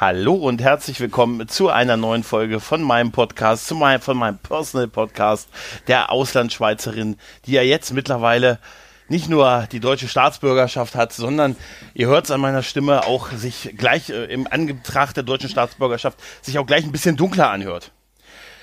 [0.00, 4.38] Hallo und herzlich willkommen zu einer neuen Folge von meinem Podcast, zu meinem, von meinem
[4.38, 5.50] Personal Podcast
[5.88, 8.58] der Auslandschweizerin, die ja jetzt mittlerweile
[9.08, 11.54] nicht nur die deutsche Staatsbürgerschaft hat, sondern
[11.92, 16.18] ihr hört es an meiner Stimme auch sich gleich äh, im Anbetracht der deutschen Staatsbürgerschaft
[16.40, 17.92] sich auch gleich ein bisschen dunkler anhört.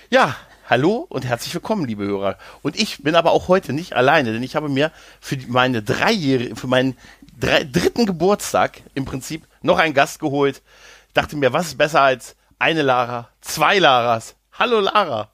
[0.09, 0.35] Ja,
[0.67, 2.39] hallo und herzlich willkommen, liebe Hörer.
[2.63, 4.91] Und ich bin aber auch heute nicht alleine, denn ich habe mir
[5.21, 6.97] für meine dreijährige, für meinen
[7.39, 10.63] drei, dritten Geburtstag im Prinzip noch einen Gast geholt,
[11.14, 14.36] dachte mir, was ist besser als eine Lara, zwei Laras?
[14.54, 15.32] Hallo Lara.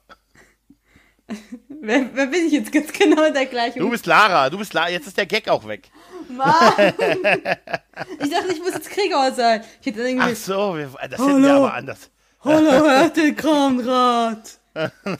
[1.68, 3.78] Wer, wer bin ich jetzt ganz genau der gleiche?
[3.78, 5.90] Du bist Lara, du bist Lara, jetzt ist der Gag auch weg.
[6.30, 6.72] Mann.
[6.78, 9.62] ich dachte, ich muss jetzt Krieger sein.
[9.80, 10.32] Ich hätte irgendwie.
[10.32, 12.10] Ach so, wir, das hätten wir aber anders.
[12.42, 14.58] Hallo, Herr Kramrad.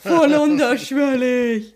[0.03, 1.75] Voll unterschwellig.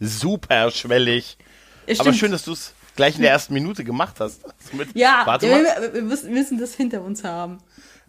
[0.00, 1.38] Superschwellig.
[1.86, 4.42] Ja, Aber schön, dass du es gleich in der ersten Minute gemacht hast.
[4.72, 5.94] Mit, Ja, warte wir, mal.
[5.94, 7.58] wir, müssen das hinter uns haben.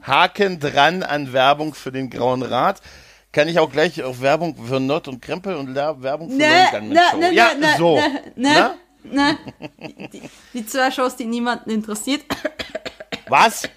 [0.01, 2.81] Haken dran an Werbung für den Grauen Rat.
[3.31, 6.71] Kann ich auch gleich auf Werbung für Nord und Krempel und Werbung für Ne, Neue
[6.71, 7.17] Gunman ne, Show.
[7.19, 7.95] ne, ja, ne, so.
[7.95, 8.71] ne, ne,
[9.03, 9.37] ne.
[10.11, 10.21] Die,
[10.53, 12.23] die zwei Shows, die niemanden interessiert.
[13.27, 13.69] Was?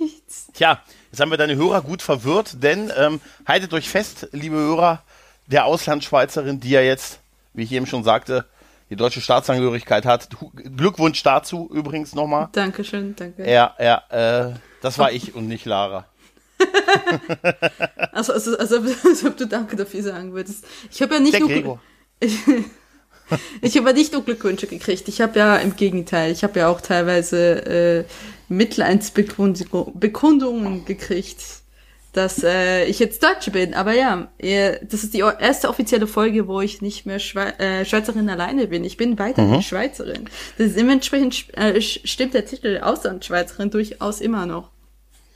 [0.00, 0.46] Nichts.
[0.54, 5.02] Tja, jetzt haben wir deine Hörer gut verwirrt, denn ähm, haltet euch fest, liebe Hörer
[5.46, 7.20] der Auslandschweizerin, die ja jetzt,
[7.52, 8.46] wie ich eben schon sagte,
[8.90, 10.28] die deutsche Staatsangehörigkeit hat.
[10.54, 12.48] Glückwunsch dazu übrigens nochmal.
[12.52, 13.50] Dankeschön, danke.
[13.50, 16.06] Ja, ja, äh, das war ich und nicht Lara.
[18.12, 20.64] Also, also, also, als ob du Danke dafür sagen würdest.
[20.90, 21.48] Ich habe ja nicht Der nur.
[21.48, 21.80] Gregor.
[23.60, 25.06] Ich habe ja nicht nur Glückwünsche gekriegt.
[25.06, 28.04] Ich habe ja im Gegenteil, ich habe ja auch teilweise äh,
[28.48, 31.44] Mitleidsbekundungen gekriegt,
[32.12, 33.74] dass äh, ich jetzt Deutsche bin.
[33.74, 37.84] Aber ja, ihr, das ist die erste offizielle Folge, wo ich nicht mehr Schwe äh,
[37.84, 38.84] Schweizerin alleine bin.
[38.84, 39.62] Ich bin weiterhin Mhm.
[39.62, 40.28] Schweizerin.
[40.56, 44.70] Das ist dementsprechend äh, stimmt der Titel Auslandschweizerin durchaus immer noch.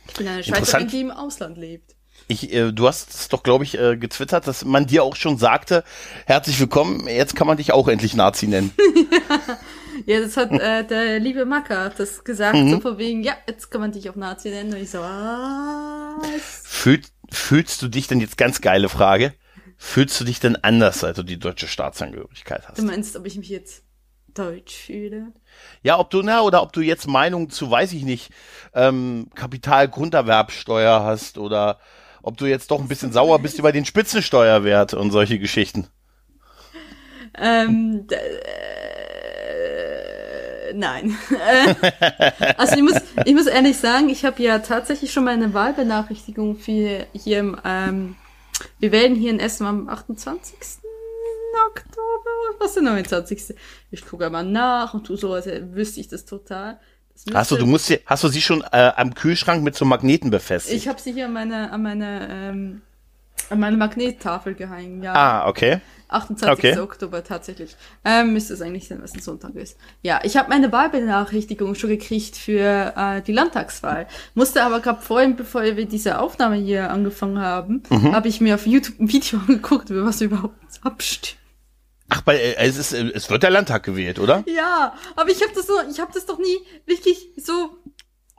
[0.09, 1.95] Ich bin eine Schweizerin, die im Ausland lebt.
[2.29, 5.39] Ich, äh, du hast es doch, glaube ich, äh, getwittert, dass man dir auch schon
[5.39, 5.85] sagte,
[6.27, 8.73] herzlich willkommen, jetzt kann man dich auch endlich Nazi nennen.
[8.79, 9.41] Ja,
[10.07, 12.71] das hat äh, der liebe Macker das gesagt, Mhm.
[12.71, 14.73] so von wegen, ja, jetzt kann man dich auch Nazi nennen.
[14.73, 16.63] Und ich so, was?
[16.65, 19.35] Fühl, fühlst du dich denn, jetzt ganz geile Frage,
[19.77, 22.79] fühlst du dich denn anders, seit du die deutsche Staatsangehörigkeit hast?
[22.79, 23.85] Du meinst, ob ich mich jetzt
[24.35, 25.33] deutsch fühle?
[25.83, 28.31] Ja, ob du, na, oder ob du jetzt Meinung zu, weiß ich nicht,
[28.75, 31.79] ähm, Kapitalgrunderwerbsteuer hast oder
[32.23, 35.89] ob du jetzt doch ein bisschen sauer bist über den Spitzensteuerwert und solche Geschichten.
[37.35, 38.17] Ähm, äh,
[40.75, 41.17] nein.
[41.31, 46.57] Äh, also ich muss, ich muss ehrlich sagen, ich habe ja tatsächlich schon meine Wahlbenachrichtigung
[46.57, 48.17] für hier im, ähm,
[48.79, 50.83] wir wählen hier in Essen am 28.
[51.69, 53.55] Oktober, was ist der 29.
[53.91, 56.79] Ich gucke mal nach und tu so, als wüsste ich das total.
[57.15, 59.85] Das Hast du, du musst sie, hast du sie schon äh, am Kühlschrank mit so
[59.85, 60.77] Magneten befestigt?
[60.77, 62.83] Ich habe sie hier an meine, an meine, ähm,
[63.51, 65.15] an meine Magnettafel gehangen, ja.
[65.15, 65.81] ah, okay.
[66.09, 66.51] 28.
[66.59, 66.79] okay.
[66.79, 67.75] Oktober tatsächlich.
[68.05, 69.79] Ähm, müsste es eigentlich sein, was ein Sonntag ist.
[70.03, 74.07] Ja, ich habe meine Wahlbenachrichtigung schon gekriegt für äh, die Landtagswahl.
[74.35, 78.15] Musste aber gerade vorhin, bevor wir diese Aufnahme hier angefangen haben, Mhm.
[78.15, 81.39] habe ich mir auf YouTube ein Video angeguckt, über was wir überhaupt abstimmen.
[82.11, 84.45] Ach, bei, äh, es, ist, äh, es wird der Landtag gewählt, oder?
[84.47, 87.79] Ja, aber ich habe das so, ich habe das doch nie wirklich so.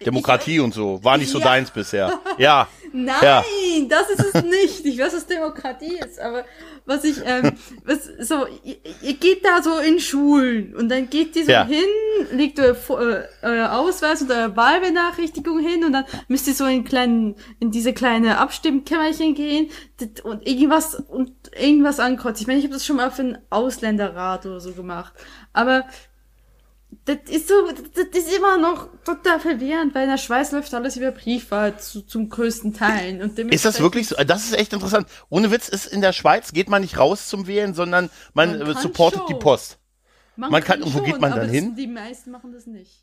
[0.05, 1.03] Demokratie und so.
[1.03, 1.45] War nicht so Ja.
[1.45, 2.19] deins bisher.
[2.37, 2.67] Ja.
[2.95, 3.43] Nein, Ja.
[3.89, 4.85] das ist es nicht.
[4.85, 6.45] Ich weiß, was Demokratie ist, aber
[6.85, 7.53] was ich, ähm,
[7.85, 11.65] was, so, ihr, ihr geht da so in Schulen und dann geht ihr so Ja.
[11.65, 11.83] hin,
[12.31, 16.83] legt euer, äh, euer Ausweis und eure Wahlbenachrichtigung hin und dann müsst ihr so in
[16.83, 19.69] kleinen, in diese kleine Abstimmkämmerchen gehen
[20.23, 22.41] und irgendwas und irgendwas ankreuzen.
[22.43, 25.13] Ich meine, ich habe das schon mal für einen Ausländerrat oder so gemacht,
[25.51, 25.85] aber
[27.05, 27.53] das ist so,
[27.95, 32.01] das ist immer noch total verwirrend, weil in der Schweiz läuft alles über Briefwahl zu,
[32.01, 33.21] zum größten Teil.
[33.21, 34.15] Und Ist das wirklich so?
[34.15, 35.07] Das ist echt interessant.
[35.29, 38.73] Ohne Witz ist in der Schweiz geht man nicht raus zum Wählen, sondern man, Man
[38.73, 39.27] kann supportet schon.
[39.27, 39.77] die Post.
[40.35, 41.75] Man, man kann- und wo geht man dann hin?
[41.75, 43.02] Die meisten machen das nicht.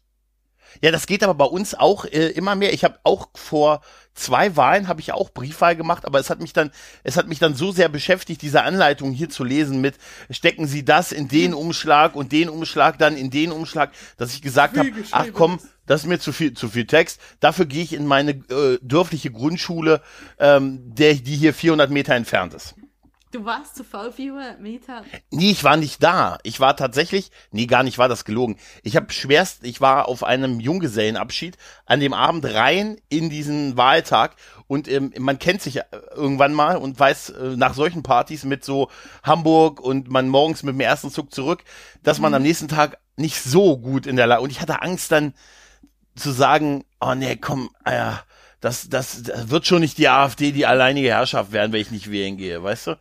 [0.81, 2.73] Ja, das geht aber bei uns auch äh, immer mehr.
[2.73, 3.81] Ich habe auch vor
[4.15, 6.71] zwei Wahlen habe ich auch Briefwahl gemacht, aber es hat mich dann
[7.05, 9.97] es hat mich dann so sehr beschäftigt, diese Anleitung hier zu lesen mit
[10.31, 14.43] stecken Sie das in den Umschlag und den Umschlag dann in den Umschlag, dass ich
[14.43, 17.21] gesagt habe, ach komm, das ist mir zu viel zu viel Text.
[17.41, 20.03] Dafür gehe ich in meine äh, dörfliche Grundschule,
[20.39, 22.75] ähm, der die hier 400 Meter entfernt ist.
[23.33, 25.05] Du warst zu faul, 400 Meter.
[25.31, 26.39] Nee, ich war nicht da.
[26.43, 28.59] Ich war tatsächlich, nee, gar nicht, war das gelogen.
[28.83, 31.57] Ich habe schwerst, ich war auf einem Junggesellenabschied
[31.87, 34.35] an dem Abend rein in diesen Wahltag
[34.67, 38.65] und ähm, man kennt sich äh, irgendwann mal und weiß äh, nach solchen Partys mit
[38.65, 38.91] so
[39.23, 41.63] Hamburg und man morgens mit dem ersten Zug zurück,
[42.03, 45.13] dass man am nächsten Tag nicht so gut in der Lage und ich hatte Angst
[45.13, 45.35] dann
[46.17, 48.25] zu sagen, oh nee, komm, ja,
[48.61, 52.11] das, das, das wird schon nicht die AfD die alleinige Herrschaft werden, wenn ich nicht
[52.11, 52.99] wählen gehe, weißt du?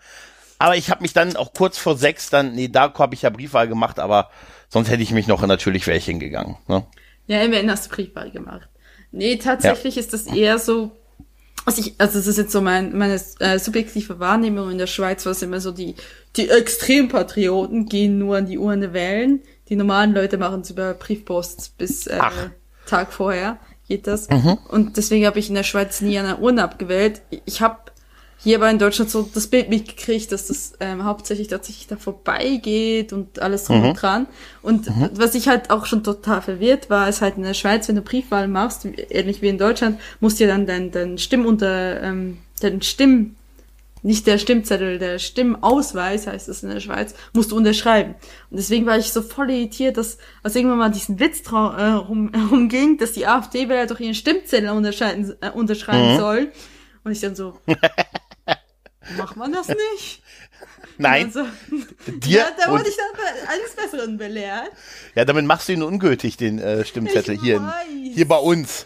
[0.57, 3.29] Aber ich habe mich dann auch kurz vor sechs dann, nee, da habe ich ja
[3.29, 4.29] Briefwahl gemacht, aber
[4.67, 6.57] sonst hätte ich mich noch natürlich welche hingegangen.
[6.67, 6.85] Ne?
[7.27, 8.67] Ja, immerhin hast du Briefwahl gemacht.
[9.11, 10.01] Nee, tatsächlich ja.
[10.01, 10.91] ist das eher so,
[11.65, 15.25] also, ich, also das ist jetzt so mein, meine äh, subjektive Wahrnehmung in der Schweiz,
[15.25, 15.95] was immer so die,
[16.35, 19.41] die Extrempatrioten gehen nur an die Urne wählen.
[19.69, 22.19] Die normalen Leute machen es über Briefpost bis äh,
[22.85, 23.59] Tag vorher
[23.89, 24.29] geht das.
[24.29, 24.57] Mhm.
[24.69, 27.21] Und deswegen habe ich in der Schweiz nie an der Urne abgewählt.
[27.45, 27.79] Ich habe
[28.41, 33.11] hier aber in Deutschland so das Bild mitgekriegt, dass das ähm, hauptsächlich tatsächlich da vorbeigeht
[33.11, 33.89] und alles drum mhm.
[33.89, 34.27] und dran.
[34.61, 35.09] Und mhm.
[35.13, 38.01] was ich halt auch schon total verwirrt war, ist halt in der Schweiz, wenn du
[38.01, 42.81] Briefwahl machst, ähnlich wie in Deutschland, musst du ja dann dein, dein Stimmunter, ähm, dein
[42.81, 43.35] Stimm,
[44.01, 48.15] nicht der Stimmzettel, der Stimmausweis heißt es in der Schweiz, musst du unterschreiben.
[48.49, 52.31] Und deswegen war ich so voll irritiert, dass als irgendwann mal diesen Witz äh, rum,
[52.51, 56.17] rumging, dass die AfD-Wähler doch ihren Stimmzettel unterschreiben, äh, unterschreiben mhm.
[56.17, 56.51] soll.
[57.03, 57.59] Und ich dann so,
[59.17, 60.21] Macht man das nicht?
[60.97, 61.25] Nein.
[61.25, 61.45] Also,
[62.07, 64.71] Dir ja, da wurde ich dann eines Besseren belehrt.
[65.15, 67.73] Ja, damit machst du ihn ungültig, den äh, Stimmzettel ich hier,
[68.13, 68.85] hier bei uns.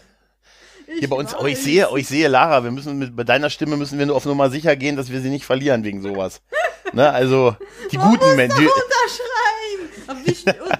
[0.86, 1.34] Ich hier bei uns.
[1.38, 4.06] Oh, ich sehe, oh, ich sehe, Lara, wir müssen mit, bei deiner Stimme müssen wir
[4.06, 6.42] nur auf Nummer sicher gehen, dass wir sie nicht verlieren wegen sowas.
[6.92, 7.56] ne, also,
[7.90, 8.68] die Man guten Menschen.
[10.06, 10.34] Aber wir,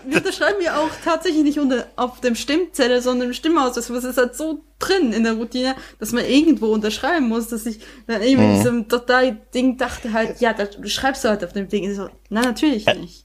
[0.06, 3.76] wir unterschreiben ja auch tatsächlich nicht unter, auf dem Stimmzettel, sondern im Stimmhaus.
[3.76, 7.80] Was ist halt so drin in der Routine, dass man irgendwo unterschreiben muss, dass ich
[8.06, 8.56] dann irgendwie mhm.
[8.56, 11.94] diesem Datei-Ding dachte halt, ja, da schreibst du halt auf dem Ding.
[11.94, 13.24] So, na, natürlich nicht.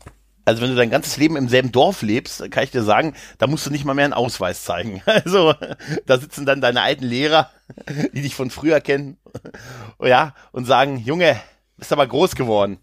[0.49, 3.45] Also wenn du dein ganzes Leben im selben Dorf lebst, kann ich dir sagen, da
[3.45, 5.03] musst du nicht mal mehr einen Ausweis zeigen.
[5.29, 5.53] Also
[6.07, 7.51] da sitzen dann deine alten Lehrer,
[8.13, 9.17] die dich von früher kennen,
[10.01, 11.39] ja, und sagen, Junge,
[11.77, 12.79] bist aber groß geworden.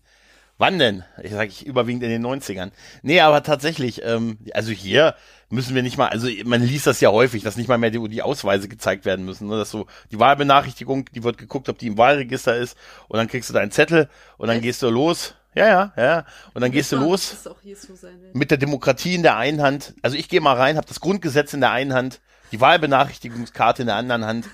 [0.59, 1.03] Wann denn?
[1.25, 2.71] Ich sage ich überwiegend in den 90ern.
[3.03, 5.17] Nee, aber tatsächlich, ähm, also hier
[5.51, 8.09] müssen wir nicht mal, also man liest das ja häufig, dass nicht mal mehr die,
[8.09, 9.49] die Ausweise gezeigt werden müssen.
[9.49, 9.59] Ne?
[9.59, 12.77] Dass so die Wahlbenachrichtigung, die wird geguckt, ob die im Wahlregister ist
[13.09, 14.09] und dann kriegst du deinen Zettel
[14.39, 15.35] und dann gehst du los.
[15.57, 16.27] Ja, ja, ja.
[16.53, 17.57] Und dann gehst du los so
[18.35, 19.95] mit der Demokratie in der einen Hand.
[20.03, 22.21] Also ich gehe mal rein, habe das Grundgesetz in der einen Hand,
[22.53, 24.47] die Wahlbenachrichtigungskarte in der anderen Hand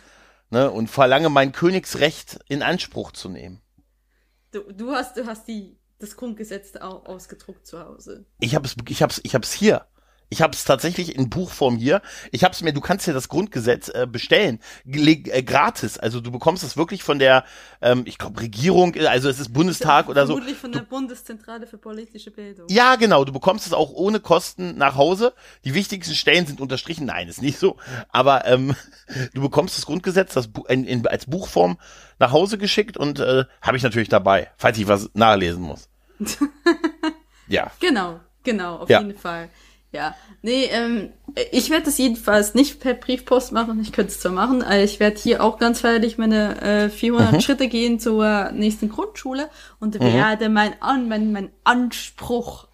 [0.51, 3.61] ne, und verlange mein Königsrecht in Anspruch zu nehmen.
[4.53, 8.27] Du, du hast, du hast die das Grundgesetz ausgedruckt zu Hause.
[8.39, 9.87] Ich habe es, ich hab's, ich hab's hier.
[10.33, 12.01] Ich habe es tatsächlich in Buchform hier.
[12.31, 15.99] Ich habe es mir, du kannst dir das Grundgesetz äh, bestellen, äh, gratis.
[15.99, 17.45] Also du bekommst es wirklich von der,
[17.83, 20.33] ähm, ich glaube Regierung, also es ist Bundestag oder so.
[20.33, 22.67] Vermutlich von du, der Bundeszentrale für politische Bildung.
[22.71, 23.27] Ja, genau.
[23.27, 25.35] Du bekommst es auch ohne Kosten nach Hause.
[25.67, 27.05] Die wichtigsten Stellen sind unterstrichen.
[27.05, 27.77] Nein, ist nicht so.
[28.09, 28.75] Aber ähm,
[29.35, 31.77] du bekommst das Grundgesetz das in, in, als Buchform
[32.19, 35.91] nach Hause geschickt und äh, habe ich natürlich dabei, falls ich was nachlesen muss.
[37.49, 37.71] ja.
[37.81, 39.01] Genau, genau, auf ja.
[39.03, 39.51] jeden Fall.
[39.93, 41.13] Ja, nee, ähm,
[41.51, 43.79] ich werde das jedenfalls nicht per Briefpost machen.
[43.83, 47.33] Ich könnte es zwar machen, aber ich werde hier auch ganz feierlich meine äh, 400
[47.33, 47.41] mhm.
[47.41, 49.51] Schritte gehen zur nächsten Grundschule
[49.81, 50.01] und mhm.
[50.01, 52.69] werde mein, An mein, mein Anspruch,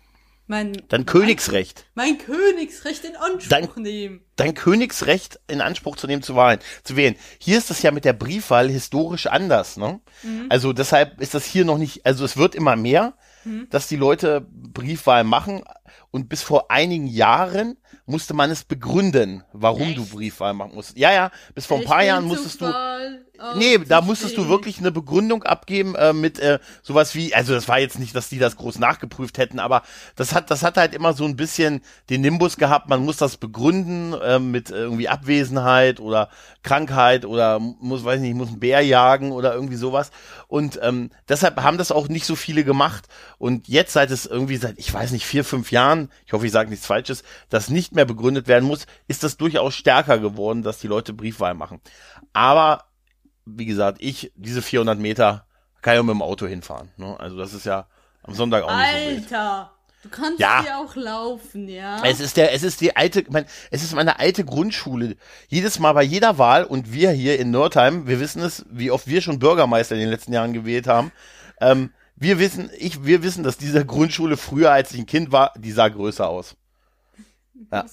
[0.46, 0.80] mein...
[0.88, 1.86] Dein Königsrecht.
[1.94, 4.20] Mein, mein Königsrecht in Anspruch dein, nehmen.
[4.36, 6.60] Dein Königsrecht in Anspruch zu nehmen, zu wählen.
[6.84, 7.16] Zu wählen.
[7.40, 9.98] Hier ist das ja mit der Briefwahl historisch anders, ne?
[10.22, 10.46] Mhm.
[10.50, 13.68] Also deshalb ist das hier noch nicht, also es wird immer mehr, mhm.
[13.70, 15.62] dass die Leute Briefwahl machen,
[16.10, 17.76] und bis vor einigen Jahren
[18.06, 19.98] musste man es begründen, warum Echt?
[19.98, 20.96] du Briefwahl machen musst.
[20.96, 22.72] Ja, ja, bis vor ein paar Jahren musstest du.
[23.56, 27.68] Nee, da musstest du wirklich eine Begründung abgeben äh, mit äh, sowas wie, also das
[27.68, 29.82] war jetzt nicht, dass die das groß nachgeprüft hätten, aber
[30.16, 31.80] das hat, das hat halt immer so ein bisschen
[32.10, 36.30] den Nimbus gehabt, man muss das begründen äh, mit irgendwie Abwesenheit oder
[36.62, 40.10] Krankheit oder muss, weiß nicht, muss einen Bär jagen oder irgendwie sowas.
[40.48, 43.06] Und ähm, deshalb haben das auch nicht so viele gemacht.
[43.38, 46.52] Und jetzt, seit es irgendwie seit, ich weiß nicht, vier, fünf Jahren, ich hoffe, ich
[46.52, 50.78] sage nichts Falsches, das nicht mehr begründet werden muss, ist das durchaus stärker geworden, dass
[50.78, 51.80] die Leute Briefwahl machen.
[52.32, 52.87] Aber
[53.56, 55.46] wie gesagt, ich, diese 400 Meter,
[55.82, 56.90] kann ja mit dem Auto hinfahren.
[56.96, 57.18] Ne?
[57.18, 57.86] Also das ist ja
[58.22, 59.70] am Sonntag auch nicht so Alter!
[60.02, 60.62] Du kannst ja.
[60.64, 62.00] ja auch laufen, ja.
[62.04, 65.16] Es ist der, es ist die alte, mein, es ist meine alte Grundschule.
[65.48, 69.08] Jedes Mal bei jeder Wahl und wir hier in Nordheim, wir wissen es, wie oft
[69.08, 71.10] wir schon Bürgermeister in den letzten Jahren gewählt haben.
[71.60, 75.52] Ähm, wir wissen, ich, wir wissen, dass diese Grundschule früher, als ich ein Kind war,
[75.56, 76.56] die sah größer aus.
[77.72, 77.84] Ja.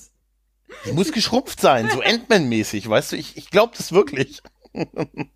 [0.86, 3.16] Die muss geschrumpft sein, so Endman-mäßig, weißt du?
[3.16, 4.44] Ich, ich glaube das wirklich.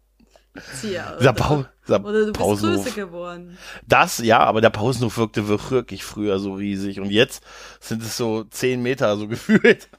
[0.81, 2.83] Tja, pa dieser oder du bist Pausenhof.
[2.83, 3.57] größer geworden.
[3.87, 7.43] Das, ja, aber der Pausenhof wirkte wirklich früher so riesig und jetzt
[7.79, 9.89] sind es so zehn Meter so gefühlt.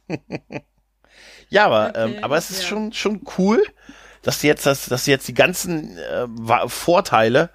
[1.48, 2.68] ja, aber, okay, ähm, aber es ist ja.
[2.68, 3.62] schon, schon cool,
[4.22, 6.26] dass du jetzt, dass, dass du jetzt die ganzen äh,
[6.68, 7.50] Vorteile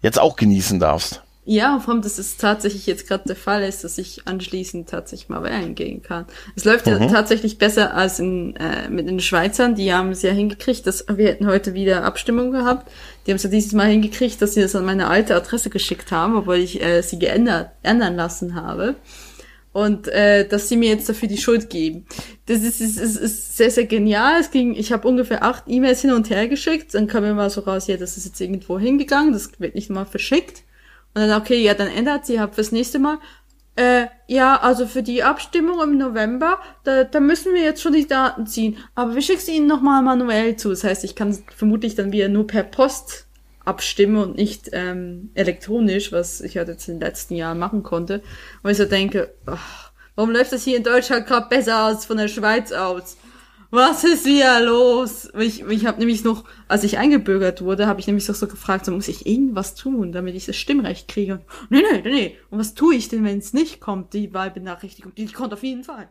[0.00, 1.22] jetzt auch genießen darfst.
[1.44, 5.28] Ja, vor allem, dass es tatsächlich jetzt gerade der Fall ist, dass ich anschließend tatsächlich
[5.28, 6.26] mal wählen gehen kann.
[6.54, 6.92] Es läuft mhm.
[6.92, 9.74] ja tatsächlich besser als in, äh, mit den Schweizern.
[9.74, 12.88] Die haben es ja hingekriegt, dass wir hätten heute wieder Abstimmung gehabt.
[13.26, 16.12] Die haben es ja dieses Mal hingekriegt, dass sie das an meine alte Adresse geschickt
[16.12, 18.94] haben, obwohl ich äh, sie geändert ändern lassen habe.
[19.72, 22.06] Und äh, dass sie mir jetzt dafür die Schuld geben.
[22.46, 24.38] Das ist, ist, ist, ist sehr, sehr genial.
[24.38, 26.94] Es ging, ich habe ungefähr acht E-Mails hin und her geschickt.
[26.94, 29.90] Dann kam mir mal so raus, ja, das ist jetzt irgendwo hingegangen, das wird nicht
[29.90, 30.62] mal verschickt.
[31.14, 33.18] Und dann, okay, ja, dann ändert sie halt fürs nächste Mal.
[33.74, 38.06] Äh, ja, also für die Abstimmung im November, da, da müssen wir jetzt schon die
[38.06, 38.76] Daten ziehen.
[38.94, 40.70] Aber wir schicken sie Ihnen nochmal manuell zu.
[40.70, 43.26] Das heißt, ich kann vermutlich dann wieder nur per Post
[43.64, 48.22] abstimmen und nicht ähm, elektronisch, was ich halt jetzt in den letzten Jahren machen konnte.
[48.62, 52.16] Und ich so denke, ach, warum läuft das hier in Deutschland gerade besser als von
[52.18, 53.16] der Schweiz aus?
[53.72, 55.30] Was ist wieder los?
[55.38, 58.84] Ich, ich habe nämlich noch, als ich eingebürgert wurde, habe ich nämlich so, so gefragt,
[58.84, 61.40] so muss ich irgendwas tun, damit ich das Stimmrecht kriege.
[61.70, 62.38] Nee, nee, nee, nee.
[62.50, 65.14] Und was tue ich denn, wenn es nicht kommt, die Wahlbenachrichtigung?
[65.14, 66.08] Die kommt auf jeden Fall.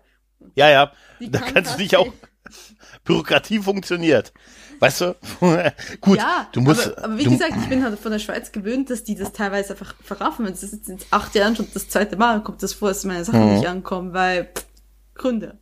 [0.56, 0.91] Ja, ja.
[1.20, 2.12] Die da kann kannst du dich auch.
[3.03, 4.34] Bürokratie funktioniert.
[4.80, 5.15] Weißt du?
[6.01, 6.98] Gut, ja, du musst.
[6.98, 9.74] Aber, aber wie gesagt, ich bin halt von der Schweiz gewöhnt, dass die das teilweise
[9.74, 10.48] einfach verraffen.
[10.48, 13.46] Das ist jetzt acht Jahren schon das zweite Mal, kommt das vor, dass meine Sachen
[13.46, 13.53] mhm.
[13.58, 14.65] nicht ankommen, weil pff,
[15.13, 15.60] Gründe.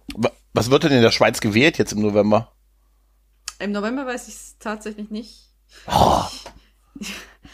[0.60, 2.51] Was wird denn in der Schweiz gewählt jetzt im November?
[3.60, 5.54] Im November weiß ich es tatsächlich nicht.
[5.88, 6.24] Oh.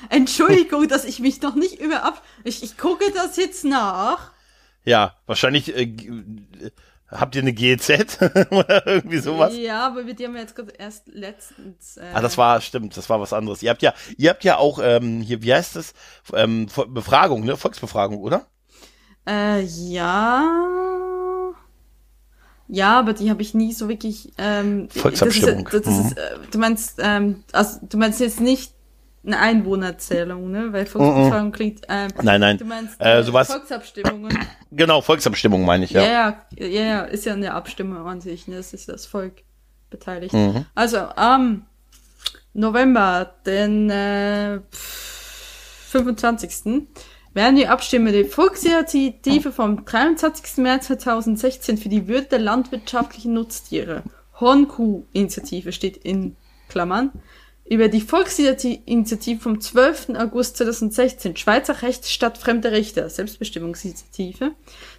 [0.09, 2.23] Entschuldigung, dass ich mich noch nicht über ab.
[2.43, 4.31] Ich, ich gucke das jetzt nach.
[4.85, 5.95] Ja, wahrscheinlich äh,
[7.07, 7.89] habt ihr eine GEZ
[8.49, 9.55] oder irgendwie sowas.
[9.55, 11.97] Ja, aber wir haben ja jetzt gerade erst letztens.
[11.97, 13.61] Äh, ah, das war stimmt, das war was anderes.
[13.61, 15.93] Ihr habt ja, ihr habt ja auch ähm, hier, wie heißt das?
[16.33, 17.55] Ähm, Befragung, ne?
[17.55, 18.47] Volksbefragung, oder?
[19.27, 21.04] Äh, ja.
[22.67, 24.31] Ja, aber die habe ich nie so wirklich.
[24.37, 25.69] Ähm, Volksabstimmung.
[25.71, 26.11] Das ist, das mhm.
[26.17, 28.73] äh, du meinst, ähm, also du meinst jetzt nicht
[29.25, 30.71] eine Einwohnerzählung, ne?
[30.71, 31.51] Weil Volksabstimmung mhm.
[31.51, 31.81] klingt.
[31.89, 32.57] Ähm, nein, nein.
[32.57, 34.37] Du meinst äh, sowas, Volksabstimmungen.
[34.71, 36.03] Genau, Volksabstimmung meine ich ja.
[36.03, 38.49] Ja, ja, ja, ja, ist ja eine Abstimmung an sich.
[38.49, 38.57] Ne?
[38.57, 39.43] Das ist das Volk
[39.89, 40.33] beteiligt.
[40.33, 40.65] Mhm.
[40.75, 41.65] Also am
[42.53, 46.51] November, den äh, 25
[47.35, 50.57] Abstimmung die Volksinitiative vom 23.
[50.57, 54.03] März 2016 für die Würde der landwirtschaftlichen Nutztiere,
[54.39, 56.37] Hornkuh-Initiative steht in
[56.69, 57.11] Klammern,
[57.65, 60.11] über die Volksinitiative vom 12.
[60.15, 64.51] August 2016, Schweizer Recht statt fremder Richter, Selbstbestimmungsinitiative.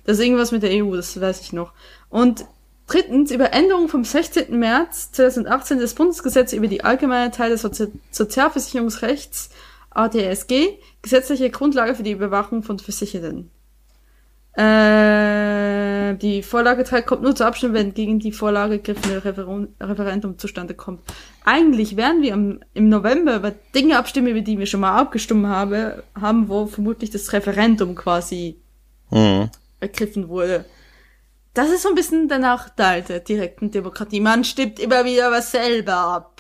[0.05, 1.73] Das ist irgendwas mit der EU, das weiß ich noch.
[2.11, 2.45] Und
[2.87, 4.59] drittens, über Änderung vom 16.
[4.59, 9.51] März 2018 des Bundesgesetzes über die allgemeine Teil des Sozi Sozialversicherungsrechts
[9.97, 13.51] ADSG, gesetzliche Grundlage für die Überwachung von Versicherten.
[14.57, 20.75] Äh, die Vorlage 3 kommt nur zur Abstimmung, wenn gegen die Vorlage gegriffene Referendum zustande
[20.75, 21.01] kommt.
[21.45, 25.47] Eigentlich werden wir im, im November über Dinge abstimmen, über die wir schon mal abgestimmt
[25.47, 28.57] habe, haben, wo vermutlich das Referendum quasi
[29.11, 29.51] mhm.
[29.79, 30.65] ergriffen wurde.
[31.55, 34.21] Das ist so ein bisschen der Nachteil der direkten Demokratie.
[34.21, 36.36] Man stimmt immer wieder was selber ab.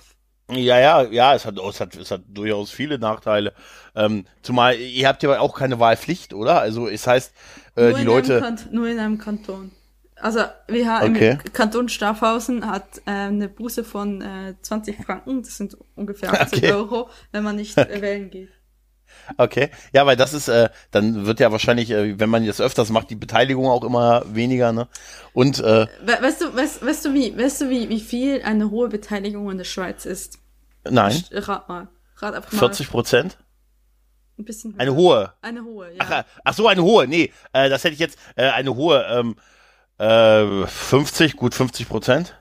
[0.50, 3.52] Ja, ja, ja, es hat, es hat, es hat durchaus viele Nachteile.
[3.96, 6.60] Ähm, zumal, ihr habt ja auch keine Wahlpflicht, oder?
[6.60, 7.32] Also, es heißt,
[7.74, 8.40] äh, die Leute.
[8.40, 9.72] Kant nur in einem Kanton.
[10.14, 11.38] Also, wir haben okay.
[11.44, 16.58] im Kanton Staffhausen hat äh, eine Buße von äh, 20 Franken, das sind ungefähr 80
[16.58, 16.72] okay.
[16.72, 18.50] Euro, wenn man nicht äh, wählen geht.
[19.37, 22.90] Okay, ja, weil das ist, äh, dann wird ja wahrscheinlich, äh, wenn man jetzt öfters
[22.90, 24.88] macht, die Beteiligung auch immer weniger, ne?
[25.33, 28.88] Und äh, weißt du, weißt, weißt du wie, weißt du wie, wie viel eine hohe
[28.88, 30.38] Beteiligung in der Schweiz ist?
[30.88, 31.23] Nein.
[31.33, 32.59] Rat mal, rat einfach mal.
[32.59, 33.38] 40 Prozent?
[34.38, 34.80] Ein bisschen höher.
[34.80, 35.33] Eine hohe.
[35.40, 35.99] Eine hohe, ja.
[35.99, 37.06] Ach, äh, ach so, eine hohe.
[37.09, 39.04] Nee, äh, das hätte ich jetzt äh, eine hohe.
[39.09, 39.37] Ähm,
[39.99, 42.37] äh, 50, gut 50 Prozent.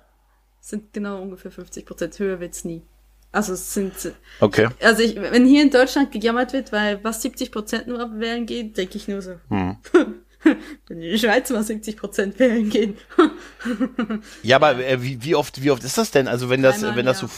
[0.59, 2.19] Sind genau ungefähr 50 Prozent.
[2.19, 2.83] Höher wird's nie.
[3.35, 3.93] Also es sind.
[4.39, 4.69] Okay.
[4.81, 8.77] Also ich, wenn hier in Deutschland gejammert wird, weil was 70 Prozent nur abwählen geht,
[8.77, 9.35] denke ich nur so.
[9.49, 9.77] Hm.
[10.87, 12.97] wenn in die Schweiz mal 70 Prozent wählen gehen.
[14.43, 16.29] ja, aber äh, wie, wie oft, wie oft ist das denn?
[16.29, 17.29] Also wenn das, Dreimal wenn das so,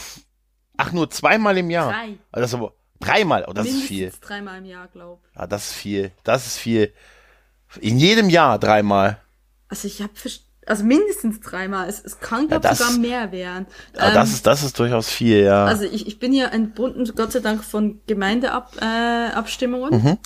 [0.76, 1.90] ach nur zweimal im Jahr.
[1.90, 2.18] Drei.
[2.30, 4.12] Also das aber dreimal, oh, das Mindestens ist viel.
[4.20, 5.24] Dreimal im Jahr, glaub.
[5.34, 6.12] Ja, das ist viel.
[6.22, 6.94] Das ist viel.
[7.80, 9.20] In jedem Jahr dreimal.
[9.68, 10.12] Also ich habe
[10.68, 11.88] also mindestens dreimal.
[11.88, 13.66] Es, es kann, glaube ja, sogar mehr werden.
[13.96, 15.64] Ja, ähm, das, ist, das ist durchaus viel, ja.
[15.64, 20.18] Also ich, ich bin ja entbunden, Gott sei Dank, von Gemeindeabstimmungen, äh, mhm.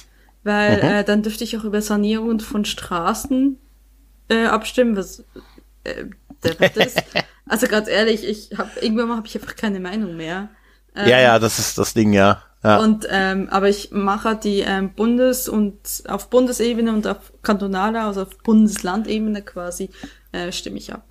[0.42, 0.82] weil mhm.
[0.82, 3.58] Äh, dann dürfte ich auch über Sanierungen von Straßen
[4.28, 5.24] äh, abstimmen, was
[5.84, 6.06] äh,
[6.42, 7.02] der ist.
[7.46, 10.48] also ganz ehrlich, ich habe irgendwann mal habe ich einfach keine Meinung mehr.
[10.94, 12.42] Ähm, ja, ja, das ist das Ding, ja.
[12.64, 12.78] Ja.
[12.78, 18.22] Und ähm, aber ich mache die ähm, Bundes- und auf Bundesebene und auf kantonaler, also
[18.22, 19.90] auf Bundeslandebene quasi
[20.32, 21.06] äh, stimme ich ab.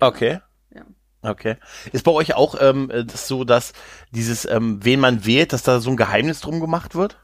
[0.00, 0.40] Okay.
[0.74, 0.82] Ja.
[1.22, 1.56] Okay.
[1.92, 3.72] Ist bei euch auch ähm, das so, dass
[4.10, 7.18] dieses, ähm, wen man wählt, dass da so ein Geheimnis drum gemacht wird?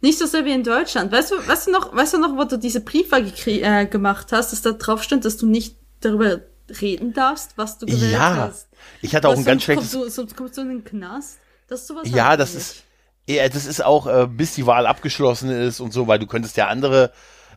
[0.00, 1.12] Nicht so sehr wie in Deutschland.
[1.12, 4.52] Weißt du, weißt du noch, weißt du noch, wo du diese Briefe äh, gemacht hast,
[4.52, 6.40] dass da drauf stand, dass du nicht darüber
[6.80, 8.68] reden darfst, was du gewählt ja, hast?
[9.00, 9.92] ich hatte auch ein ganz schlechtes.
[9.92, 11.38] Kommst du, sonst kommst du in den Knast.
[11.68, 12.62] Das ist sowas ja, das nicht.
[12.62, 12.84] ist,
[13.28, 16.56] ja, das ist auch, äh, bis die Wahl abgeschlossen ist und so, weil du könntest
[16.56, 17.12] ja andere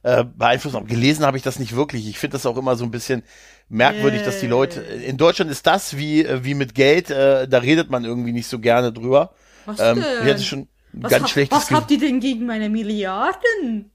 [0.05, 0.77] äh, beeinflussen.
[0.77, 2.07] Aber gelesen habe ich das nicht wirklich.
[2.07, 3.23] Ich finde das auch immer so ein bisschen
[3.69, 4.79] merkwürdig, dass die Leute.
[4.79, 8.45] In Deutschland ist das wie, äh, wie mit Geld, äh, da redet man irgendwie nicht
[8.45, 9.33] so gerne drüber.
[9.65, 10.39] Was ähm, denn?
[10.39, 13.89] schon was ganz ha schlechtes Was habt ihr denn gegen meine Milliarden?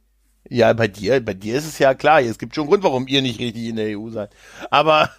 [0.49, 2.21] Ja, bei dir, bei dir ist es ja klar.
[2.21, 4.35] Es gibt schon Grund, warum ihr nicht richtig in der EU seid.
[4.69, 5.11] Aber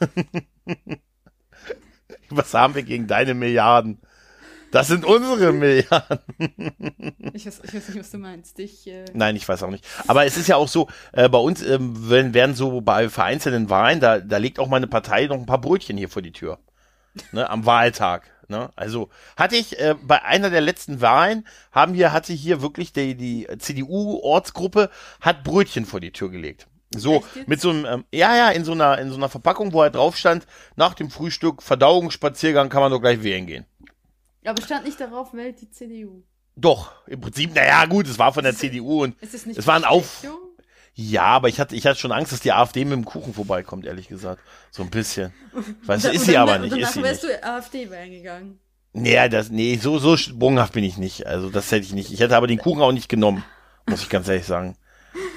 [2.30, 4.02] was haben wir gegen deine Milliarden?
[4.72, 6.20] Das sind unsere Milliarden.
[7.34, 8.58] ich, weiß, ich weiß nicht, was du meinst.
[8.60, 9.86] Ich, äh Nein, ich weiß auch nicht.
[10.08, 13.70] Aber es ist ja auch so, äh, bei uns ähm, werden, werden so bei vereinzelten
[13.70, 16.60] Wahlen, da, da legt auch meine Partei noch ein paar Brötchen hier vor die Tür.
[17.34, 18.32] Ne, am Wahltag.
[18.48, 18.70] Ne?
[18.76, 23.16] Also hatte ich äh, bei einer der letzten Wahlen haben wir hatte hier wirklich die,
[23.16, 26.68] die CDU-Ortsgruppe hat Brötchen vor die Tür gelegt.
[26.96, 29.80] So mit so einem ähm, ja ja in so einer in so einer Verpackung, wo
[29.80, 33.66] er halt drauf stand nach dem Frühstück Verdauungsspaziergang kann man doch gleich wählen gehen.
[34.46, 36.24] Aber stand nicht darauf, wählt die CDU.
[36.56, 39.58] Doch, im Prinzip, naja, gut, es war von der ist CDU und ist es, nicht
[39.58, 40.26] es war ein Auf.
[40.94, 43.86] Ja, aber ich hatte, ich hatte schon Angst, dass die AfD mit dem Kuchen vorbeikommt,
[43.86, 44.44] ehrlich gesagt.
[44.72, 45.34] So ein bisschen.
[45.86, 46.76] Weißt du, ist sie aber nicht.
[46.76, 47.36] Ist sie wärst nicht.
[47.36, 48.60] du AfD wählen gegangen.
[48.94, 51.26] Nee, das, nee, so, so sprunghaft bin ich nicht.
[51.26, 52.12] Also, das hätte ich nicht.
[52.12, 53.44] Ich hätte aber den Kuchen auch nicht genommen.
[53.88, 54.76] Muss ich ganz ehrlich sagen.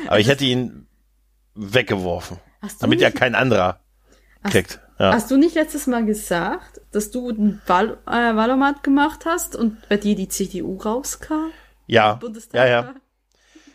[0.09, 0.89] Aber ich hätte ihn
[1.55, 2.39] weggeworfen.
[2.81, 3.81] Damit ja kein anderer
[4.43, 4.81] kriegt.
[4.99, 5.13] Ja.
[5.13, 9.89] Hast du nicht letztes Mal gesagt, dass du einen Wahl, äh, Wahlomat gemacht hast und
[9.89, 11.51] bei dir die CDU rauskam?
[11.87, 12.21] Ja.
[12.53, 12.95] Ja, ja.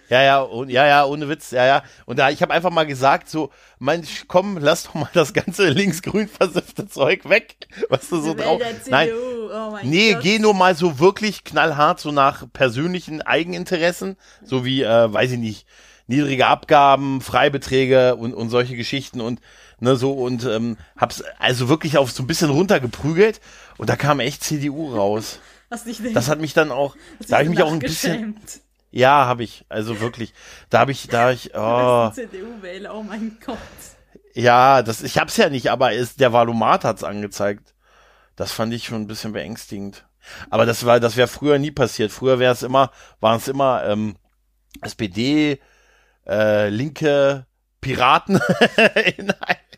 [0.10, 1.84] Ja, ja, und, ja, ja, ohne Witz, ja, ja.
[2.08, 5.70] Und da, ich habe einfach mal gesagt, so, Mensch, komm, lass doch mal das ganze
[5.70, 8.60] linksgrün versiffte Zeug weg, was du so drauf.
[8.88, 10.24] Nein, oh nee, Gott.
[10.24, 15.38] geh nur mal so wirklich knallhart so nach persönlichen Eigeninteressen, so wie, äh, weiß ich
[15.38, 15.68] nicht,
[16.08, 19.40] niedrige Abgaben, Freibeträge und, und solche Geschichten und
[19.82, 23.42] ne, so und ähm, hab's also wirklich auf so ein bisschen runtergeprügelt
[23.78, 25.40] und da kam echt CDU raus.
[25.72, 26.96] Hast dich das hat mich dann auch,
[27.28, 28.40] da habe ich mich auch ein bisschen.
[28.92, 30.34] Ja, habe ich, also wirklich.
[30.70, 32.10] Da habe ich, da hab ich, oh.
[32.10, 33.58] CDU-Wähler, oh mein Gott.
[34.34, 37.76] Ja, das, ich hab's ja nicht, aber ist, der Valomat hat's angezeigt.
[38.36, 40.06] Das fand ich schon ein bisschen beängstigend.
[40.50, 42.12] Aber das war, das wäre früher nie passiert.
[42.12, 44.16] Früher wäre es immer, waren es immer ähm,
[44.82, 45.60] SPD,
[46.28, 47.46] äh, linke
[47.82, 48.40] Piraten
[49.18, 49.34] in,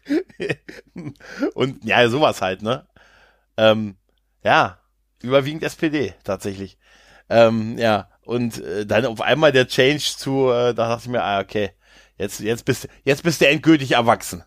[1.53, 2.87] und ja, sowas halt, ne?
[3.57, 3.97] Ähm,
[4.43, 4.79] ja,
[5.21, 6.77] überwiegend SPD tatsächlich.
[7.29, 11.23] Ähm, ja, und äh, dann auf einmal der Change zu, äh, da dachte ich mir,
[11.23, 11.71] ah, okay,
[12.17, 14.43] jetzt, jetzt bist, jetzt bist du endgültig erwachsen.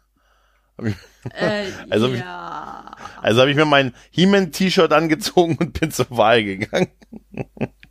[1.30, 2.94] Äh, also ja.
[3.22, 6.90] also habe ich mir mein He-Man-T-Shirt angezogen und bin zur Wahl gegangen.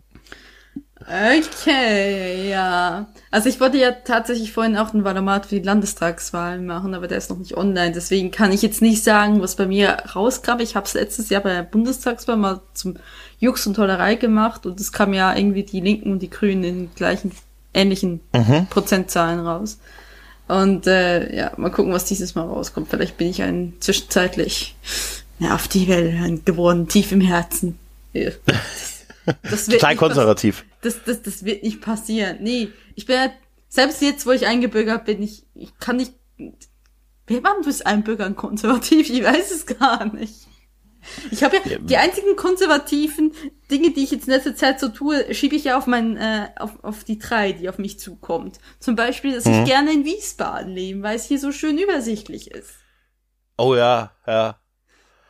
[1.06, 3.08] Okay, ja.
[3.32, 7.18] Also ich wollte ja tatsächlich vorhin auch einen Valomat für die Landestagswahl machen, aber der
[7.18, 7.92] ist noch nicht online.
[7.92, 10.60] Deswegen kann ich jetzt nicht sagen, was bei mir rauskam.
[10.60, 12.96] Ich habe es letztes Jahr bei der Bundestagswahl mal zum
[13.40, 16.90] Jux und Tollerei gemacht und es kam ja irgendwie die Linken und die Grünen in
[16.96, 17.32] gleichen,
[17.74, 18.68] ähnlichen mhm.
[18.70, 19.80] Prozentzahlen raus.
[20.48, 22.90] Und äh, ja, mal gucken, was dieses Mal rauskommt.
[22.90, 24.76] Vielleicht bin ich ein zwischenzeitlich
[25.40, 27.80] ja, auf die Welt geworden, tief im Herzen.
[28.16, 28.30] Ja.
[29.44, 30.66] Das wird Total konservativ.
[30.82, 32.38] Das, das, das wird nicht passieren.
[32.42, 33.32] Nee, ich bin ja,
[33.70, 36.14] selbst jetzt, wo ich eingebürgert bin, ich, ich kann nicht,
[37.28, 39.10] wer war denn bis Einbürgern konservativ?
[39.10, 40.48] Ich weiß es gar nicht.
[41.32, 43.34] Ich habe ja, ja, die einzigen konservativen
[43.70, 46.50] Dinge, die ich jetzt in letzter Zeit so tue, schiebe ich ja auf mein, äh,
[46.58, 48.60] auf, auf die drei, die auf mich zukommt.
[48.80, 49.54] Zum Beispiel, dass mhm.
[49.54, 52.76] ich gerne in Wiesbaden lebe, weil es hier so schön übersichtlich ist.
[53.58, 54.60] Oh ja, ja.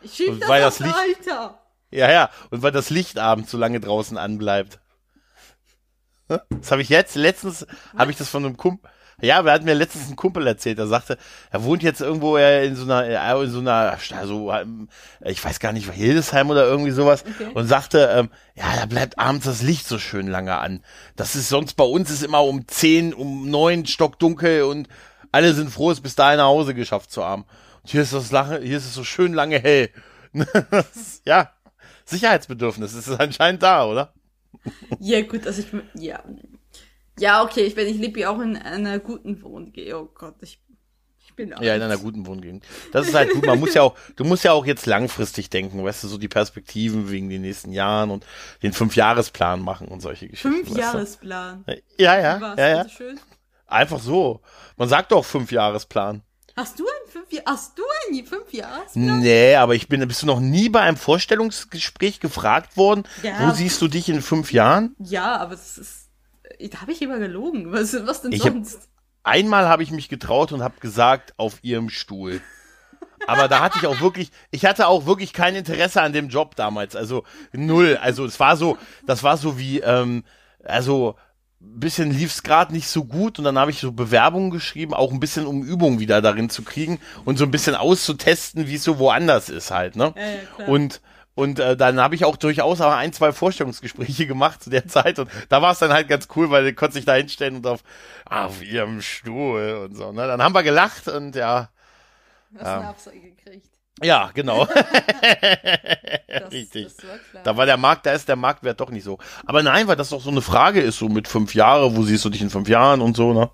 [0.01, 1.62] Ich schiebe das weil das Licht, Alter.
[1.93, 2.29] Ja, ja.
[2.49, 4.79] Und weil das Licht abends so lange draußen anbleibt.
[6.27, 8.89] Das habe ich jetzt, letztens habe ich das von einem Kumpel.
[9.21, 11.17] Ja, wir hatten mir letztens einen Kumpel erzählt, der sagte,
[11.51, 13.05] er wohnt jetzt irgendwo in so einer,
[13.41, 14.89] in so einer, so, ähm,
[15.23, 17.51] ich weiß gar nicht, Hildesheim oder irgendwie sowas, okay.
[17.53, 20.83] und sagte, ähm, ja, da bleibt abends das Licht so schön lange an.
[21.15, 24.87] Das ist sonst bei uns ist immer um zehn, um neun stockdunkel und
[25.31, 27.45] alle sind froh, es bis dahin nach Hause geschafft zu haben.
[27.83, 29.89] Und hier ist das lange, hier ist es so schön lange hell.
[31.25, 31.51] ja,
[32.05, 34.13] Sicherheitsbedürfnis ist anscheinend da, oder?
[34.99, 36.23] Ja, gut, also ich, ja.
[37.19, 39.93] Ja, okay, ich, bin, ich lebe ja auch in einer guten Wohngegend.
[39.93, 40.59] Oh Gott, ich,
[41.23, 41.63] ich bin alt.
[41.63, 42.65] Ja, in einer guten Wohngegend.
[42.91, 43.45] Das ist halt gut.
[43.45, 46.27] Man muss ja auch, du musst ja auch jetzt langfristig denken, weißt du, so die
[46.27, 48.25] Perspektiven wegen den nächsten Jahren und
[48.63, 50.65] den Fünfjahresplan machen und solche Geschichten.
[50.65, 51.65] Fünfjahresplan?
[51.97, 52.89] Ja, ja, ja, ja.
[52.89, 53.19] Schön?
[53.67, 54.41] Einfach so.
[54.77, 56.23] Man sagt doch Fünfjahresplan.
[56.55, 59.19] Hast du einen fünf Hast du einen fünf Jahresplan?
[59.19, 63.47] Nee, aber ich bin, bist du noch nie bei einem Vorstellungsgespräch gefragt worden, ja.
[63.47, 64.95] wo siehst du dich in fünf Jahren?
[64.99, 66.09] Ja, aber es ist,
[66.71, 67.71] da habe ich immer gelogen.
[67.71, 68.89] Was, was denn Ich hab- sonst?
[69.23, 72.41] Einmal habe ich mich getraut und habe gesagt, auf ihrem Stuhl.
[73.25, 76.55] Aber da hatte ich auch wirklich, ich hatte auch wirklich kein Interesse an dem Job
[76.57, 76.95] damals.
[76.95, 77.97] Also null.
[78.01, 80.25] Also es war so, das war so wie, ähm,
[80.63, 81.15] also
[81.63, 85.19] bisschen lief's gerade nicht so gut und dann habe ich so Bewerbungen geschrieben, auch ein
[85.19, 88.99] bisschen um Übung wieder darin zu kriegen und so ein bisschen auszutesten, wie es so
[88.99, 90.13] woanders ist halt, ne?
[90.15, 90.23] Ja,
[90.65, 90.71] ja.
[90.71, 91.01] Und
[91.35, 95.17] und äh, dann habe ich auch durchaus aber ein, zwei Vorstellungsgespräche gemacht zu der Zeit
[95.17, 97.65] und da war es dann halt ganz cool, weil du konntest dich da hinstellen und
[97.65, 97.83] auf,
[98.25, 100.11] auf ihrem Stuhl und so.
[100.11, 100.27] Ne?
[100.27, 101.69] Dann haben wir gelacht und ja,
[102.55, 103.72] Hast eine Absage gekriegt.
[104.03, 104.67] Ja, genau.
[106.27, 106.87] Das, Richtig.
[106.95, 107.43] Das war.
[107.43, 109.17] Da war der Markt, da ist der Marktwert doch nicht so.
[109.45, 112.25] Aber nein, weil das doch so eine Frage ist, so mit fünf Jahre, wo siehst
[112.25, 113.49] du dich in fünf Jahren und so, ne?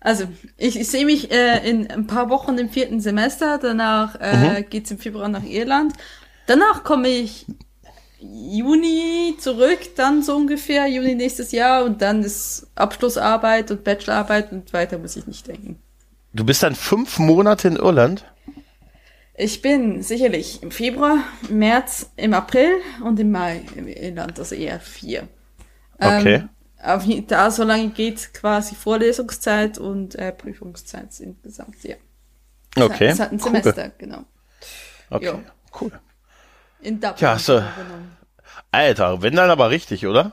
[0.00, 0.24] Also,
[0.56, 4.68] ich, ich sehe mich äh, in ein paar Wochen im vierten Semester, danach äh, Mhm.
[4.68, 5.92] geht's im Februar nach Irland.
[6.46, 7.46] Danach komme ich
[8.20, 14.72] Juni zurück, dann so ungefähr, Juni nächstes Jahr und dann ist Abschlussarbeit und Bachelorarbeit und
[14.72, 15.78] weiter muss ich nicht denken.
[16.32, 18.24] Du bist dann fünf Monate in Irland?
[19.34, 21.18] Ich bin sicherlich im Februar,
[21.48, 22.70] im März, im April
[23.02, 25.26] und im Mai im Irland, also eher vier.
[25.98, 26.34] Okay.
[26.34, 26.48] Ähm,
[26.82, 31.96] auf, je- da so lange geht quasi Vorlesungszeit und äh, Prüfungszeit insgesamt, ja.
[32.76, 33.06] Okay.
[33.08, 33.62] Es hat ein cool.
[33.62, 34.24] Semester, genau.
[35.10, 35.40] Okay, Ja.
[35.80, 35.92] cool.
[36.80, 37.14] In Dublin.
[37.46, 38.16] Du- genau genommen.
[38.70, 40.32] Alter, wenn dann aber richtig, oder?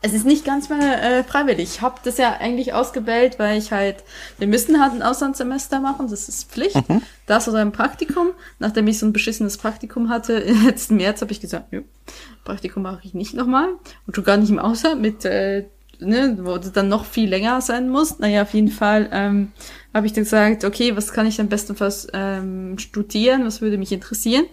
[0.00, 1.70] Es ist nicht ganz mehr äh, freiwillig.
[1.74, 4.04] Ich habe das ja eigentlich ausgewählt, weil ich halt,
[4.38, 6.76] wir müssen halt ein Auslandssemester machen, das ist Pflicht.
[7.26, 8.28] Das oder ein Praktikum.
[8.60, 11.82] Nachdem ich so ein beschissenes Praktikum hatte, im letzten März habe ich gesagt, nö,
[12.44, 13.68] Praktikum mache ich nicht nochmal.
[14.06, 15.66] Und schon gar nicht im Ausland mit, äh,
[15.98, 18.20] ne, wo du dann noch viel länger sein musst.
[18.20, 19.52] Naja, auf jeden Fall ähm,
[19.92, 23.90] habe ich dann gesagt, okay, was kann ich dann bestenfalls ähm, studieren, was würde mich
[23.90, 24.46] interessieren?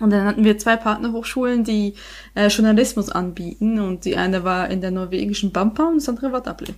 [0.00, 1.94] Und dann hatten wir zwei Partnerhochschulen, die
[2.34, 3.80] äh, Journalismus anbieten.
[3.80, 6.76] Und die eine war in der norwegischen Pampa und das andere war Dublin.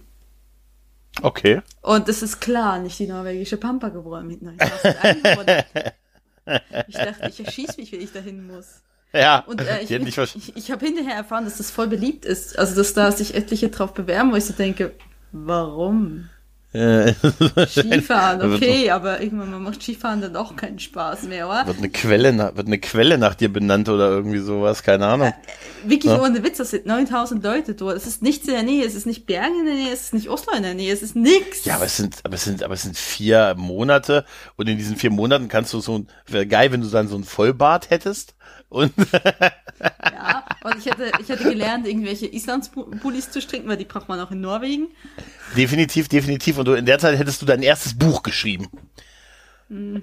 [1.22, 1.60] Okay.
[1.82, 4.40] Und es ist klar, nicht die norwegische Pampa geworden mit.
[6.88, 8.80] Ich dachte, ich erschieß mich, wenn ich dahin muss.
[9.12, 12.58] Ja, Und äh, ich, ich, ich, ich habe hinterher erfahren, dass das voll beliebt ist.
[12.58, 14.92] Also, dass da sich etliche drauf bewerben, wo ich so denke,
[15.32, 16.28] warum?
[16.72, 17.14] Äh,
[17.66, 21.66] Skifahren, okay, aber irgendwann mal macht Skifahren dann auch keinen Spaß mehr, oder?
[21.66, 25.34] wird eine Quelle, nach- wird eine Quelle nach dir benannt oder irgendwie sowas, keine Ahnung.
[25.84, 26.22] Wirklich Ja.
[26.22, 27.96] ohne Witz, das sind 9000 Leute dort.
[27.96, 30.14] Es ist nichts in der Nähe, es ist nicht Bergen in der Nähe, es ist
[30.14, 31.64] nicht Oslo in der Nähe, es ist nix.
[31.64, 34.24] Ja, aber es sind, aber es sind, aber es sind vier Monate
[34.56, 37.16] und in diesen vier Monaten kannst du so ein, wäre geil, wenn du dann so
[37.16, 38.34] ein Vollbart hättest
[38.70, 38.92] und
[40.12, 44.20] Ja, und ich hätte, ich hätte gelernt, irgendwelche Islands-Pullis zu stricken, weil die braucht man
[44.20, 44.88] auch in Norwegen.
[45.56, 48.68] definitiv, definitiv und du in der Zeit hättest du dein erstes Buch geschrieben.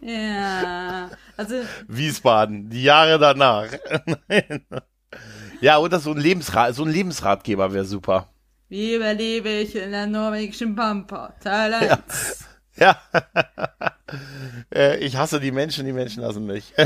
[0.00, 1.54] Ja, also,
[1.88, 3.68] Wiesbaden, die Jahre danach.
[5.60, 8.28] ja, oder so ein Lebensrat, so ein Lebensratgeber wäre super.
[8.68, 11.34] wie überlebe ich in der norwegischen Pampa?
[11.42, 11.88] Teil 1.
[11.88, 11.98] Ja.
[14.72, 16.72] Äh, ich hasse die Menschen, die Menschen hassen mich.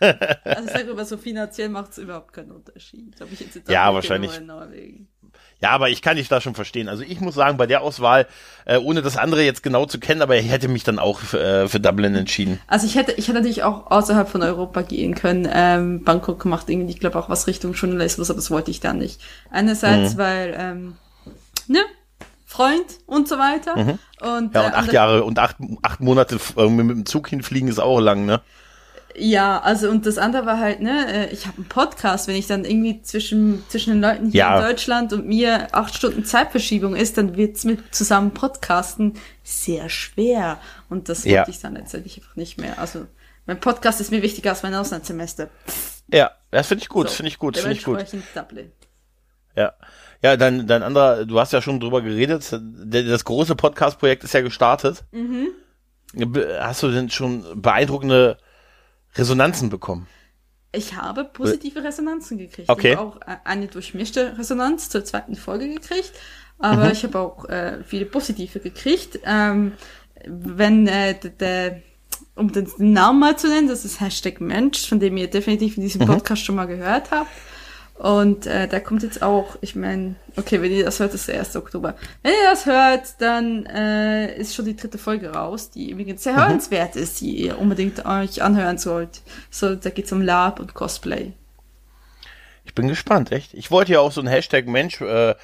[0.00, 3.20] Also ich sage aber, so finanziell macht es überhaupt keinen Unterschied.
[3.20, 4.36] Ob ich jetzt in Ja, Dublin wahrscheinlich.
[4.38, 5.08] in Norwegen.
[5.60, 6.88] Ja, aber ich kann dich da schon verstehen.
[6.88, 8.26] Also ich muss sagen, bei der Auswahl,
[8.64, 11.38] äh, ohne das andere jetzt genau zu kennen, aber ich hätte mich dann auch für,
[11.42, 12.58] äh, für Dublin entschieden.
[12.66, 15.46] Also ich hätte, ich hätte natürlich auch außerhalb von Europa gehen können.
[15.52, 18.96] Ähm, Bangkok macht irgendwie, ich glaube auch was Richtung Journalismus, aber das wollte ich dann
[18.98, 19.20] nicht.
[19.50, 20.18] Einerseits, Mhm.
[20.18, 20.96] weil, ähm,
[21.68, 21.80] ne,
[22.50, 23.76] Freund und so weiter.
[23.76, 23.98] Und, Mhm.
[24.20, 28.00] Ja, und äh, acht Jahre und acht, acht Monate mit dem Zug hinfliegen ist auch
[28.00, 28.40] lang, ne?
[29.16, 32.48] Ja, also und das andere war halt, ne, äh, ich habe einen Podcast, wenn ich
[32.48, 34.56] dann irgendwie zwischen zwischen den Leuten hier Ja.
[34.58, 40.58] in Deutschland und mir acht Stunden Zeitverschiebung ist, dann wird's mit zusammen Podcasten sehr schwer.
[40.88, 41.46] Und das Ja.
[41.48, 42.78] ich dann letztendlich einfach nicht mehr.
[42.80, 43.06] Also
[43.46, 45.48] mein Podcast ist mir wichtiger als mein Auslandssemester.
[46.12, 48.04] Ja, das finde ich gut, So, finde ich gut, finde ich gut.
[48.34, 48.72] Dublin.
[49.56, 49.72] Ja.
[50.22, 54.42] Ja, dein, dein anderer, du hast ja schon drüber geredet, das große Podcast-Projekt ist ja
[54.42, 55.04] gestartet.
[55.12, 55.48] Mhm.
[56.60, 58.36] Hast du denn schon beeindruckende
[59.14, 60.06] Resonanzen bekommen?
[60.72, 62.68] Ich habe positive Resonanzen gekriegt.
[62.68, 62.92] Okay.
[62.92, 66.12] Ich habe auch äh, eine durchmischte Resonanz zur zweiten Folge gekriegt,
[66.58, 66.90] aber Mhm.
[66.92, 69.18] ich habe auch äh, viele positive gekriegt.
[69.24, 69.72] Ähm,
[70.26, 71.82] wenn äh, der, der,
[72.36, 75.82] um den Namen mal zu nennen, das ist Hashtag Mensch, von dem ihr definitiv in
[75.82, 75.86] Mhm.
[75.86, 77.30] diesem Podcast schon mal gehört habt.
[78.02, 81.38] Und äh, da kommt jetzt auch, ich meine, okay, wenn ihr das hört, ist der
[81.38, 81.54] 1.
[81.56, 81.96] Oktober.
[82.22, 86.34] Wenn ihr das hört, dann äh, ist schon die dritte Folge raus, die übrigens sehr
[86.34, 89.20] hörenswert ist, die ihr unbedingt euch anhören sollt.
[89.50, 91.32] So, da geht's um Lab und Cosplay.
[92.64, 93.52] Ich bin gespannt, echt.
[93.52, 95.34] Ich wollte ja auch so einen Hashtag Mensch äh,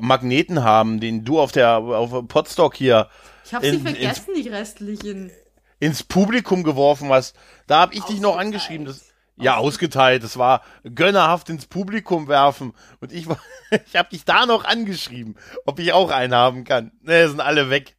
[0.00, 3.08] Magneten haben, den du auf der auf Podstock hier
[3.44, 5.30] Ich habe sie In- vergessen, die restlichen.
[5.78, 7.36] ins Publikum geworfen hast.
[7.68, 8.86] Da habe ich dich noch angeschrieben.
[8.86, 9.04] Das,
[9.40, 10.24] Ja, ausgeteilt.
[10.24, 10.62] Es war
[10.94, 12.72] gönnerhaft ins Publikum werfen.
[13.00, 13.38] Und ich war,
[13.86, 16.92] ich habe dich da noch angeschrieben, ob ich auch einen haben kann.
[17.02, 17.94] Ne, sind alle weg.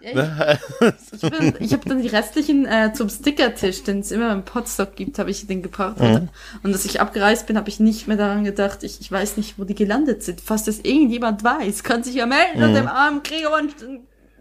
[0.00, 4.32] Ja, ich ich, bin- ich habe dann die restlichen äh, zum Stickertisch, den es immer
[4.32, 5.98] im Potstock gibt, habe ich den gebracht.
[5.98, 6.28] Mhm.
[6.62, 8.82] Und als ich abgereist bin, habe ich nicht mehr daran gedacht.
[8.82, 10.42] Ich, ich weiß nicht, wo die gelandet sind.
[10.42, 13.70] Fast das irgendjemand weiß, kann sich ja melden und dem armen Krieger einen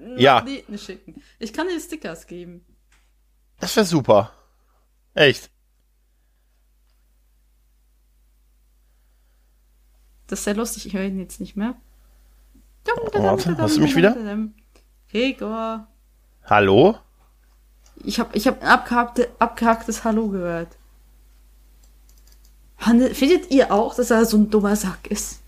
[0.03, 0.17] Mhm.
[0.17, 0.45] Ja.
[0.75, 1.21] Schicken.
[1.39, 2.65] Ich kann dir Stickers geben.
[3.61, 4.33] Das wäre super.
[5.13, 5.49] Echt.
[10.33, 11.75] Das ist sehr lustig, ich höre ihn jetzt nicht mehr.
[13.13, 14.17] Warte, hörst du mich wieder?
[15.11, 15.85] Gregor.
[16.45, 16.97] Hallo?
[18.03, 20.69] Ich habe ich hab ein abgehackte, abgehacktes Hallo gehört.
[22.79, 25.39] Findet ihr auch, dass er so ein dummer Sack ist?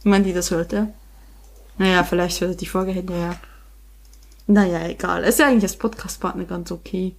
[0.00, 0.88] Ich meine, die das hört, ja?
[1.78, 3.36] Naja, vielleicht hört die Folge hinterher.
[4.46, 5.24] Naja, egal.
[5.24, 7.16] Ist ja eigentlich als Podcast-Partner ganz okay.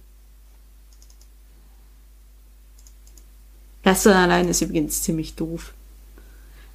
[3.82, 5.74] Lästern allein ist übrigens ziemlich doof.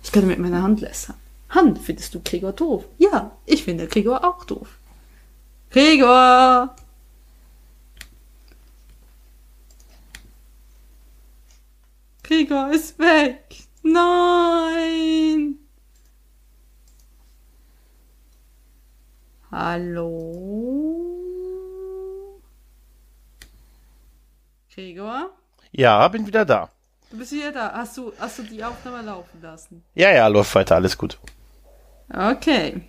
[0.03, 1.15] Ich könnte mit meiner Hand lästern.
[1.49, 2.85] Hand, findest du Gregor doof?
[2.97, 4.77] Ja, ich finde Gregor auch doof.
[5.71, 6.75] Gregor!
[12.23, 13.63] Gregor ist weg.
[13.81, 15.55] Nein.
[19.51, 21.09] Hallo?
[24.71, 25.31] Gregor?
[25.71, 26.69] Ja, bin wieder da.
[27.09, 27.73] Du bist wieder da.
[27.73, 29.83] Hast du, hast du die Aufnahme laufen lassen?
[29.95, 31.17] Ja, ja, läuft weiter, alles gut.
[32.13, 32.81] Okay.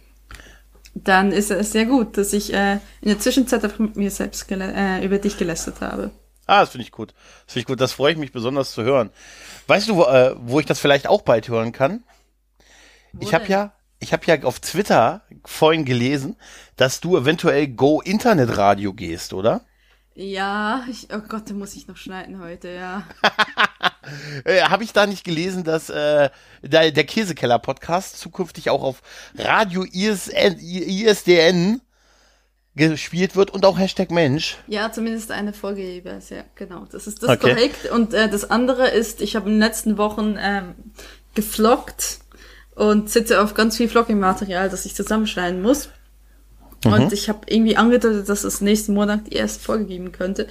[0.94, 4.50] Dann ist es sehr gut, dass ich äh, in der Zwischenzeit einfach mit mir selbst
[4.50, 6.10] äh, über dich gelästert habe.
[6.46, 7.14] Ah, das finde ich gut.
[7.46, 7.80] Das finde ich gut.
[7.80, 9.10] Das freue ich mich besonders zu hören.
[9.68, 12.02] Weißt du, wo, äh, wo ich das vielleicht auch bald hören kann?
[13.20, 16.36] ich habe ja, ich habe ja auf Twitter vorhin gelesen,
[16.76, 19.62] dass du eventuell Go Internetradio gehst, oder?
[20.14, 23.04] Ja, ich, oh Gott, den muss ich noch schneiden heute, ja.
[24.44, 26.30] Äh, habe ich da nicht gelesen, dass äh,
[26.62, 29.02] der, der Käsekeller-Podcast zukünftig auch auf
[29.36, 31.80] Radio ISN, ISDN
[32.74, 34.56] gespielt wird und auch Hashtag Mensch.
[34.66, 36.86] Ja, zumindest eine Folge jeweils, ja, genau.
[36.90, 37.54] Das ist das Okay.
[37.54, 37.90] korrekt.
[37.90, 40.74] Und äh, das andere ist, ich habe in den letzten Wochen ähm,
[41.34, 42.20] gefloggt
[42.74, 45.90] und sitze auf ganz viel Vlogging-Material, das ich zusammenschneiden muss.
[46.84, 50.48] Und ich habe irgendwie angedeutet, dass es nächsten Monat die erste Folge geben könnte.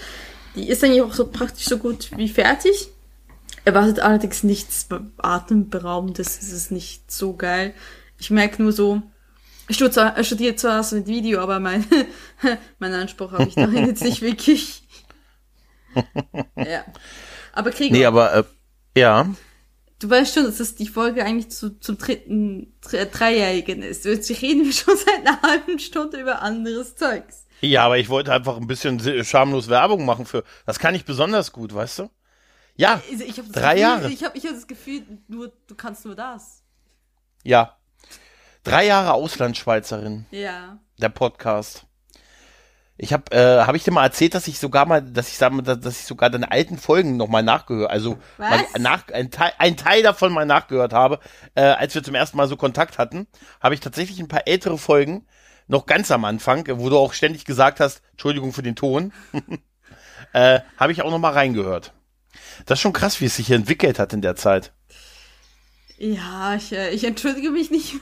[0.55, 2.89] Die ist eigentlich auch so praktisch so gut wie fertig.
[3.65, 6.39] Erwartet allerdings nichts atemberaubendes.
[6.41, 7.74] Es ist nicht so geil.
[8.17, 9.02] Ich merke nur so,
[9.67, 11.86] ich studiere zwar, so mit Video, aber mein,
[12.80, 14.84] mein Anspruch habe ich darin jetzt nicht wirklich.
[16.56, 16.84] ja.
[17.54, 18.43] Aber Gregor, Nee, aber äh,
[18.98, 19.28] ja.
[20.00, 24.06] du weißt schon, dass das die Folge eigentlich zu, zum dritten, dre- Dreijährigen ist.
[24.06, 27.45] Jetzt reden wir schon seit einer halben Stunde über anderes Zeugs.
[27.62, 30.43] Ja, aber ich wollte einfach ein bisschen schamlos Werbung machen für.
[30.65, 32.10] Das kann ich besonders gut, weißt du?
[32.80, 34.10] Ja, ich das Drei Gefühl, Jahre.
[34.10, 36.63] Ich habe ich hab das Gefühl, nur, du kannst nur das.
[37.44, 37.76] ja.
[38.63, 40.80] Drei Jahre Auslandsschweizerin, Ja.
[40.98, 41.86] der Podcast.
[42.98, 45.52] Ich habe, äh, habe ich dir mal erzählt, dass ich sogar mal, dass ich sag
[45.54, 49.54] mal, dass ich sogar deine alten Folgen noch mal nachgehört, also mal nach, ein, Teil,
[49.58, 51.20] ein Teil davon mal nachgehört habe,
[51.56, 53.28] äh, als wir zum ersten Mal so Kontakt hatten,
[53.62, 55.26] habe ich tatsächlich ein paar ältere Folgen
[55.68, 59.13] noch ganz am Anfang, wo du auch ständig gesagt hast, Entschuldigung für den Ton,
[60.34, 61.94] äh, habe ich auch noch mal reingehört.
[62.65, 64.74] Das ist schon krass, wie es sich hier entwickelt hat in der Zeit.
[65.98, 67.96] Ja, ich, äh, ich entschuldige mich nicht.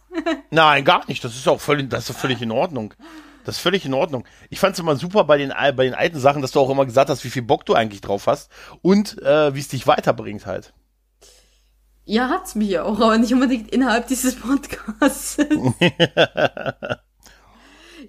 [0.50, 1.22] Nein, gar nicht.
[1.24, 2.94] Das ist auch völlig, das ist völlig in Ordnung.
[3.44, 4.26] Das ist völlig in Ordnung.
[4.50, 6.84] Ich fand es immer super bei den, bei den alten Sachen, dass du auch immer
[6.84, 8.50] gesagt hast, wie viel Bock du eigentlich drauf hast
[8.82, 10.72] und äh, wie es dich weiterbringt halt.
[12.04, 15.36] Ja, hat's mich auch, aber nicht unbedingt innerhalb dieses Podcasts.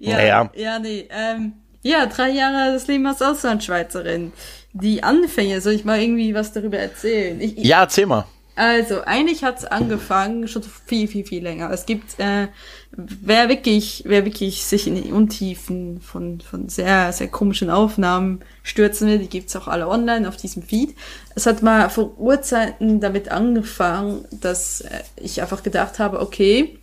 [0.00, 0.50] ja, Naja.
[0.54, 1.08] ja, nee.
[1.10, 4.32] Ähm, ja, drei Jahre das Leben als Auslandschweizerin.
[4.72, 7.40] Die Anfänge, soll ich mal irgendwie was darüber erzählen?
[7.40, 8.26] Ich, Ja, erzähl mal.
[8.58, 11.70] Also, eigentlich hat's angefangen, schon viel, viel, viel länger.
[11.70, 12.48] Es gibt, äh,
[12.90, 19.06] wer wirklich, wer wirklich sich in die Untiefen von, von sehr, sehr komischen Aufnahmen stürzen
[19.06, 20.96] will, die gibt's auch alle online auf diesem Feed.
[21.36, 26.80] Es hat mal vor Urzeiten damit angefangen, dass äh, ich einfach gedacht habe, okay,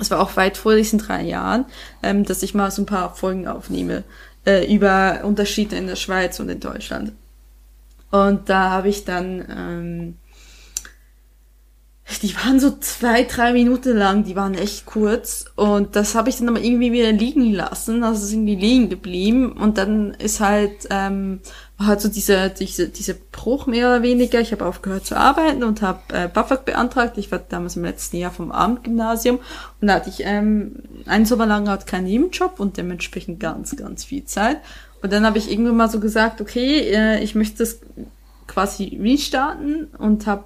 [0.00, 1.66] es war auch weit vor diesen drei Jahren,
[2.02, 4.04] ähm, dass ich mal so ein paar Folgen aufnehme
[4.46, 7.12] äh, über Unterschiede in der Schweiz und in Deutschland.
[8.10, 10.18] Und da habe ich dann ähm,
[12.22, 15.46] die waren so zwei, drei Minuten lang, die waren echt kurz.
[15.56, 18.04] Und das habe ich dann aber irgendwie wieder liegen lassen.
[18.04, 19.52] Also ist irgendwie liegen geblieben.
[19.52, 21.40] Und dann ist halt, ähm,
[21.78, 24.40] war halt so diese, diese, diese Bruch mehr oder weniger.
[24.40, 27.18] Ich habe aufgehört zu arbeiten und habe äh, BAföG beantragt.
[27.18, 29.38] Ich war damals im letzten Jahr vom Abendgymnasium.
[29.80, 34.04] Und da hatte ich ähm, einen Sommer lang halt keinen Nebenjob und dementsprechend ganz, ganz
[34.04, 34.58] viel Zeit.
[35.02, 37.80] Und dann habe ich irgendwann mal so gesagt, okay, äh, ich möchte das
[38.46, 40.44] quasi restarten und habe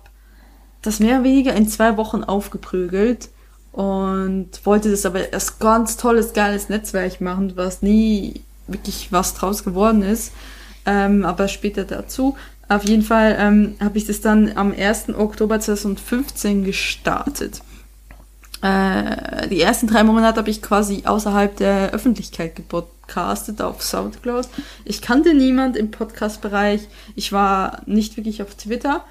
[0.87, 3.29] das mehr oder weniger in zwei Wochen aufgeprügelt
[3.73, 9.65] und wollte das aber erst ganz tolles, geiles Netzwerk machen, was nie wirklich was draus
[9.65, 10.33] geworden ist.
[10.87, 12.37] Ähm, aber später dazu.
[12.69, 15.11] Auf jeden Fall ähm, habe ich das dann am 1.
[15.11, 17.61] Oktober 2015 gestartet.
[18.63, 24.49] Äh, die ersten drei Monate habe ich quasi außerhalb der Öffentlichkeit gepodcastet auf Soundcloud.
[24.85, 26.89] Ich kannte niemand im Podcast-Bereich.
[27.15, 29.05] Ich war nicht wirklich auf Twitter.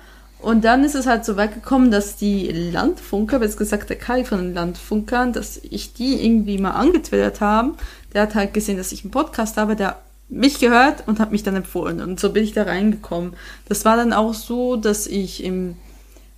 [0.45, 4.23] Und dann ist es halt so weit gekommen, dass die Landfunker, besser gesagt der Kai
[4.23, 7.77] von den Landfunkern, dass ich die irgendwie mal angetwittert haben.
[8.13, 9.97] Der hat halt gesehen, dass ich einen Podcast habe, der
[10.29, 11.99] mich gehört und hat mich dann empfohlen.
[11.99, 13.33] Und so bin ich da reingekommen.
[13.67, 15.77] Das war dann auch so, dass ich im,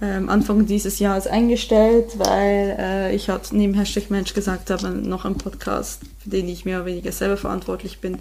[0.00, 5.24] ähm, Anfang dieses Jahres eingestellt, weil äh, ich halt neben Hashtag Mensch gesagt habe, noch
[5.24, 8.18] ein Podcast, für den ich mehr oder weniger selber verantwortlich bin,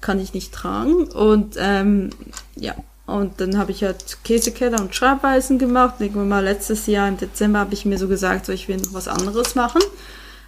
[0.00, 1.04] kann ich nicht tragen.
[1.08, 2.10] Und ähm,
[2.56, 2.74] ja,
[3.06, 5.94] und dann habe ich halt Käsekeller und Schreibweisen gemacht.
[5.98, 8.92] Irgendwann mal letztes Jahr im Dezember habe ich mir so gesagt, so ich will noch
[8.92, 9.80] was anderes machen.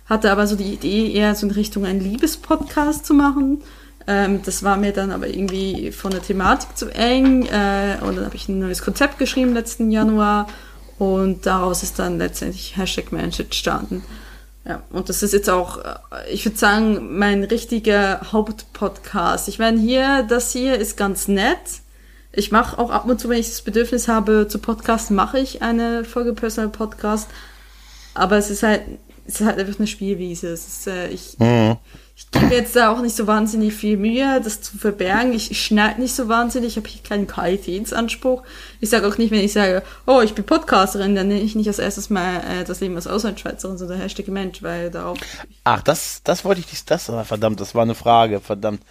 [0.04, 3.62] Hatte aber so die Idee, eher so in Richtung ein Liebespodcast zu machen.
[4.06, 7.46] Ähm, das war mir dann aber irgendwie von der Thematik zu eng.
[7.46, 10.46] Äh, und dann habe ich ein neues Konzept geschrieben letzten Januar.
[10.98, 14.02] Und daraus ist dann letztendlich Hashtag Mensch entstanden.
[14.66, 15.94] Ja, und das ist jetzt auch, äh,
[16.30, 19.48] ich würde sagen, mein richtiger Hauptpodcast.
[19.48, 21.58] Ich meine, hier, das hier ist ganz nett.
[22.32, 25.62] Ich mache auch ab und zu, wenn ich das Bedürfnis habe zu podcasten, mache ich
[25.62, 27.28] eine Folge Personal Podcast.
[28.14, 28.82] Aber es ist halt,
[29.26, 30.48] es ist halt einfach eine Spielwiese.
[30.48, 31.76] Es ist, äh, ich, mhm
[32.20, 35.32] ich gebe jetzt da auch nicht so wahnsinnig viel Mühe, das zu verbergen.
[35.32, 38.42] Ich, ich schneide nicht so wahnsinnig, ich habe hier keinen Qualitätsanspruch.
[38.80, 41.66] Ich sage auch nicht, wenn ich sage, oh, ich bin Podcasterin, dann nenne ich nicht
[41.66, 45.18] als erstes mal äh, das Leben als Auslandschweizerin, sondern Hashtag Mensch, weil darauf.
[45.64, 48.82] Ach, das, das wollte ich nicht, das, verdammt, das war eine Frage, verdammt.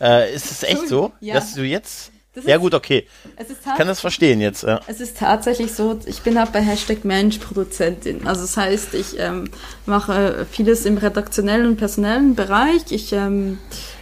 [0.00, 1.34] Äh, ist es echt so, ja.
[1.34, 2.10] dass du jetzt
[2.44, 3.06] ja gut, okay.
[3.38, 4.62] ich kann das verstehen jetzt.
[4.62, 4.80] Ja.
[4.86, 8.26] Es ist tatsächlich so, ich bin auch bei Hashtag Mensch Produzentin.
[8.26, 9.50] Also das heißt, ich ähm,
[9.86, 12.82] mache vieles im redaktionellen und personellen Bereich.
[12.90, 13.58] Ich, ähm,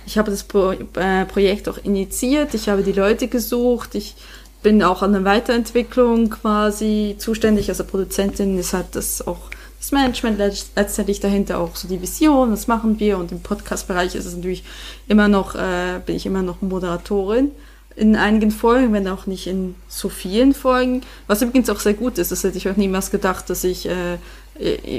[0.07, 4.15] ich habe das Pro äh, Projekt auch initiiert, ich habe die Leute gesucht, ich
[4.62, 7.69] bin auch an der Weiterentwicklung quasi zuständig.
[7.69, 10.39] Also Produzentin ist halt das auch das Management
[10.75, 14.65] letztendlich dahinter auch so die Vision, was machen wir und im Podcast-Bereich ist es natürlich
[15.07, 17.53] immer noch, äh, bin ich immer noch Moderatorin
[17.96, 21.00] in einigen Folgen, wenn auch nicht in so vielen Folgen.
[21.26, 24.18] Was übrigens auch sehr gut ist, das hätte ich auch niemals gedacht, dass ich äh,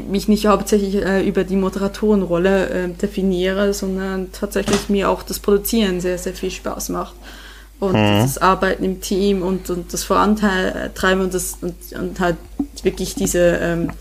[0.02, 6.02] mich nicht hauptsächlich äh, über die Moderatorenrolle äh, definiere, sondern tatsächlich mir auch das Produzieren
[6.02, 7.16] sehr, sehr viel Spaß macht.
[7.80, 8.22] Und mhm.
[8.22, 12.38] das Arbeiten im Team und, und das Vorantreiben und, das, und, und halt
[12.82, 13.92] wirklich diese, ähm,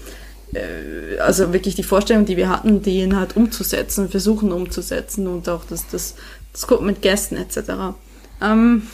[0.54, 5.64] äh, also wirklich die Vorstellung, die wir hatten, die halt umzusetzen, versuchen umzusetzen und auch
[5.68, 6.14] das, das,
[6.54, 7.58] das Gucken mit Gästen etc.
[8.40, 8.88] Ähm,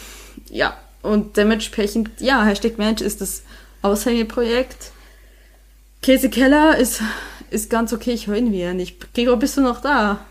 [0.50, 3.42] ja, und dementsprechend, ja, Hashtag Mensch ist das
[3.82, 4.92] Aushängeprojekt.
[6.00, 7.02] Käsekeller ist,
[7.50, 9.12] ist ganz okay, ich höre ihn wieder nicht.
[9.14, 10.24] Gregor, bist du noch da?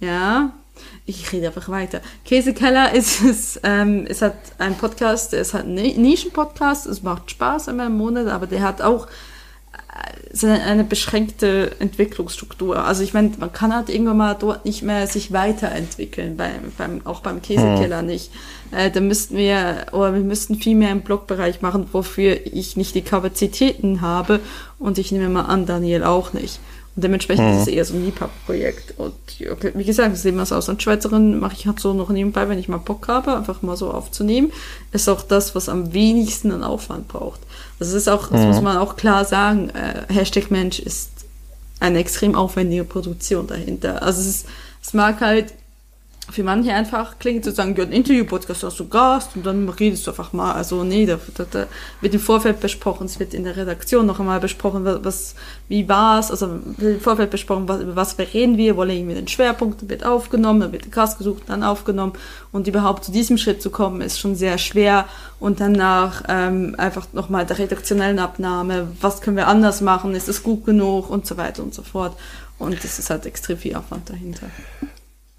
[0.00, 0.52] Ja,
[1.06, 2.00] ich rede einfach weiter.
[2.24, 7.68] Käsekeller ist, ist, ähm, ist halt ein Podcast, es hat einen Nischen-Podcast, es macht Spaß
[7.68, 9.08] einmal im Monat, aber der hat auch,
[10.42, 12.84] eine, eine beschränkte Entwicklungsstruktur.
[12.84, 17.06] Also ich meine, man kann halt irgendwann mal dort nicht mehr sich weiterentwickeln, beim, beim,
[17.06, 18.06] auch beim Käsekeller hm.
[18.06, 18.30] nicht.
[18.70, 22.94] Äh, da müssten wir, oder wir müssten viel mehr im Blogbereich machen, wofür ich nicht
[22.94, 24.40] die Kapazitäten habe
[24.78, 26.60] und ich nehme mal an, Daniel auch nicht.
[26.94, 27.54] Und dementsprechend mhm.
[27.54, 28.98] ist es eher so ein Liebhaberprojekt.
[28.98, 29.14] Und
[29.50, 32.68] okay, wie gesagt, das Leben als Auslandsschweizerin mache ich halt so noch nebenbei, wenn ich
[32.68, 34.52] mal Bock habe, einfach mal so aufzunehmen.
[34.92, 37.40] Ist auch das, was am wenigsten an Aufwand braucht.
[37.78, 38.46] Das ist auch, das mhm.
[38.48, 41.10] muss man auch klar sagen, äh, Hashtag Mensch ist
[41.80, 44.02] eine extrem aufwendige Produktion dahinter.
[44.02, 44.46] Also es, ist,
[44.82, 45.52] es mag halt
[46.30, 50.12] für manche einfach klingt sozusagen, ja, ein Interview-Podcast hast du Gast und dann redest du
[50.12, 50.52] einfach mal.
[50.52, 51.66] Also nee, da, da, da
[52.00, 55.34] wird im Vorfeld besprochen, es wird in der Redaktion noch einmal besprochen, was,
[55.68, 59.26] wie war's, also im Vorfeld besprochen, was, über was reden wir, wo legen wir den
[59.26, 62.12] Schwerpunkt, wird aufgenommen, dann wird Gast gesucht, dann aufgenommen.
[62.52, 65.06] Und überhaupt zu diesem Schritt zu kommen, ist schon sehr schwer.
[65.40, 70.44] Und danach ähm, einfach nochmal der redaktionellen Abnahme, was können wir anders machen, ist es
[70.44, 71.10] gut genug?
[71.10, 72.16] Und so weiter und so fort.
[72.58, 74.46] Und das ist halt extrem viel Aufwand dahinter.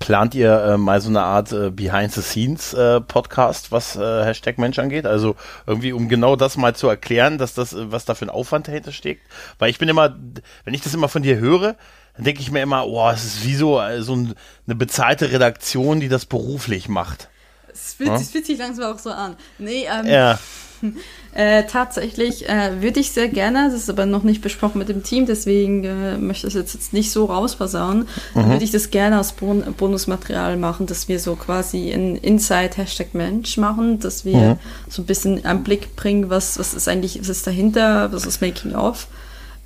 [0.04, 5.06] Plant ihr äh, mal so eine Art äh, Behind-the-Scenes-Podcast, äh, was äh, Hashtag Mensch angeht?
[5.06, 8.30] Also irgendwie, um genau das mal zu erklären, dass das, äh, was da für ein
[8.30, 9.22] Aufwand dahinter steckt?
[9.60, 10.14] Weil ich bin immer,
[10.66, 11.78] wenn ich das immer von dir höre,
[12.18, 14.34] dann denke ich mir immer, oh, es ist wie so, äh, so ein,
[14.68, 17.30] eine bezahlte Redaktion, die das beruflich macht.
[17.72, 18.18] Es fühlt, ja?
[18.18, 19.38] sich langsam auch so an.
[19.58, 20.38] Nee, ähm, ja.
[21.36, 25.02] Äh, tatsächlich äh, würde ich sehr gerne, das ist aber noch nicht besprochen mit dem
[25.02, 28.50] Team, deswegen äh, möchte ich das jetzt nicht so rausversauen, mhm.
[28.50, 33.16] würde ich das gerne als bon Bonusmaterial machen, dass wir so quasi ein Inside Hashtag
[33.16, 34.60] Mensch machen, dass wir mhm.
[34.90, 38.40] so ein bisschen einen Blick bringen, was, was ist eigentlich, was ist dahinter, was ist
[38.42, 39.08] Making of.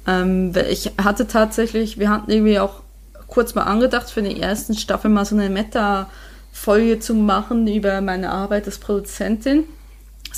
[0.07, 2.81] Ähm, ich hatte tatsächlich, wir hatten irgendwie auch
[3.27, 8.29] kurz mal angedacht, für die ersten Staffel mal so eine Meta-Folge zu machen über meine
[8.29, 9.65] Arbeit als Produzentin.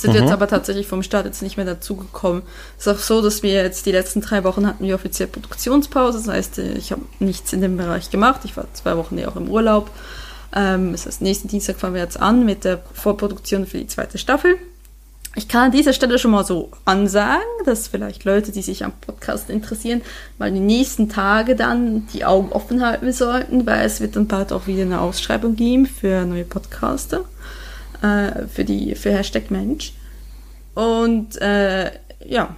[0.00, 0.20] Sind mhm.
[0.20, 2.42] jetzt aber tatsächlich vom Start jetzt nicht mehr dazugekommen.
[2.78, 6.18] Es ist auch so, dass wir jetzt die letzten drei Wochen hatten wir offiziell Produktionspause.
[6.18, 8.40] Das heißt, ich habe nichts in dem Bereich gemacht.
[8.44, 9.90] Ich war zwei Wochen ja auch im Urlaub.
[10.56, 14.16] Ähm, das heißt, nächsten Dienstag fangen wir jetzt an mit der Vorproduktion für die zweite
[14.16, 14.56] Staffel.
[15.36, 18.92] Ich kann an dieser Stelle schon mal so ansagen, dass vielleicht Leute, die sich am
[19.00, 20.00] Podcast interessieren,
[20.38, 24.50] mal die nächsten Tage dann die Augen offen halten sollten, weil es wird dann bald
[24.50, 27.26] auch wieder eine Ausschreibung geben für neue Podcaster
[28.02, 29.92] äh, für die für Hashtag Mensch.
[30.74, 31.90] Und äh,
[32.24, 32.54] ja,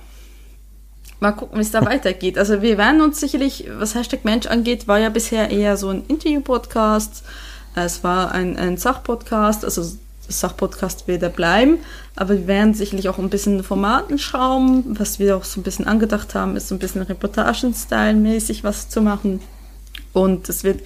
[1.21, 2.39] mal gucken, wie es da weitergeht.
[2.39, 6.05] Also wir werden uns sicherlich, was Hashtag Mensch angeht, war ja bisher eher so ein
[6.07, 7.25] Interview-Podcast.
[7.75, 9.83] Es war ein, ein Sachpodcast, also
[10.29, 11.79] Sachpodcast wird er bleiben,
[12.17, 14.99] aber wir werden sicherlich auch ein bisschen Formaten schrauben.
[14.99, 19.01] Was wir auch so ein bisschen angedacht haben, ist so ein bisschen Reportagen-Style-mäßig was zu
[19.01, 19.41] machen.
[20.13, 20.81] Und es wird,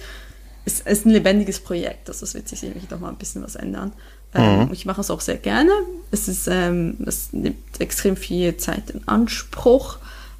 [0.65, 3.55] es ist ein lebendiges Projekt, also es wird sich sicherlich noch mal ein bisschen was
[3.55, 3.93] ändern.
[4.37, 4.73] Ähm, mhm.
[4.73, 5.71] Ich mache es auch sehr gerne.
[6.11, 9.97] Es, ist, ähm, es nimmt extrem viel Zeit in Anspruch.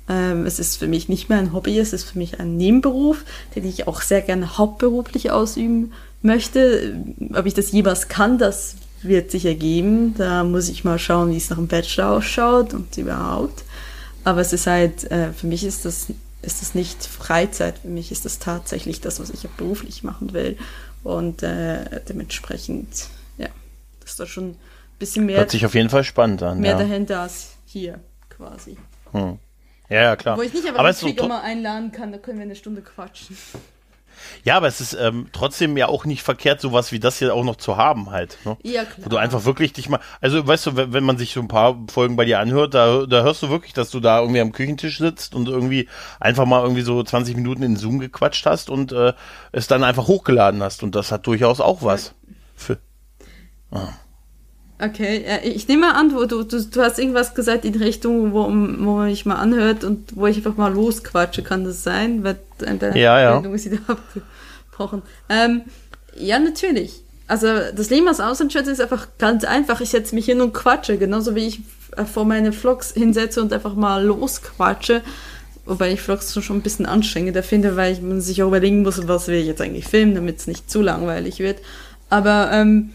[0.09, 3.25] Ähm, es ist für mich nicht mehr ein Hobby, es ist für mich ein Nebenberuf,
[3.55, 5.91] den ich auch sehr gerne hauptberuflich ausüben
[6.21, 6.95] möchte.
[7.33, 10.15] Ob ich das jemals kann, das wird sich ergeben.
[10.17, 13.63] Da muss ich mal schauen, wie es nach dem Bachelor ausschaut und überhaupt.
[14.23, 16.07] Aber es ist halt, äh, für mich ist das,
[16.41, 20.57] ist das nicht Freizeit, für mich ist das tatsächlich das, was ich beruflich machen will.
[21.03, 22.87] Und äh, dementsprechend
[24.07, 24.57] ist da schon ein
[24.99, 25.37] bisschen mehr.
[25.37, 26.59] Hört sich auf jeden Fall spannend an.
[26.59, 26.77] Mehr ja.
[26.77, 27.99] dahinter als hier
[28.29, 28.77] quasi.
[29.11, 29.39] Hm.
[29.89, 30.37] Ja, ja, klar.
[30.37, 33.37] Wo ich nicht aber, aber den immer einladen kann, da können wir eine Stunde quatschen.
[34.43, 37.43] Ja, aber es ist ähm, trotzdem ja auch nicht verkehrt, sowas wie das hier auch
[37.43, 38.37] noch zu haben halt.
[38.45, 38.57] Ne?
[38.63, 39.05] Ja, klar.
[39.05, 41.47] Wo du einfach wirklich dich mal, also weißt du, wenn, wenn man sich so ein
[41.47, 44.51] paar Folgen bei dir anhört, da, da hörst du wirklich, dass du da irgendwie am
[44.51, 45.87] Küchentisch sitzt und irgendwie
[46.19, 49.13] einfach mal irgendwie so 20 Minuten in Zoom gequatscht hast und äh,
[49.51, 50.83] es dann einfach hochgeladen hast.
[50.83, 52.13] Und das hat durchaus auch was.
[52.55, 52.79] Für,
[53.71, 53.89] ah.
[54.79, 58.49] Okay, ich nehme an, du, du, du hast irgendwas gesagt in Richtung, wo, wo
[58.97, 62.23] man mich mal anhört und wo ich einfach mal losquatsche, kann das sein?
[62.23, 63.39] Weil deine ja, ja.
[63.39, 65.01] ist wieder abgebrochen.
[65.29, 65.61] Ähm,
[66.15, 67.01] ja, natürlich.
[67.27, 69.81] Also das Leben als Auslandsschweizer ist einfach ganz einfach.
[69.81, 71.61] Ich setze mich hin und quatsche, genauso wie ich
[71.95, 75.01] äh, vor meine Vlogs hinsetze und einfach mal losquatsche.
[75.65, 79.05] Wobei ich Vlogs schon ein bisschen anstrengender finde, weil ich man sich auch überlegen muss,
[79.07, 81.59] was will ich jetzt eigentlich filmen, damit es nicht zu langweilig wird.
[82.09, 82.91] Aber ähm,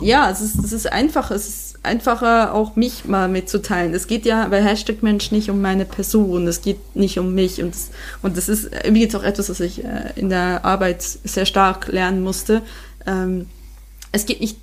[0.00, 3.94] ja, es ist, es ist einfach, es ist einfacher, auch mich mal mitzuteilen.
[3.94, 7.62] Es geht ja bei Hashtag Mensch nicht um meine Person, es geht nicht um mich
[7.62, 7.90] und das,
[8.22, 12.22] und das ist übrigens auch etwas, was ich äh, in der Arbeit sehr stark lernen
[12.22, 12.62] musste.
[13.06, 13.46] Ähm,
[14.12, 14.56] es geht nicht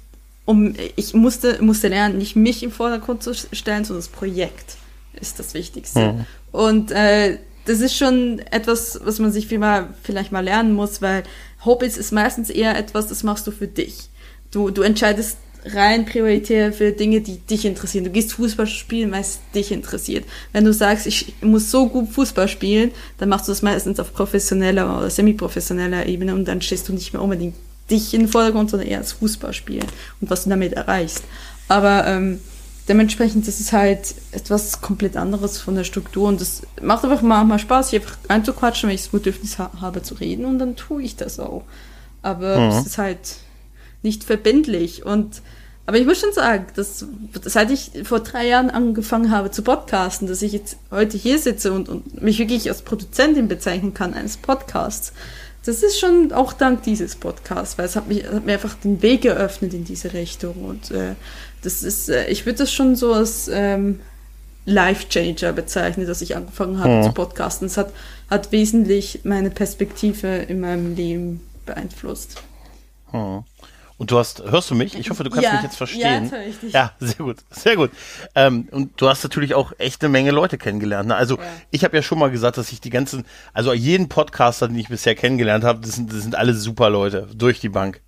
[0.46, 4.78] um, ich musste, musste lernen, nicht mich im Vordergrund zu stellen, sondern das Projekt
[5.20, 6.14] ist das Wichtigste.
[6.14, 6.26] Mhm.
[6.52, 11.24] Und äh, das ist schon etwas, was man sich vielleicht mal lernen muss, weil
[11.66, 14.10] Hobbys ist meistens eher etwas, das machst du für dich
[14.52, 15.38] du, du entscheidest
[15.74, 18.06] rein prioritär für Dinge, die dich interessieren.
[18.06, 20.26] Du gehst Fußball spielen, weil es dich interessiert.
[20.54, 24.14] Wenn du sagst, ich muss so gut Fußball spielen, dann machst du das meistens auf
[24.14, 27.56] professioneller oder semi-professioneller Ebene und dann stehst du nicht mehr unbedingt
[27.90, 29.88] dich in den Vordergrund, sondern eher das Fußballspielen
[30.22, 31.24] und was du damit erreichst.
[31.68, 32.40] Aber ähm,
[32.88, 37.60] dementsprechend ist es halt etwas komplett anderes von der Struktur und das macht einfach mal,
[37.60, 41.02] Spaß, hier einfach einzuquatschen, wenn ich das Bedürfnis ha habe zu reden und dann tue
[41.02, 41.64] ich das auch.
[42.22, 42.70] Aber mhm.
[42.70, 43.20] es ist halt
[44.04, 45.42] nicht verbindlich und
[45.86, 47.06] aber ich muss schon sagen, dass
[47.44, 51.72] seit ich vor drei Jahren angefangen habe zu podcasten, dass ich jetzt heute hier sitze
[51.72, 55.14] und, und mich wirklich als Produzentin bezeichnen kann eines Podcasts,
[55.68, 59.02] das ist schon auch dank dieses Podcasts, weil es hat, mich, hat mir einfach den
[59.02, 60.64] Weg geöffnet in diese Richtung.
[60.64, 61.16] Und äh,
[61.62, 64.00] das ist, äh, ich würde das schon so als ähm,
[64.66, 67.04] Life-Changer bezeichnen, dass ich angefangen habe mhm.
[67.04, 67.68] zu podcasten.
[67.68, 67.92] Es hat,
[68.30, 72.42] hat wesentlich meine Perspektive in meinem Leben beeinflusst.
[73.12, 73.44] Mhm.
[73.98, 74.96] Und du hast, hörst du mich?
[74.96, 76.30] Ich hoffe, du kannst ja, mich jetzt verstehen.
[76.32, 76.74] Ja, ich dich.
[76.74, 77.90] ja, sehr gut, sehr gut.
[78.36, 81.10] Ähm, und du hast natürlich auch echt eine Menge Leute kennengelernt.
[81.10, 81.16] Ne?
[81.16, 81.44] Also ja.
[81.72, 84.90] ich habe ja schon mal gesagt, dass ich die ganzen, also jeden Podcaster, den ich
[84.90, 88.02] bisher kennengelernt habe, das sind, das sind alle super Leute durch die Bank.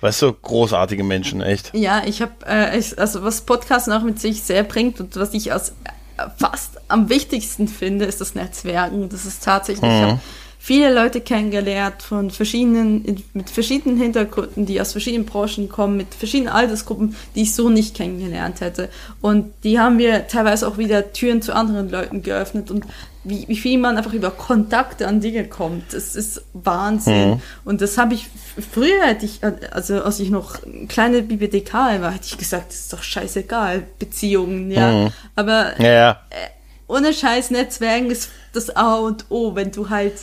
[0.00, 1.72] Weißt du, großartige Menschen, echt.
[1.74, 5.52] Ja, ich habe, äh, also was Podcasten auch mit sich sehr bringt und was ich
[5.52, 5.70] als
[6.16, 9.10] äh, fast am wichtigsten finde, ist das Netzwerken.
[9.10, 10.18] Das ist tatsächlich, mhm
[10.66, 16.52] viele Leute kennengelernt von verschiedenen, mit verschiedenen Hintergründen, die aus verschiedenen Branchen kommen, mit verschiedenen
[16.52, 18.88] Altersgruppen, die ich so nicht kennengelernt hätte.
[19.20, 22.84] Und die haben mir teilweise auch wieder Türen zu anderen Leuten geöffnet und
[23.22, 27.30] wie, wie viel man einfach über Kontakte an Dinge kommt, das ist Wahnsinn.
[27.30, 27.40] Mhm.
[27.64, 28.28] Und das habe ich,
[28.72, 30.56] früher hätte ich, also als ich noch
[30.88, 34.90] kleine Bibliothekarin war, hätte ich gesagt, das ist doch scheißegal, Beziehungen, ja.
[34.90, 35.12] Mhm.
[35.36, 36.10] Aber ja, ja.
[36.30, 36.56] Äh,
[36.88, 40.14] ohne scheiß Netzwerken ist das A und O, wenn du halt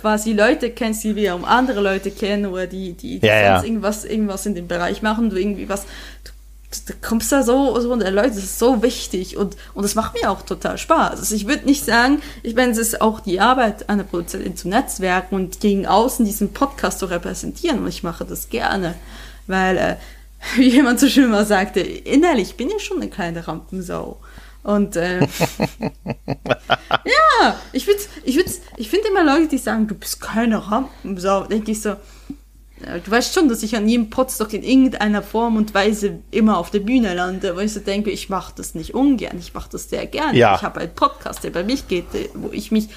[0.00, 3.62] quasi Leute kennst, die wir um andere Leute kennen oder die, die, die ja, sonst
[3.62, 3.64] ja.
[3.64, 5.84] irgendwas, irgendwas in dem Bereich machen, du irgendwie was,
[6.24, 6.32] du,
[6.86, 10.14] du kommst da so, so unter Leute, das ist so wichtig und, und das macht
[10.14, 11.18] mir auch total Spaß.
[11.18, 14.68] Also ich würde nicht sagen, ich meine, es ist auch die Arbeit einer Produzentin zu
[14.68, 18.94] netzwerken und gegen außen diesen Podcast zu repräsentieren und ich mache das gerne,
[19.46, 19.96] weil, äh,
[20.56, 24.18] wie jemand so schön mal sagte, innerlich bin ich schon eine kleine Rampensau.
[24.68, 25.20] Und äh,
[25.80, 31.44] ja, ich finde ich find's, ich find immer Leute, die sagen, du bist keine Rampensau.
[31.44, 31.96] Denke ich so,
[32.78, 36.70] du weißt schon, dass ich an jedem Podstock in irgendeiner Form und Weise immer auf
[36.70, 39.88] der Bühne lande, wo ich so denke, ich mache das nicht ungern, ich mache das
[39.88, 40.36] sehr gerne.
[40.36, 40.56] Ja.
[40.56, 42.04] Ich habe einen Podcast, der bei mich geht,
[42.34, 42.90] wo ich mich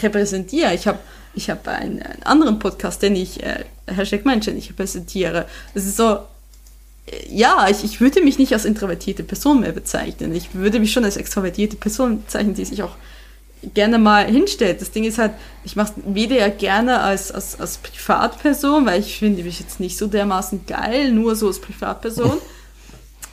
[0.00, 0.72] repräsentiere.
[0.72, 0.98] Ich habe
[1.34, 5.44] ich hab einen, einen anderen Podcast, den ich, äh, Hashtag Menschen, ich repräsentiere.
[5.74, 6.20] Das ist so,
[7.28, 10.34] ja, ich, ich würde mich nicht als introvertierte Person mehr bezeichnen.
[10.34, 12.96] Ich würde mich schon als extrovertierte Person bezeichnen, die sich auch
[13.74, 14.80] gerne mal hinstellt.
[14.80, 15.32] Das Ding ist halt,
[15.64, 19.96] ich mache es weder gerne als, als, als Privatperson, weil ich finde mich jetzt nicht
[19.96, 22.38] so dermaßen geil, nur so als Privatperson.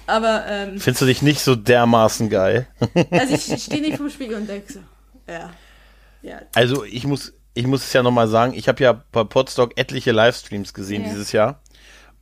[0.07, 2.67] Aber ähm, findest du dich nicht so dermaßen geil?
[3.11, 4.79] also ich stehe nicht vom Spiegel und denke so,
[5.27, 5.51] ja,
[6.21, 6.41] ja.
[6.53, 10.11] Also ich muss, ich muss es ja nochmal sagen, ich habe ja bei Podstock etliche
[10.11, 11.09] Livestreams gesehen ja.
[11.09, 11.61] dieses Jahr.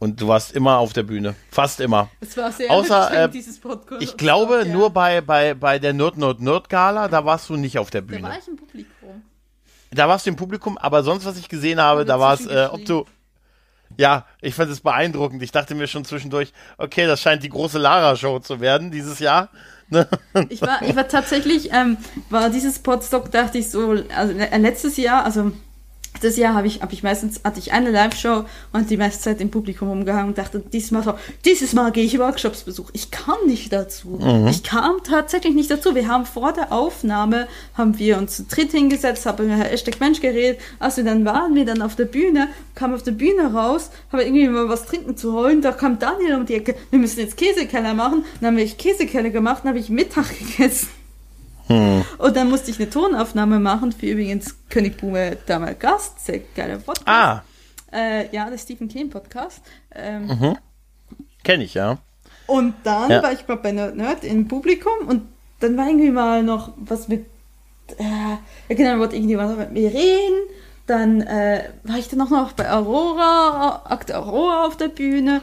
[0.03, 1.33] Und du warst immer auf der Bühne.
[1.49, 2.09] Fast immer.
[2.19, 4.01] Es war sehr Außer, äh, dieses Podcast.
[4.03, 4.73] Ich glaube, ja.
[4.73, 8.01] nur bei, bei, bei der Nerd Nerd Nerd Gala, da warst du nicht auf der
[8.01, 8.23] Bühne.
[8.23, 9.23] Da war ich im Publikum.
[9.91, 12.67] Da warst du im Publikum, aber sonst, was ich gesehen habe, da war es, äh,
[12.69, 13.05] ob du.
[13.97, 15.41] Ja, ich fand es beeindruckend.
[15.41, 19.47] Ich dachte mir schon zwischendurch, okay, das scheint die große Lara-Show zu werden dieses Jahr.
[19.87, 20.05] Ne?
[20.49, 21.95] ich war, ich war tatsächlich, ähm,
[22.29, 25.53] war dieses Podstock, dachte ich so, also äh, letztes Jahr, also
[26.21, 29.41] das Jahr habe ich, hab ich meistens, hatte ich eine Live-Show und die meiste Zeit
[29.41, 31.13] im Publikum umgehangen und dachte, dieses Mal so,
[31.45, 32.91] dieses Mal gehe ich Workshops besuchen.
[32.93, 34.19] Ich kam nicht dazu.
[34.21, 34.47] Mhm.
[34.47, 35.95] Ich kam tatsächlich nicht dazu.
[35.95, 40.21] Wir haben vor der Aufnahme, haben wir uns zu dritt hingesetzt, haben mit Hashtag Mensch
[40.21, 40.59] geredet.
[40.79, 44.19] Als wir dann waren, wir dann auf der Bühne, kamen auf der Bühne raus, haben
[44.19, 45.61] irgendwie mal was trinken zu holen.
[45.61, 48.23] Da kam Daniel um die Ecke, wir müssen jetzt Käsekeller machen.
[48.39, 51.02] Dann haben wir Käsekeller gemacht, dann habe ich Mittag gegessen.
[51.67, 52.03] Hm.
[52.17, 56.77] Und dann musste ich eine Tonaufnahme machen für übrigens König Bume damals Gast, sehr geiler
[56.77, 57.07] Podcast.
[57.07, 57.43] Ah.
[57.91, 59.61] Äh, ja, der Stephen King Podcast.
[59.93, 60.57] Ähm, mhm.
[61.43, 61.99] Kenne ich, ja.
[62.47, 63.23] Und dann ja.
[63.23, 65.23] war ich mal bei Nerd Nerd im Publikum und
[65.59, 67.25] dann war irgendwie mal noch was mit,
[67.97, 70.47] äh, ja genau, wollte irgendwie mal mit mir reden.
[70.85, 75.41] Dann äh, war ich dann auch noch bei Aurora, Akte Aurora auf der Bühne.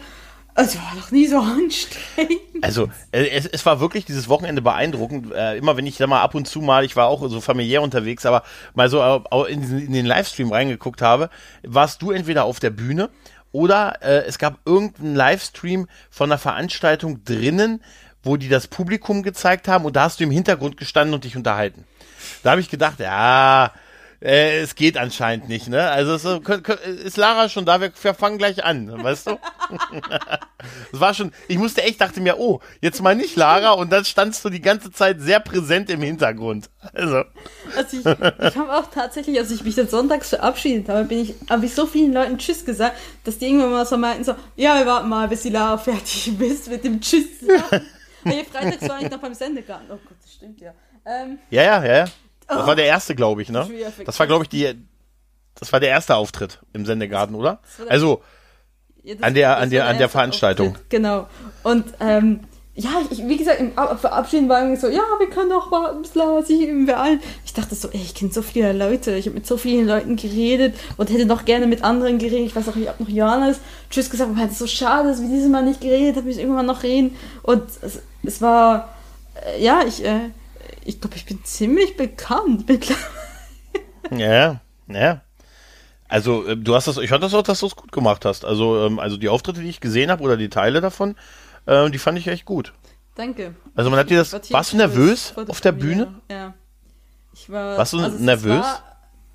[0.54, 2.40] Es war doch nie so anstrengend.
[2.62, 5.32] Also, äh, es, es war wirklich dieses Wochenende beeindruckend.
[5.32, 7.82] Äh, immer wenn ich da mal ab und zu mal, ich war auch so familiär
[7.82, 8.42] unterwegs, aber
[8.74, 9.02] mal so
[9.46, 11.30] in, in den Livestream reingeguckt habe,
[11.62, 13.10] warst du entweder auf der Bühne
[13.52, 17.82] oder äh, es gab irgendeinen Livestream von einer Veranstaltung drinnen,
[18.22, 21.36] wo die das Publikum gezeigt haben und da hast du im Hintergrund gestanden und dich
[21.36, 21.84] unterhalten.
[22.42, 23.72] Da habe ich gedacht, ja,
[24.22, 25.90] äh, es geht anscheinend nicht, ne?
[25.90, 26.40] Also so,
[27.04, 27.80] ist Lara schon da?
[27.80, 29.38] Wir, wir fangen gleich an, weißt du?
[30.92, 34.04] Es war schon, ich musste echt, dachte mir, oh, jetzt mal nicht Lara und dann
[34.04, 36.68] standst du die ganze Zeit sehr präsent im Hintergrund.
[36.92, 37.24] Also.
[37.74, 41.34] Also ich, ich habe auch tatsächlich, als ich mich dann sonntags verabschiedet habe, bin ich,
[41.48, 44.76] habe ich so vielen Leuten Tschüss gesagt, dass die irgendwann mal so meinten, so, ja,
[44.78, 47.28] wir warten mal, bis die Lara fertig ist mit dem Tschüss.
[48.24, 49.86] nee, freitags war ich noch beim Sendegarten.
[49.90, 50.74] Oh Gott, das stimmt ja.
[51.06, 52.04] Ähm, ja, ja, ja.
[52.50, 53.68] Das war der erste, glaube ich, ne?
[54.04, 54.74] Das war, glaube ich, die.
[55.58, 57.60] Das war der erste Auftritt im Sendegarten, oder?
[57.88, 58.22] Also
[59.20, 60.76] an der an der an der Veranstaltung.
[60.88, 61.26] Genau.
[61.62, 62.40] Und ähm,
[62.74, 66.14] ja, ich, wie gesagt, im Verabschieden war irgendwie so, ja, wir können doch warten, bis
[66.14, 67.20] Lara sich irgendwie allen.
[67.44, 70.16] Ich dachte so, ey, ich kenne so viele Leute, ich habe mit so vielen Leuten
[70.16, 72.46] geredet und hätte noch gerne mit anderen geredet.
[72.46, 73.58] Ich weiß auch, ich habe noch Johannes
[73.90, 76.38] Tschüss gesagt, aber es ist so schade, dass wir dieses Mal nicht geredet haben, ich
[76.38, 77.16] irgendwann noch reden.
[77.42, 78.94] Und es, es war,
[79.44, 80.30] äh, ja, ich, äh,
[80.90, 83.06] ich glaube, ich bin ziemlich bekannt mittlerweile.
[84.10, 85.20] Ja, ja.
[86.08, 88.44] Also äh, du hast das, ich fand das auch, dass du es gut gemacht hast.
[88.44, 91.14] Also, ähm, also die Auftritte, die ich gesehen habe oder die Teile davon,
[91.66, 92.72] äh, die fand ich echt gut.
[93.14, 93.54] Danke.
[93.74, 94.32] Also man hat dir das.
[94.32, 96.20] War warst du nervös auf der Bühne?
[96.28, 96.54] Ja.
[97.32, 97.78] Ich war.
[97.78, 98.64] Warst du also nervös?
[98.64, 98.90] War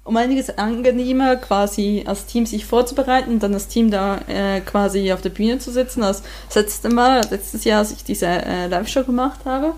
[0.05, 5.11] um einiges angenehmer, quasi als Team sich vorzubereiten und dann das Team da äh, quasi
[5.11, 8.67] auf der Bühne zu sitzen, als das letzte Mal, letztes Jahr, als ich diese äh,
[8.67, 9.73] Live-Show gemacht habe.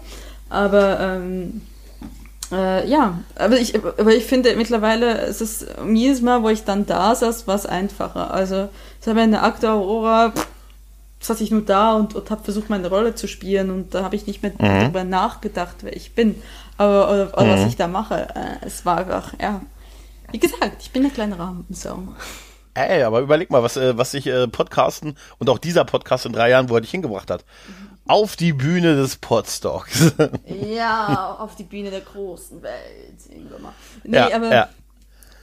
[0.49, 1.61] Aber ähm,
[2.51, 6.85] äh, ja, aber ich, aber ich finde mittlerweile, es ist jedes Mal, wo ich dann
[6.85, 8.33] da saß, war es einfacher.
[8.33, 8.69] Also
[9.01, 10.31] ich habe eine Akte Aurora,
[11.19, 14.15] saß ich nur da und, und habe versucht, meine Rolle zu spielen und da habe
[14.15, 14.57] ich nicht mehr mhm.
[14.59, 16.41] darüber nachgedacht, wer ich bin,
[16.77, 17.51] aber oder, oder mhm.
[17.51, 18.29] was ich da mache.
[18.33, 19.61] Äh, es war einfach, ja,
[20.31, 22.03] wie gesagt, ich bin eine kleine Rampensau.
[22.75, 26.31] Ey, aber überleg mal, was, äh, was sich äh, Podcasten und auch dieser Podcast in
[26.31, 27.43] drei Jahren, wo er dich hingebracht hat.
[27.67, 30.13] Mhm auf die Bühne des Podstocks.
[30.73, 32.73] ja, auf die Bühne der großen Welt.
[34.03, 34.51] Nee, ja, aber.
[34.51, 34.69] Ja.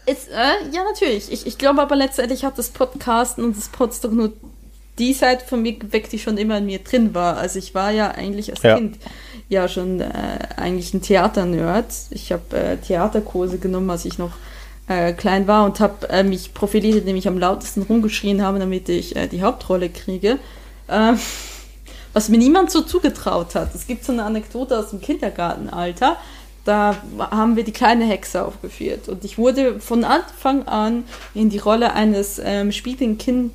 [0.07, 1.33] Ist, äh, ja, natürlich.
[1.33, 4.33] Ich, ich glaube aber letztendlich hat das Podcasten und das Podstock nur
[4.99, 7.37] die Seite von mir geweckt, die schon immer in mir drin war.
[7.37, 8.77] Also ich war ja eigentlich als ja.
[8.77, 8.99] Kind
[9.49, 11.87] ja schon äh, eigentlich ein Theaternerd.
[12.11, 14.33] Ich habe äh, Theaterkurse genommen, als ich noch
[14.89, 18.89] äh, klein war und habe äh, mich profiliert, indem ich am lautesten rumgeschrien habe, damit
[18.89, 20.39] ich äh, die Hauptrolle kriege.
[22.15, 23.75] Was mir niemand so zugetraut hat.
[23.75, 26.17] Es gibt so eine Anekdote aus dem Kindergartenalter.
[26.65, 29.09] Da haben wir die kleine Hexe aufgeführt.
[29.09, 31.05] Und ich wurde von Anfang an
[31.35, 33.53] in die Rolle eines ähm, spielenden Kind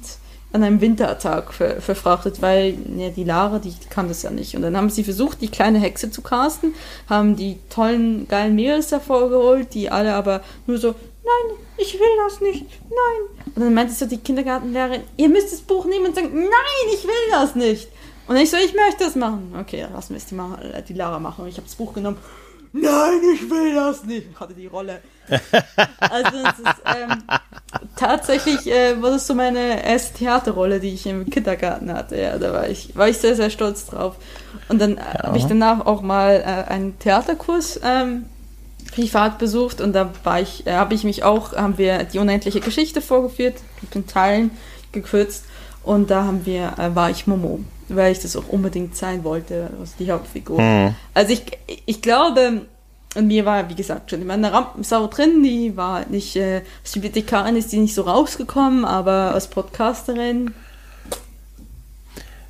[0.51, 4.55] an einem Wintertag ver verfrachtet, weil ja, die Lara, die kann das ja nicht.
[4.55, 6.74] Und dann haben sie versucht, die kleine Hexe zu casten,
[7.07, 12.41] haben die tollen, geilen Mädels hervorgeholt, die alle aber nur so, nein, ich will das
[12.41, 13.45] nicht, nein.
[13.55, 17.03] Und dann meinte so die Kindergartenlehrerin, ihr müsst das Buch nehmen und sagen, nein, ich
[17.03, 17.88] will das nicht.
[18.30, 19.56] Und ich so, ich möchte das machen.
[19.60, 21.46] Okay, dann lassen wir es die, äh, die Lara machen.
[21.46, 22.18] Und ich habe das Buch genommen.
[22.72, 24.28] Nein, ich will das nicht.
[24.32, 25.02] Ich hatte die Rolle.
[26.00, 27.24] also es ist, ähm,
[27.96, 32.22] tatsächlich äh, war das so meine erste Theaterrolle, die ich im Kindergarten hatte.
[32.22, 34.18] Ja, da war ich, war ich sehr, sehr stolz drauf.
[34.68, 35.24] Und dann äh, ja.
[35.24, 38.26] habe ich danach auch mal äh, einen Theaterkurs ähm,
[38.94, 42.60] privat besucht und da war ich, äh, habe ich mich auch, haben wir die unendliche
[42.60, 43.56] Geschichte vorgeführt,
[43.96, 44.52] in Teilen
[44.92, 45.46] gekürzt
[45.90, 47.60] und da haben wir, äh, war ich Momo
[47.90, 50.62] weil ich das auch unbedingt sein wollte, also die Hauptfigur.
[50.62, 50.96] Mhm.
[51.14, 51.44] Also ich,
[51.86, 52.62] ich glaube,
[53.16, 56.94] und mir war, wie gesagt, schon immer eine Rampensau drin, die war nicht, äh, als
[56.94, 60.54] Bibliothekarin ist die nicht so rausgekommen, aber als Podcasterin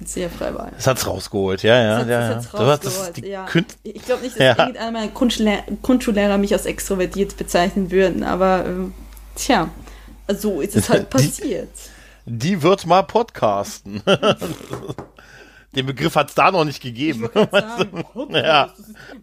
[0.04, 0.72] sehr frei war.
[0.76, 2.00] Das hat's rausgeholt, ja, ja.
[2.00, 2.34] Das, ja, ja.
[2.36, 3.46] Das rausgeholt, das ja.
[3.84, 4.60] Ich glaube nicht, dass ja.
[4.60, 8.94] irgendeiner meiner Grundschullehrer, Grundschullehrer mich als extrovertiert bezeichnen würden, aber ähm,
[9.36, 9.70] tja,
[10.28, 11.70] so ist es halt passiert.
[11.74, 11.99] Die,
[12.30, 14.04] die wird mal podcasten.
[15.76, 17.30] Den Begriff hat es da noch nicht gegeben.
[17.34, 18.74] Sagen, ja.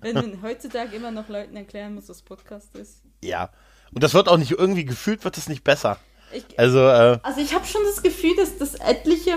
[0.01, 3.03] wenn man heutzutage immer noch Leuten erklären muss, was Podcast ist.
[3.23, 3.51] Ja.
[3.93, 5.99] Und das wird auch nicht irgendwie gefühlt, wird es nicht besser.
[6.33, 9.35] Ich, also, äh, also ich habe schon das Gefühl, dass, dass etliche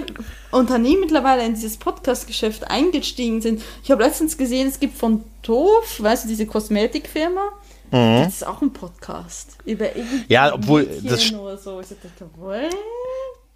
[0.52, 3.62] Unternehmen mittlerweile in dieses Podcast-Geschäft eingestiegen sind.
[3.84, 7.50] Ich habe letztens gesehen, es gibt von Tof, weißt du, diese Kosmetikfirma,
[7.92, 8.24] mhm.
[8.24, 11.80] das ist auch ein Podcast über irgendwie Ja, obwohl das oder so.
[11.80, 12.76] Ich dachte, what?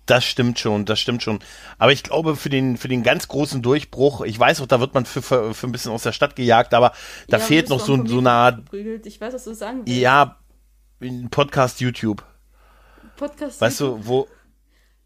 [0.05, 1.39] Das stimmt schon, das stimmt schon.
[1.77, 4.93] Aber ich glaube, für den, für den ganz großen Durchbruch, ich weiß auch, da wird
[4.93, 6.91] man für, für, für ein bisschen aus der Stadt gejagt, aber
[7.29, 8.63] da ja, fehlt noch so, so eine Art.
[9.05, 9.99] Ich weiß, was du sagen willst.
[9.99, 10.37] Ja,
[11.31, 12.23] Podcast YouTube.
[13.15, 14.01] Podcast Weißt YouTube?
[14.01, 14.27] du, wo,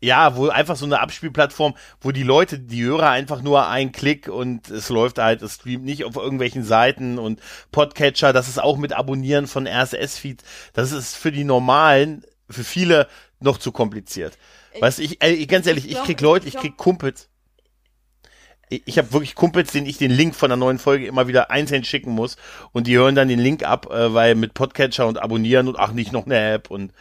[0.01, 4.27] ja, wo einfach so eine Abspielplattform, wo die Leute, die Hörer einfach nur ein Klick
[4.27, 7.39] und es läuft halt, es streamt nicht auf irgendwelchen Seiten und
[7.71, 10.43] Podcatcher, das ist auch mit Abonnieren von RSS-Feeds,
[10.73, 13.07] das ist für die normalen, für viele
[13.39, 14.37] noch zu kompliziert.
[14.79, 17.29] Weißt du, ich, ey, ganz ehrlich, ich, ich, ich krieg Leute, ich, ich krieg Kumpels.
[18.69, 21.51] ich, ich habe wirklich Kumpels, denen ich den Link von der neuen Folge immer wieder
[21.51, 22.37] einzeln schicken muss
[22.71, 25.91] und die hören dann den Link ab, äh, weil mit Podcatcher und abonnieren und ach
[25.91, 26.93] nicht noch eine App und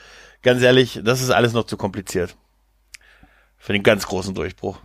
[0.43, 2.37] ganz ehrlich, das ist alles noch zu kompliziert.
[3.59, 4.78] Für den ganz großen Durchbruch.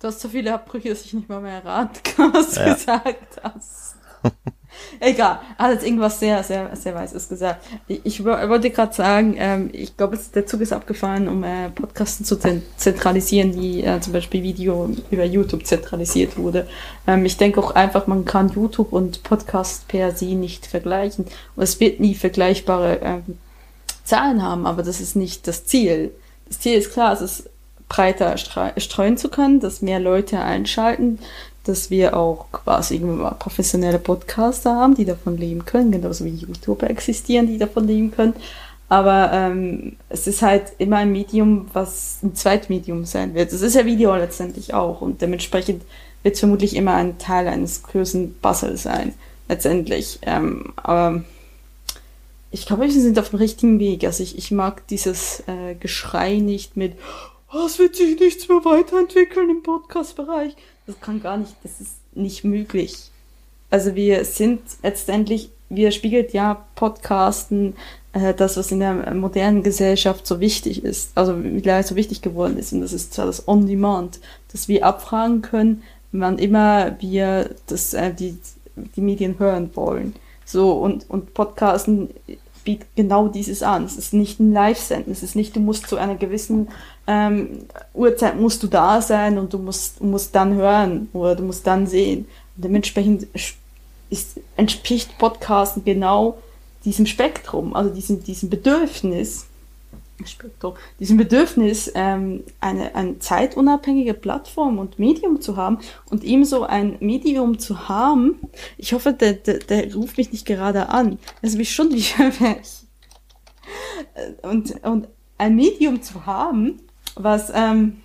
[0.00, 2.72] Du hast so viele Abbrüche, dass ich nicht mal mehr erraten kann, was du Ja.
[2.74, 3.96] gesagt hast.
[5.00, 7.64] Egal, hat jetzt irgendwas sehr, sehr, sehr Weißes gesagt.
[7.88, 11.70] Ich, ich wo- wollte gerade sagen, ähm, ich glaube, der Zug ist abgefahren, um äh,
[11.70, 16.66] Podcasten zu zen- zentralisieren, wie äh, zum Beispiel Video über YouTube zentralisiert wurde.
[17.06, 21.24] Ähm, ich denke auch einfach, man kann YouTube und Podcast per se nicht vergleichen.
[21.56, 23.38] Und es wird nie vergleichbare ähm,
[24.04, 26.10] Zahlen haben, aber das ist nicht das Ziel.
[26.48, 27.50] Das Ziel ist klar, es ist
[27.88, 31.18] breiter stre- streuen zu können, dass mehr Leute einschalten,
[31.64, 33.00] dass wir auch quasi
[33.38, 38.34] professionelle Podcaster haben, die davon leben können, genauso wie YouTuber existieren, die davon leben können.
[38.88, 43.52] Aber ähm, es ist halt immer ein Medium, was ein Zweitmedium sein wird.
[43.52, 45.82] Es ist ja Video letztendlich auch und dementsprechend
[46.22, 49.14] wird es vermutlich immer ein Teil eines größeren Puzzles sein,
[49.48, 50.18] letztendlich.
[50.22, 51.22] Ähm, aber
[52.50, 54.04] ich glaube, wir sind auf dem richtigen Weg.
[54.04, 56.94] Also ich, ich mag dieses äh, Geschrei nicht mit,
[57.52, 60.56] oh, es wird sich nichts mehr weiterentwickeln im Podcast-Bereich.
[60.90, 62.96] Das kann gar nicht, das ist nicht möglich.
[63.70, 67.76] Also wir sind letztendlich, wir spiegelt ja Podcasten,
[68.12, 72.58] äh, das, was in der modernen Gesellschaft so wichtig ist, also mittlerweile so wichtig geworden
[72.58, 72.72] ist.
[72.72, 74.18] Und das ist zwar das On-Demand,
[74.50, 78.36] dass wir abfragen können, wann immer wir das, äh, die,
[78.96, 80.16] die Medien hören wollen.
[80.44, 82.10] So, und, und Podcasten
[82.64, 83.84] bietet genau dieses an.
[83.84, 85.12] Es ist nicht ein Live-Senden.
[85.12, 86.68] Es ist nicht, du musst zu einer gewissen
[87.10, 91.66] ähm, Uhrzeit musst du da sein und du musst, musst dann hören oder du musst
[91.66, 92.26] dann sehen.
[92.54, 96.38] Und dementsprechend ist, entspricht Podcasten genau
[96.84, 99.46] diesem Spektrum, also diesem, diesem Bedürfnis,
[100.24, 105.78] Spektrum, diesem Bedürfnis, ähm, eine, eine zeitunabhängige Plattform und Medium zu haben
[106.10, 108.38] und ebenso ein Medium zu haben.
[108.76, 111.18] Ich hoffe, der, der, der ruft mich nicht gerade an.
[111.42, 112.14] Ist mich schon wie ich.
[114.42, 115.08] Und, und
[115.38, 116.80] ein Medium zu haben,
[117.16, 118.02] was, ähm,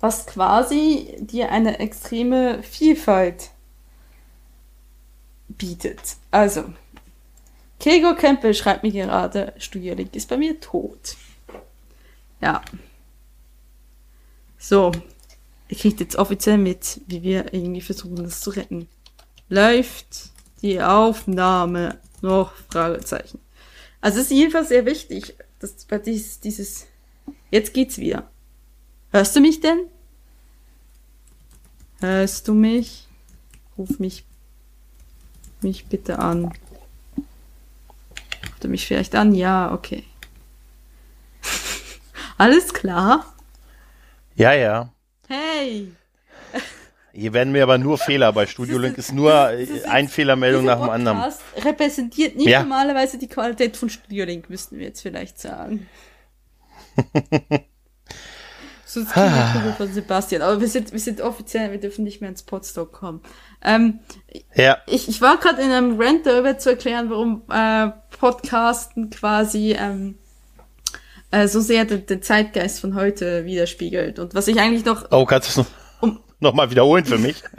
[0.00, 3.50] was quasi dir eine extreme Vielfalt
[5.48, 6.16] bietet.
[6.30, 6.64] Also,
[7.78, 11.16] Kego Campbell schreibt mir gerade, Studiolink ist bei mir tot.
[12.40, 12.62] Ja.
[14.58, 14.92] So.
[15.68, 18.88] Ihr kriegt jetzt offiziell mit, wie wir irgendwie versuchen, das zu retten.
[19.48, 20.30] Läuft
[20.60, 22.52] die Aufnahme noch?
[22.70, 23.40] Fragezeichen.
[24.00, 26.86] Also es ist jedenfalls sehr wichtig, dass bei dieses, dieses,
[27.52, 28.28] jetzt geht's wieder.
[29.12, 29.78] Hörst du mich denn?
[32.00, 33.06] Hörst du mich?
[33.78, 34.24] Ruf mich,
[35.60, 36.46] mich bitte an.
[37.16, 39.34] Ruft er mich vielleicht an?
[39.34, 40.04] Ja, okay.
[42.38, 43.32] Alles klar?
[44.34, 44.90] Ja, ja.
[45.28, 45.92] Hey!
[47.14, 48.32] Hier werden mir aber nur Fehler.
[48.32, 51.18] Bei Studio Link ist nur das ist- ein Fehlermeldung nach dem anderen.
[51.18, 52.60] Podcast repräsentiert nicht Ja.
[52.62, 55.86] normalerweise die Qualität von Studio Link, müssten wir jetzt vielleicht sagen.
[58.84, 60.42] so das Kinderkugel von Sebastian.
[60.42, 63.20] Aber wir sind, wir sind offiziell, wir dürfen nicht mehr ins Podstock kommen.
[63.62, 64.00] Ähm,
[64.54, 69.72] Ja, ich, ich war gerade in einem Rant darüber zu erklären, warum äh, Podcasten quasi
[69.78, 70.18] ähm,
[71.30, 74.18] äh, so sehr den, den Zeitgeist von heute widerspiegelt.
[74.18, 75.66] Und was ich eigentlich noch oh, kannst du es
[76.00, 77.42] Um- noch mal wiederholen für mich?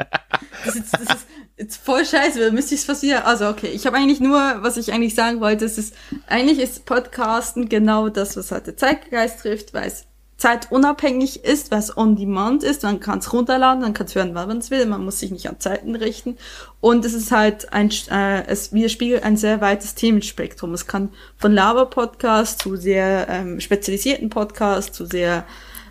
[0.65, 1.27] Das ist, das ist
[1.57, 3.25] jetzt voll scheiße, da müsste ich es fast wieder.
[3.27, 5.95] Also okay, ich habe eigentlich nur, was ich eigentlich sagen wollte, es ist,
[6.27, 10.05] eigentlich ist Podcasten genau das, was halt der Zeitgeist trifft, weil es
[10.37, 14.35] zeitunabhängig ist, weil es on demand ist, man kann es runterladen, man kann es hören,
[14.35, 16.37] wann man es will, man muss sich nicht an Zeiten richten.
[16.81, 20.73] Und es ist halt ein, äh, es widerspiegelt ein sehr weites Themenspektrum.
[20.73, 25.45] Es kann von Laber-Podcast zu sehr ähm, spezialisierten Podcast, zu sehr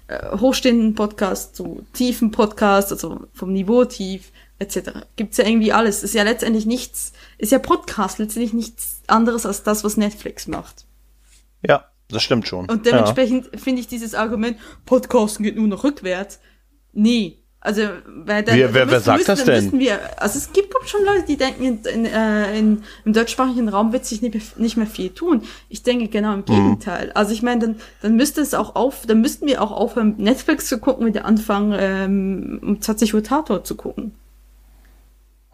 [0.09, 4.33] äh, hochstehenden Podcast zu tiefen Podcast, also vom Niveau tief,
[4.63, 4.91] etc.
[5.17, 6.03] Gibt's ja irgendwie alles.
[6.03, 10.87] Ist ja letztendlich nichts, ist ja Podcast letztendlich nichts anderes als das, was Netflix macht.
[11.67, 12.69] Ja, das stimmt schon.
[12.71, 14.57] Und dementsprechend finde ich dieses Argument,
[14.87, 16.41] Podcasten geht nur noch rückwärts.
[16.93, 17.39] Nee.
[17.65, 19.79] Also, weil dann, Wer- wer- wer sagt müssten- das denn?
[19.79, 23.93] Wir, also es gibt schon Leute, die denken, in, in, äh, in, im deutschsprachigen Raum
[23.93, 25.43] wird sich nicht mehr, nicht mehr viel tun.
[25.69, 27.13] Ich denke genau im Gegenteil.
[27.13, 30.67] Also ich meine, dann, dann müsste es auch auf, dann müssten wir auch aufhören, Netflix
[30.67, 34.13] zu gucken, mit der anfangen, ähm, um 20 Uhr Tator zu gucken.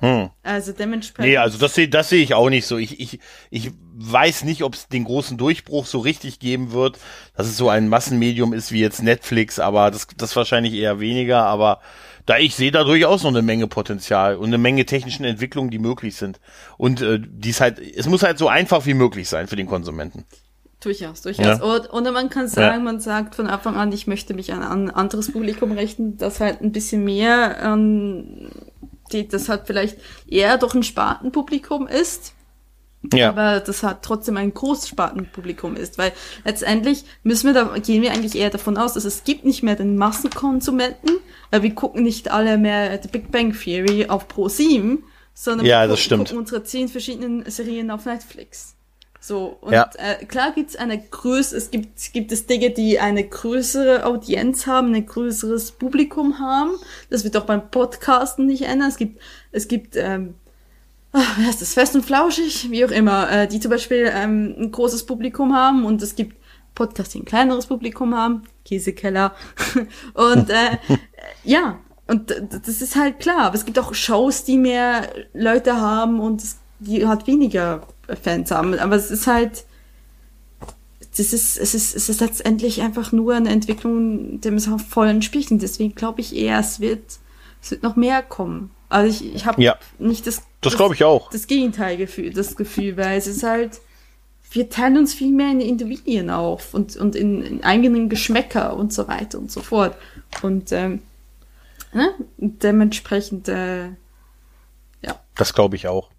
[0.01, 0.31] Hm.
[0.45, 1.31] Also dementsprechend.
[1.31, 2.77] Nee, also das sehe das sehe ich auch nicht so.
[2.77, 3.19] Ich, ich,
[3.51, 6.99] ich weiß nicht, ob es den großen Durchbruch so richtig geben wird,
[7.37, 11.45] dass es so ein Massenmedium ist wie jetzt Netflix, aber das, das wahrscheinlich eher weniger.
[11.45, 11.81] Aber
[12.27, 15.81] da ich sehe da durchaus noch eine Menge Potenzial und eine Menge technischen Entwicklungen, die
[15.81, 16.39] möglich sind.
[16.77, 20.27] Und äh, dies halt, es muss halt so einfach wie möglich sein für den Konsumenten.
[20.81, 21.45] Durchaus, durchaus.
[21.45, 21.61] Ja.
[21.61, 22.85] Und, oder man kann sagen, ja.
[22.85, 26.61] man sagt von Anfang an, ich möchte mich an ein anderes Publikum richten, das halt
[26.61, 28.51] ein bisschen mehr, ähm,
[29.13, 32.35] die, das halt vielleicht eher doch ein Spartenpublikum ist.
[33.15, 33.29] Ja.
[33.29, 36.13] Aber das hat trotzdem ein Großspartenpublikum ist, weil
[36.45, 39.77] letztendlich müssen wir da, gehen wir eigentlich eher davon aus, dass es gibt nicht mehr
[39.77, 41.19] den Massenkonsumenten,
[41.51, 45.83] weil wir gucken nicht alle mehr The Big Bang Theory auf Pro 7, sondern ja,
[45.83, 48.75] wir das gucken, gucken unsere zehn verschiedenen Serien auf Netflix.
[49.29, 49.91] So, und ja.
[49.99, 54.95] äh, klar gibt's eine größere, es gibt, gibt es Dinge, die eine größere Audienz haben,
[54.95, 56.71] ein größeres Publikum haben.
[57.11, 58.89] Das wird auch beim Podcasten nicht ändern.
[58.89, 59.21] Es gibt,
[59.53, 60.33] es gibt, ähm,
[61.13, 64.55] ach, wie heißt das, fest und flauschig, wie auch immer, äh, die zum Beispiel ähm,
[64.59, 66.35] ein großes Publikum haben und es gibt
[66.75, 69.35] Podcasts, die ein kleineres Publikum haben, Käsekeller.
[70.15, 70.79] und äh,
[71.45, 76.19] ja, und das ist halt klar, aber es gibt auch Shows, die mehr Leute haben
[76.19, 76.43] und
[76.79, 77.87] die hat weniger
[78.17, 78.79] Fans haben.
[78.79, 79.65] Aber es ist halt,
[81.17, 85.09] das ist, es ist, es ist letztendlich einfach nur eine Entwicklung, dem es auch voll
[85.09, 85.51] entspricht.
[85.51, 87.19] Und deswegen glaube ich eher, es wird,
[87.61, 88.71] es wird noch mehr kommen.
[88.89, 91.31] Also ich, ich habe ja, nicht das, das glaube ich auch.
[91.31, 93.81] Das Gegenteilgefühl, das Gefühl, weil es ist halt,
[94.51, 98.93] wir teilen uns viel mehr in Individuen auf und, und in, in eigenen Geschmäcker und
[98.93, 99.95] so weiter und so fort.
[100.43, 101.03] Und ähm,
[101.93, 102.15] ne?
[102.39, 103.89] dementsprechend, äh,
[105.03, 105.21] ja.
[105.37, 106.11] Das glaube ich auch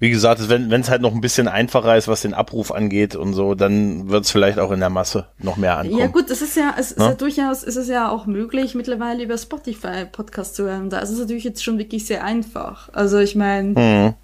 [0.00, 3.34] wie gesagt, wenn es halt noch ein bisschen einfacher ist, was den Abruf angeht und
[3.34, 6.00] so, dann wird es vielleicht auch in der Masse noch mehr ankommen.
[6.00, 9.22] Ja gut, das ist ja, es ist ja durchaus, ist es ja auch möglich, mittlerweile
[9.22, 10.88] über Spotify Podcast zu hören.
[10.88, 12.88] Da ist es natürlich jetzt schon wirklich sehr einfach.
[12.94, 13.74] Also ich meine.
[13.74, 14.14] Hm.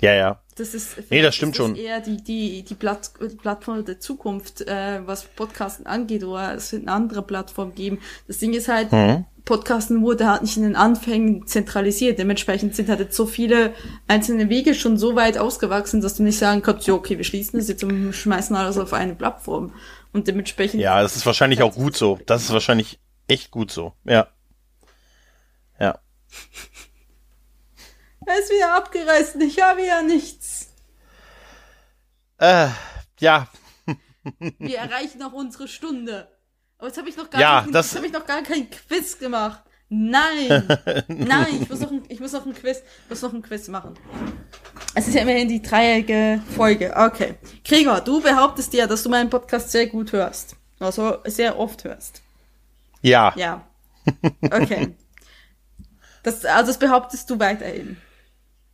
[0.00, 0.40] Ja, ja.
[0.58, 1.76] Das ist, nee, das stimmt das schon.
[1.76, 6.82] eher die, die, die, Platt, Plattform der Zukunft, äh, was Podcasten angeht, oder es wird
[6.82, 8.00] eine andere Plattform geben.
[8.26, 9.24] Das Ding ist halt, hm.
[9.44, 12.18] Podcasten wurde halt nicht in den Anfängen zentralisiert.
[12.18, 13.72] Dementsprechend sind halt jetzt so viele
[14.06, 17.58] einzelne Wege schon so weit ausgewachsen, dass du nicht sagen kannst, ja, okay, wir schließen
[17.58, 19.72] das jetzt und schmeißen alles auf eine Plattform.
[20.12, 20.80] Und dementsprechend.
[20.80, 22.18] Ja, das ist wahrscheinlich auch gut so.
[22.26, 23.94] Das ist wahrscheinlich echt gut so.
[24.04, 24.28] Ja.
[25.80, 25.98] Ja.
[28.26, 29.36] Er ist wieder abgereist.
[29.36, 30.37] Ich habe ja nichts.
[32.38, 32.68] Äh,
[33.20, 33.48] ja.
[34.58, 36.28] wir erreichen noch unsere Stunde.
[36.78, 39.18] Aber jetzt habe ich noch gar ja, kein, das habe ich noch gar kein Quiz
[39.18, 39.62] gemacht.
[39.90, 40.68] Nein,
[41.08, 43.94] nein, ich muss noch ein, ich muss noch ein Quiz, muss noch ein Quiz machen.
[44.94, 46.92] Es ist ja immerhin die dreijährige Folge.
[46.94, 51.84] Okay, Gregor, du behauptest ja, dass du meinen Podcast sehr gut hörst, also sehr oft
[51.84, 52.22] hörst.
[53.00, 53.32] Ja.
[53.36, 53.64] Ja.
[54.42, 54.94] Okay.
[56.22, 57.96] Das, also das behauptest du weiterhin.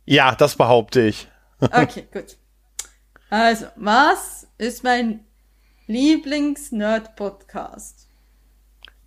[0.05, 1.27] Ja, das behaupte ich.
[1.59, 2.37] okay, gut.
[3.37, 5.25] Also, was ist mein
[5.87, 8.07] Lieblings-Nerd-Podcast?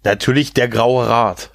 [0.05, 1.51] Natürlich der Graue Rat.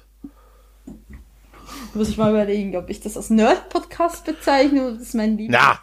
[1.94, 5.56] Muss ich mal überlegen, ob ich das als Nerd-Podcast bezeichne oder das ist mein Lieblings.
[5.56, 5.78] Na!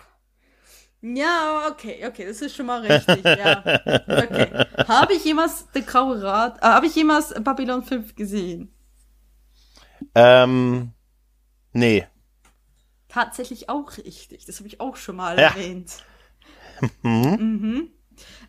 [1.02, 3.60] Ja, okay, okay, das ist schon mal richtig, ja.
[3.86, 4.66] Okay.
[4.86, 8.76] Habe ich jemals der Graue Rat, äh, habe ich jemals Babylon 5 gesehen?
[10.14, 10.92] Ähm,
[11.72, 12.06] nee.
[13.08, 14.46] Tatsächlich auch richtig.
[14.46, 15.52] Das habe ich auch schon mal ja.
[15.52, 16.04] erwähnt.
[17.04, 17.90] Mhm.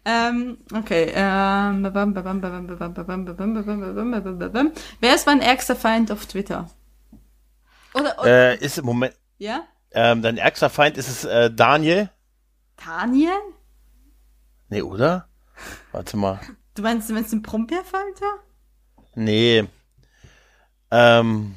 [0.05, 1.12] Ähm, okay.
[1.14, 1.85] Ähm,
[5.01, 6.68] Wer ist mein ärgster Feind auf Twitter?
[7.95, 8.53] Oder, oder?
[8.53, 9.14] Äh, ist im Moment.
[9.39, 9.64] Ja?
[9.93, 12.11] Ähm, dein ärgster Feind ist es äh, Daniel.
[12.85, 13.39] Daniel?
[14.68, 15.28] Nee, oder?
[15.93, 16.41] Warte mal.
[16.74, 18.39] Du meinst, du meinst den Brombeerfalter?
[19.14, 19.64] Nee.
[20.91, 21.55] Ähm.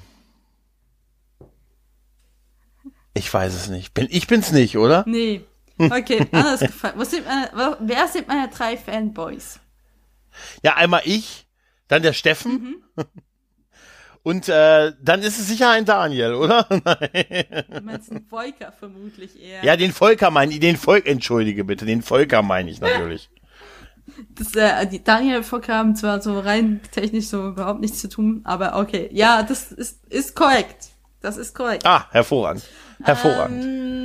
[3.14, 3.94] Ich weiß es nicht.
[3.94, 5.06] Bin, ich bin's nicht, oder?
[5.08, 5.46] Nee.
[5.78, 6.96] Okay, anders gefragt.
[6.98, 9.60] Was sind meine, wer sind meine drei Fanboys?
[10.64, 11.48] Ja, einmal ich,
[11.88, 12.84] dann der Steffen.
[12.96, 13.04] Mhm.
[14.24, 16.64] Und äh, dann ist es sicher ein Daniel, oder?
[16.64, 19.64] du meinst den Volker vermutlich eher.
[19.64, 23.30] Ja, den Volker meine ich, den Volk, entschuldige bitte, den Volker meine ich natürlich.
[24.30, 28.42] Das, äh, die Daniel Volker haben zwar so rein technisch so überhaupt nichts zu tun,
[28.46, 29.10] aber okay.
[29.12, 30.90] Ja, das ist, ist korrekt.
[31.22, 31.86] Das ist korrekt.
[31.86, 32.64] Ah, hervorragend.
[33.04, 33.64] Hervorragend.
[33.64, 34.05] Ähm,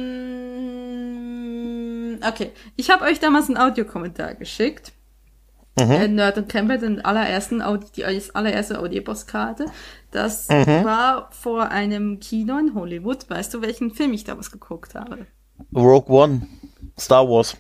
[2.27, 2.53] okay.
[2.77, 4.93] Ich habe euch damals einen Audiokommentar geschickt.
[5.79, 5.91] Mhm.
[5.91, 9.66] Äh, Nerd und Camper, den allerersten Audi die allererste Audiopostkarte.
[10.11, 10.85] Das Mhm.
[10.85, 13.29] war vor einem Kino in Hollywood.
[13.31, 15.27] Weißt du, welchen Film ich damals geguckt habe?
[15.75, 16.47] Rogue One.
[16.99, 17.57] Star Wars.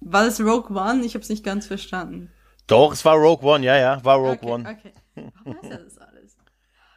[0.00, 1.04] War das Rogue One?
[1.04, 2.30] Ich habe es nicht ganz verstanden.
[2.66, 4.68] Doch, es war Rogue One, ja, ja, war Rogue okay, One.
[4.70, 4.92] Okay.
[5.44, 6.36] Warum weiß er das alles?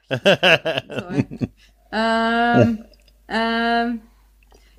[1.02, 1.50] Sorry.
[1.92, 2.86] ähm,
[3.28, 4.02] ähm,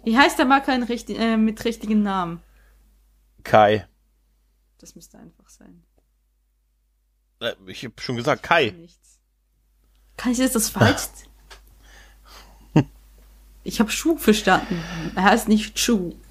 [0.07, 2.41] wie heißt der Marker in richtig, äh, mit richtigen Namen?
[3.43, 3.89] Kai.
[4.79, 5.83] Das müsste einfach sein.
[7.41, 8.71] Äh, Ich habe schon gesagt, Kai.
[8.71, 9.19] Nichts.
[10.17, 11.09] Kann ich jetzt das falsch?
[13.65, 14.81] ich habe Schuh verstanden.
[15.17, 16.15] Er heißt nicht Schuh.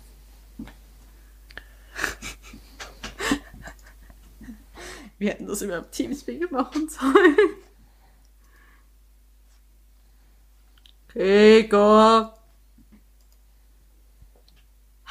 [5.17, 7.37] Wir hätten das über Teamspeak machen sollen.
[11.09, 12.37] Gregor.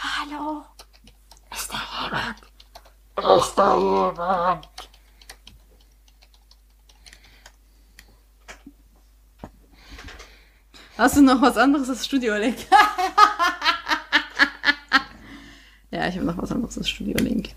[0.04, 0.64] Hallo.
[1.50, 2.36] Ist da jemand?
[3.16, 4.68] Ist da jemand?
[10.98, 12.58] Hast du noch was anderes als Studio Link?
[15.90, 17.54] ja, ich habe noch was anderes als Studio Link.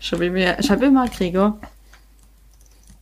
[0.00, 1.60] Schreib mir, schreib mir mal, Gregor.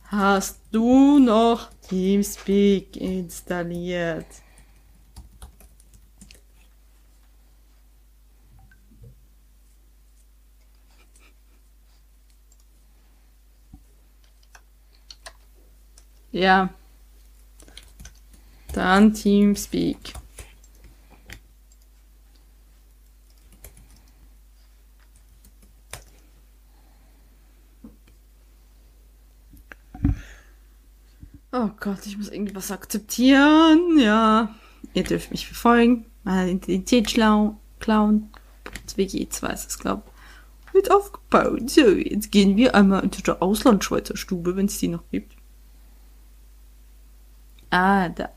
[0.09, 4.27] Hast du noch Teamspeak installiert?
[16.35, 16.69] Ja.
[18.73, 19.97] Dann Teamspeak.
[31.53, 33.97] Oh Gott, ich muss irgendwas akzeptieren.
[33.97, 34.53] Ja.
[34.93, 36.05] Ihr dürft mich verfolgen.
[36.25, 38.29] Meine Identität klauen.
[38.97, 40.73] WG2 ist es, glaube ich.
[40.73, 41.69] Wird aufgebaut.
[41.69, 45.34] So, jetzt gehen wir einmal into der Auslandschweizer Stube, wenn es die noch gibt.
[47.75, 48.29] Ah, da.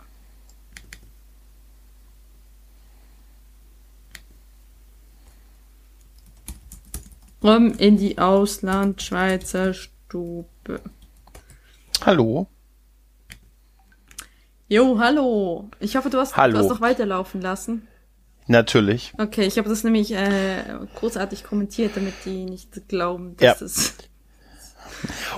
[7.43, 10.80] Rum in die Auslandschweizer Stube.
[12.05, 12.49] Hallo.
[14.68, 15.70] Jo, hallo.
[15.80, 16.55] Ich hoffe, du hast, Hallo.
[16.55, 17.86] du hast noch weiterlaufen lassen.
[18.49, 19.12] Natürlich.
[19.18, 20.62] Okay, ich habe das nämlich äh,
[20.97, 23.66] großartig kommentiert, damit die nicht glauben, dass Ja.
[23.66, 23.95] es.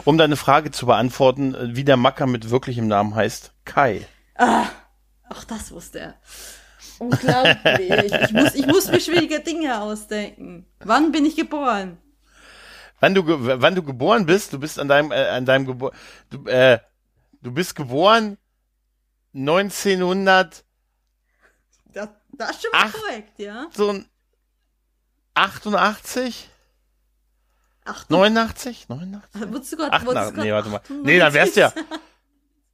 [0.05, 4.07] Um deine Frage zu beantworten, äh, wie der Macker mit wirklichem Namen heißt, Kai.
[4.37, 6.15] Ach, das wusste er.
[6.99, 8.13] Unglaublich.
[8.23, 10.67] ich, muss, ich muss mir schwierige Dinge ausdenken.
[10.81, 11.99] Wann bin ich geboren?
[13.01, 15.93] Wann du, wann du geboren bist, du bist an deinem, äh, an deinem Gebur,
[16.29, 16.79] du, äh,
[17.41, 18.37] du bist geboren
[19.33, 20.65] 1988,
[21.87, 23.69] Das, das ist schon mal korrekt, ja?
[25.35, 26.51] 88,
[27.85, 29.53] Ach, 89, 89?
[29.53, 29.93] wurdest du gerade.
[29.93, 30.81] 88, nee, warte mal.
[31.03, 31.73] Nee, dann wär's ja.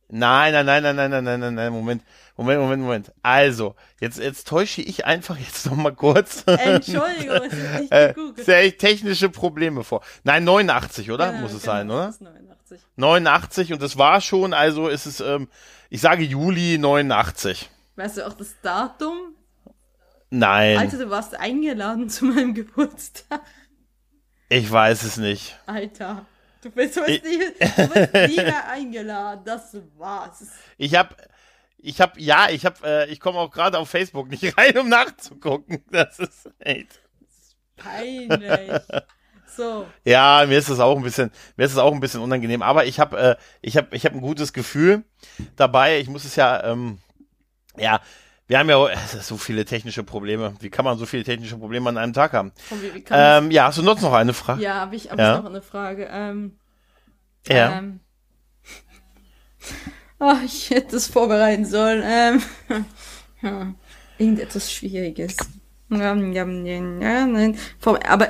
[0.09, 2.03] Nein, nein, nein, nein, nein, nein, nein, nein, nein, Moment,
[2.37, 3.13] Moment, Moment, Moment.
[3.23, 6.45] Also, jetzt, jetzt täusche ich einfach jetzt noch mal kurz.
[6.47, 10.03] Entschuldigung, es ist nicht äh, sehr technische Probleme vor.
[10.23, 11.33] Nein, 89, oder?
[11.33, 12.07] Ja, Muss es genau, sein, oder?
[12.07, 12.81] das ist 89.
[12.97, 15.49] 89 und das war schon, also ist es, ähm,
[15.91, 17.69] ich sage Juli 89.
[17.97, 19.35] Weißt du auch das Datum?
[20.31, 23.41] Nein, Alter, du warst eingeladen zu meinem Geburtstag.
[24.49, 25.59] Ich weiß es nicht.
[25.67, 26.27] Alter.
[26.63, 29.43] Du bist, du bist, nie, du bist nie mehr eingeladen.
[29.45, 30.47] Das war's.
[30.79, 31.17] Ich hab,
[31.79, 34.89] ich hab, ja, ich hab, äh, ich komme auch gerade auf Facebook nicht rein, um
[34.89, 35.85] nachzugucken.
[35.91, 37.01] Das ist echt.
[37.77, 38.73] Peinlich.
[39.57, 39.87] So.
[40.05, 42.63] Ja, mir ist das auch ein bisschen, mir ist das auch ein bisschen unangenehm.
[42.63, 45.05] Aber ich habe, äh, ich habe, ich habe ein gutes Gefühl
[45.57, 45.99] dabei.
[46.01, 46.99] Ich muss es ja, ähm,
[47.79, 48.01] ja,
[48.49, 48.89] wir haben ja
[49.21, 50.55] so viele technische Probleme.
[50.61, 52.53] Wie kann man so viele technische Probleme an einem Tag haben?
[52.81, 54.63] Wie, wie Ähm, ja, hast du sonst noch eine Frage?
[54.63, 55.37] Ja, habe ich, hab Ja.
[55.37, 56.09] ich noch eine Frage.
[56.11, 56.59] Ähm,
[57.49, 57.79] Ja.
[57.79, 58.01] ähm,
[60.19, 62.03] ach, ich hätte es vorbereiten sollen.
[62.05, 62.43] Ähm,
[63.43, 63.75] ja,
[64.19, 65.37] irgendetwas Schwieriges.
[65.89, 66.17] Aber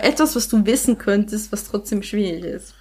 [0.05, 2.75] etwas, was du wissen könntest, was trotzdem schwierig ist.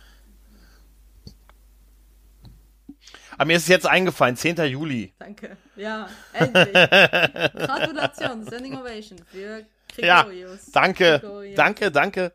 [3.38, 4.58] Aber mir ist es jetzt eingefallen, 10.
[4.66, 5.14] Juli.
[5.20, 5.58] Danke.
[5.76, 6.74] Ja, endlich.
[6.74, 9.66] Gratulation, Standing Ovation für
[9.98, 10.72] Ja, Gregorius.
[10.72, 11.56] danke, Gregorius.
[11.56, 12.34] danke, danke.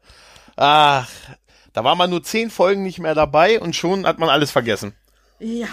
[0.56, 1.08] Ach,
[1.72, 4.94] da war man nur zehn Folgen nicht mehr dabei und schon hat man alles vergessen.
[5.38, 5.68] Ja.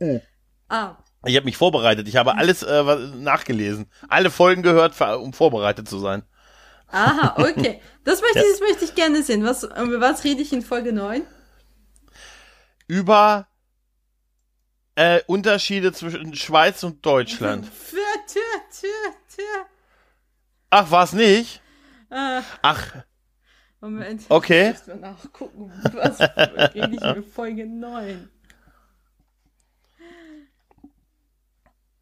[0.00, 0.20] Oh.
[0.68, 2.08] Ah, Ich habe mich vorbereitet.
[2.08, 2.82] Ich habe alles äh,
[3.16, 3.90] nachgelesen.
[4.08, 6.22] Alle Folgen gehört, um vorbereitet zu sein.
[6.88, 7.80] aha, okay.
[8.04, 9.44] Das möchte, ich, das möchte ich gerne sehen.
[9.44, 11.22] Was, über was rede ich in Folge 9?
[12.92, 13.48] Über
[14.96, 17.66] äh, Unterschiede zwischen Schweiz und Deutschland.
[20.68, 21.62] Ach, war's nicht?
[22.10, 22.96] Ah, Ach,
[23.80, 24.26] Moment.
[24.28, 24.72] Okay.
[24.72, 25.72] Ich muss mal nachgucken.
[25.94, 28.28] Was rede ich in Folge 9?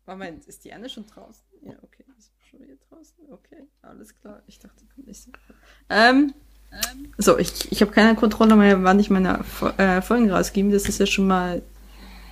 [0.07, 1.45] Moment, ist die Anne schon draußen?
[1.62, 2.05] Ja, okay.
[2.18, 3.32] Ist schon wieder draußen?
[3.32, 4.43] Okay, alles klar.
[4.49, 5.30] Ich dachte, kommt nicht so.
[5.88, 6.34] Ähm,
[7.18, 9.45] so, ich, ich habe keine Kontrolle mehr, wann ich meine
[9.77, 10.71] äh, Folgen rausgebe.
[10.71, 11.62] Das ist ja schon mal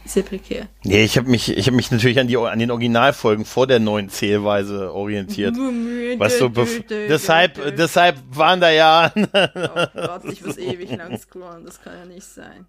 [0.04, 0.68] sehr prekär.
[0.84, 3.78] nee, ich habe mich, ich habe mich natürlich an die an den Originalfolgen vor der
[3.78, 5.54] neuen Zählweise orientiert.
[6.18, 9.12] Was so deshalb, deshalb waren da ja.
[9.14, 11.64] Oh Gott, ich muss ewig lang scrollen.
[11.64, 12.66] Das kann ja nicht sein.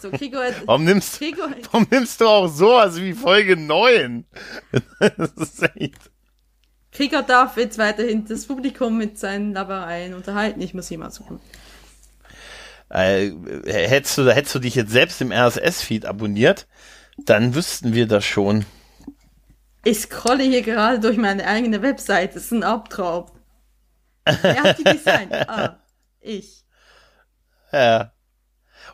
[0.00, 4.24] So, Gregor, Warum nimmst, Gregor, warum nimmst du auch sowas wie Folge 9?
[5.00, 6.11] das ist echt.
[6.92, 10.60] Krieger darf jetzt weiterhin das Publikum mit seinen Labereien unterhalten.
[10.60, 11.40] Ich muss mal suchen.
[12.90, 13.32] Äh,
[13.64, 16.66] hättest, du, hättest du dich jetzt selbst im RSS-Feed abonniert,
[17.16, 18.66] dann wüssten wir das schon.
[19.84, 22.34] Ich scrolle hier gerade durch meine eigene Webseite.
[22.34, 23.30] Das ist ein Albtraum.
[24.24, 25.32] Wer hat die designt?
[25.48, 25.78] Ah,
[26.20, 26.64] ich.
[27.72, 28.12] Ja.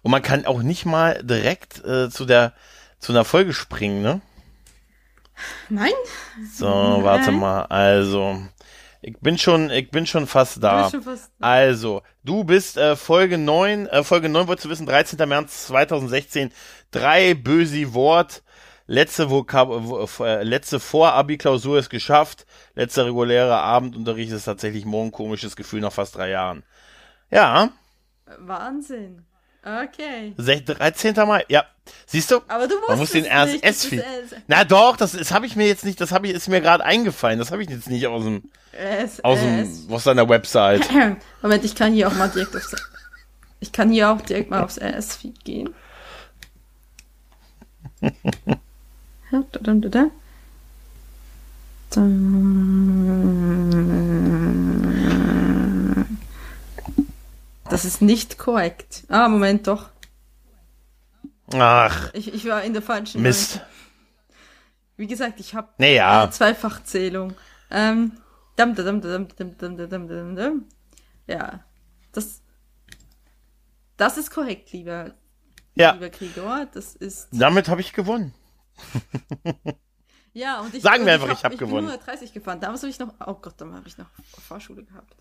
[0.03, 2.55] Und man kann auch nicht mal direkt äh, zu der
[3.01, 4.21] zu einer Folge springen, ne?
[5.69, 5.93] Nein?
[6.55, 7.41] So, warte Nein.
[7.41, 7.63] mal.
[7.65, 8.43] Also,
[9.03, 10.91] ich bin schon, ich bin schon fast da.
[10.91, 15.29] Schon fast- Also, du bist äh, Folge 9, äh, Folge 9 wolltest du wissen, 13.
[15.29, 16.53] März 2016,
[16.91, 18.43] drei böse Wort,
[18.87, 25.55] letzte Vokab wo- äh, letzte Vor-Abi-Klausur ist geschafft, letzter regulärer Abendunterricht ist tatsächlich morgen komisches
[25.57, 26.65] Gefühl nach fast drei Jahren.
[27.31, 27.71] Ja,
[28.39, 29.25] Wahnsinn.
[29.85, 30.33] Okay.
[30.39, 31.15] sech- 13.
[31.27, 31.65] Mai, ja.
[32.07, 32.41] Siehst du?
[32.49, 33.51] Aber du Man musst muss den nicht, das
[33.85, 34.01] RSS-Feed.
[34.01, 36.49] ist S- Na doch, das, das habe ich mir jetzt nicht, das habe ich, ist
[36.49, 37.39] mir gerade eingefallen.
[37.39, 38.43] Das habe ich jetzt nicht aus dem,
[39.23, 40.89] aus dem, aus deiner Website.
[41.43, 42.75] Moment, ich kann hier auch mal direkt aufs.
[43.61, 44.79] Ich kann hier auch direkt mal aufs
[45.45, 45.75] gehen.
[48.01, 50.07] Da, da, da.
[51.91, 52.01] Da.
[57.79, 59.05] Das ist nicht korrekt.
[59.09, 59.91] Ah, Moment, doch.
[61.55, 63.23] Ach, Ich, ich war in der falschen.
[63.23, 63.61] Mist.
[64.97, 66.23] Wie gesagt, ich habe Naja.
[66.25, 67.35] eine Zweifachzählung.
[67.71, 68.19] Ähm,
[68.57, 70.65] dam, dam, dam, dam, dam, dam, dam, dam.
[71.29, 71.63] Ja,
[72.11, 72.43] das,
[73.97, 75.15] das ist korrekt, lieber,
[75.77, 76.67] Ja, lieber Gregor.
[76.75, 78.35] Das ist, damit habe ich gewonnen.
[80.33, 81.87] ja, und ich, Sagen und wir einfach, ich hab ich gewonnen.
[81.87, 82.59] bin 130 gefahren.
[82.61, 84.09] Damals habe ich noch, oh Gott, damals habe ich noch
[84.49, 85.15] Fahrschule gehabt.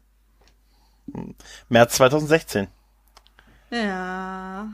[1.70, 2.68] März 2016.
[3.72, 4.70] Ja.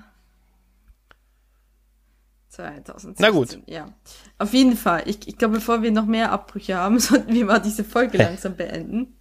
[2.49, 3.15] 2016.
[3.19, 3.59] Na gut.
[3.65, 3.93] Ja.
[4.37, 5.03] Auf jeden Fall.
[5.05, 8.55] Ich, ich glaube, bevor wir noch mehr Abbrüche haben, sollten wir mal diese Folge langsam
[8.55, 9.15] beenden.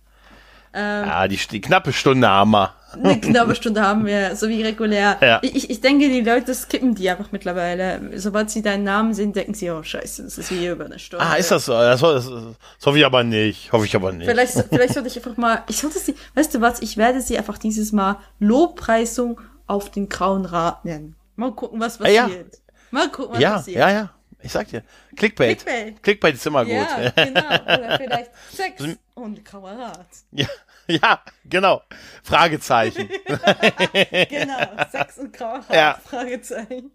[0.75, 2.75] Ähm, Ja, die, die knappe Stunde haben wir.
[2.95, 5.17] Eine knappe Stunde haben wir, so wie regulär.
[5.23, 5.39] Ja.
[5.43, 8.01] Ich, ich- denke, die Leute skippen die einfach mittlerweile.
[8.19, 11.25] Sobald sie deinen Namen sehen, denken sie, oh scheiße, das ist wie über eine Stunde.
[11.25, 11.73] Ah, ist das so?
[11.73, 13.73] Das, das, das hoffe ich aber nicht.
[13.73, 14.29] Hoffe ich aber nicht.
[14.29, 17.39] Vielleicht, vielleicht sollte ich einfach mal, ich sollte sie, weißt du was, ich werde sie
[17.39, 21.17] einfach dieses Mal Lobpreisung auf den grauen Rat nennen.
[21.37, 22.25] Mal gucken, was Ah, ja.
[22.25, 22.59] passiert.
[22.91, 23.79] Mal gucken, was Ja, passiert.
[23.79, 24.11] ja, ja.
[24.45, 24.83] Ich sag dir.
[25.17, 25.61] Clickbait.
[25.65, 26.03] Clickbait.
[26.03, 27.15] Clickbait ist immer Ja, gut.
[27.17, 27.41] genau.
[27.65, 28.83] Oder vielleicht Sex
[29.15, 30.07] und grauer Rat.
[30.33, 30.47] Ja,
[31.03, 31.83] ja, genau.
[32.23, 33.09] Fragezeichen.
[34.29, 34.59] Genau,
[34.91, 35.67] Sex und grauer Rat.
[35.75, 36.01] Ja.
[36.05, 36.91] Fragezeichen.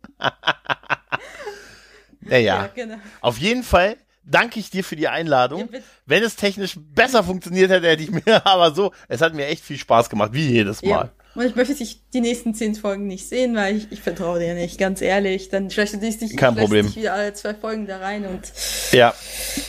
[2.21, 2.55] Naja.
[2.63, 2.97] Ja, genau.
[3.21, 5.69] Auf jeden Fall danke ich dir für die Einladung.
[5.71, 5.79] Ja.
[6.05, 8.91] Wenn es technisch besser funktioniert hätte, hätte ich mir aber so.
[9.07, 11.11] Es hat mir echt viel Spaß gemacht, wie jedes Mal.
[11.35, 14.55] Und ich möchte dich die nächsten zehn Folgen nicht sehen, weil ich, ich vertraue dir
[14.55, 15.49] nicht, ganz ehrlich.
[15.49, 16.87] Dann schlecht du dich, Kein Problem.
[16.87, 18.51] dich wieder alle zwei Folgen da rein und
[18.91, 19.13] Ja.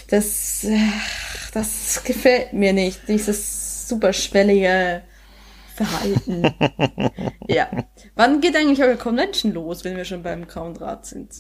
[0.09, 0.79] das, äh,
[1.53, 3.01] das gefällt mir nicht.
[3.07, 3.58] Dieses
[3.89, 5.03] superschwellige
[5.75, 6.55] Verhalten.
[7.49, 7.69] ja.
[8.15, 11.35] Wann geht eigentlich eure Convention los, wenn wir schon beim Grauen Rat sind?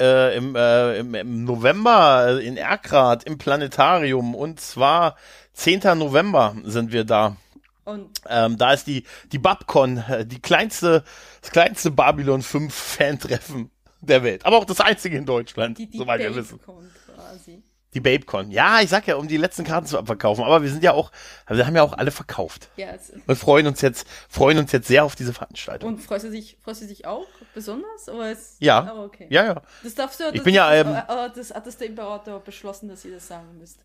[0.00, 5.16] Äh, im, äh, im, Im November in Erkrath im Planetarium und zwar
[5.54, 5.80] 10.
[5.98, 7.36] November sind wir da.
[7.84, 11.04] Und Ähm, da ist die, die Babcon, äh, die kleinste,
[11.40, 13.70] das kleinste Babylon 5 Fan-Treffen
[14.00, 14.44] der Welt.
[14.44, 16.60] Aber auch das einzige in Deutschland, die, die soweit wir wissen.
[16.60, 17.62] Quasi.
[17.98, 18.52] Die Babecon.
[18.52, 20.44] Ja, ich sag ja, um die letzten Karten zu abverkaufen.
[20.44, 21.10] Aber wir sind ja auch,
[21.48, 22.70] wir haben ja auch alle verkauft.
[22.76, 25.88] Ja, es, Und freuen uns jetzt, freuen uns jetzt sehr auf diese Veranstaltung.
[25.88, 28.08] und freust du dich, freust du dich auch besonders?
[28.08, 28.92] Oder ist, ja.
[28.94, 29.26] Oh, okay.
[29.30, 29.62] Ja, ja.
[29.82, 32.38] Das darfst du, Ich das, bin ja, das, ähm, äh, das hat das der Imperator
[32.38, 33.80] beschlossen, dass ihr das sagen müsst.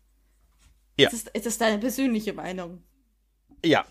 [0.96, 1.08] Ja.
[1.10, 2.84] Ist das, ist das deine persönliche Meinung?
[3.64, 3.84] Ja.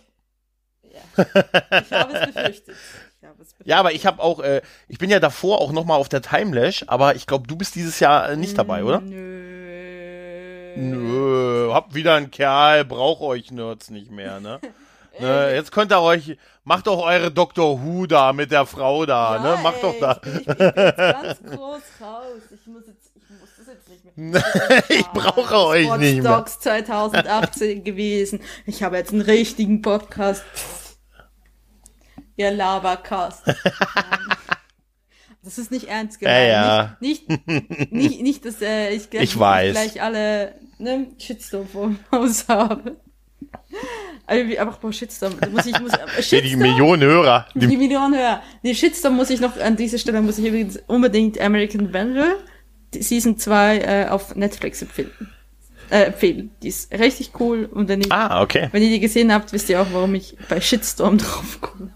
[0.83, 2.75] Ich habe es befürchtet.
[3.19, 3.67] Ich habe es befürchtet.
[3.67, 6.21] Ja, aber ich habe auch, äh, ich bin ja davor auch noch mal auf der
[6.21, 9.01] Timelash, aber ich glaube, du bist dieses Jahr äh, nicht dabei, oder?
[9.01, 9.52] Nö.
[10.75, 14.59] Nö, habt wieder einen Kerl, braucht euch Nerds nicht mehr, ne?
[15.19, 15.53] ne?
[15.55, 17.83] Jetzt könnt ihr euch, macht doch eure Dr.
[17.83, 19.61] Who da mit der Frau da, Ja, ne?
[19.61, 20.13] Macht ey, doch da.
[20.15, 22.41] Ich bin, ich bin jetzt ganz groß raus.
[22.51, 24.43] Ich muss jetzt, ich muss das jetzt nicht mehr.
[24.89, 26.37] Ich brauche euch Watch nicht mehr.
[26.37, 28.39] Dogs 2018 gewesen.
[28.65, 30.43] Ich habe jetzt einen richtigen Podcast.
[32.35, 33.43] Ihr Labercast.
[35.43, 36.47] Das ist nicht ernst gemeint.
[36.47, 41.87] Ja, Nicht, nicht, nicht, nicht, dass äh, ich, gleich, Ich gleich alle ne, Shitstorm vor
[41.87, 42.97] dem Haus habe.
[44.25, 45.33] Aber boah, Shitstorm.
[45.51, 45.91] Muss ich, muss,
[46.21, 46.59] Hier die Shitstorm?
[46.59, 47.47] Millionen Hörer.
[47.55, 48.41] Die Die, Millionen höher.
[48.63, 52.37] Die Shitstorm muss ich noch, an dieser Stelle muss ich übrigens unbedingt American Vandal
[52.95, 55.29] Season 2 äh, auf Netflix empfinden.
[55.89, 56.51] Äh, empfehlen.
[56.61, 58.69] Die ist richtig cool und wenn ihr, ah, okay.
[58.71, 61.91] wenn ihr die gesehen habt, wisst ihr auch, warum ich bei Shitstorm drauf komme.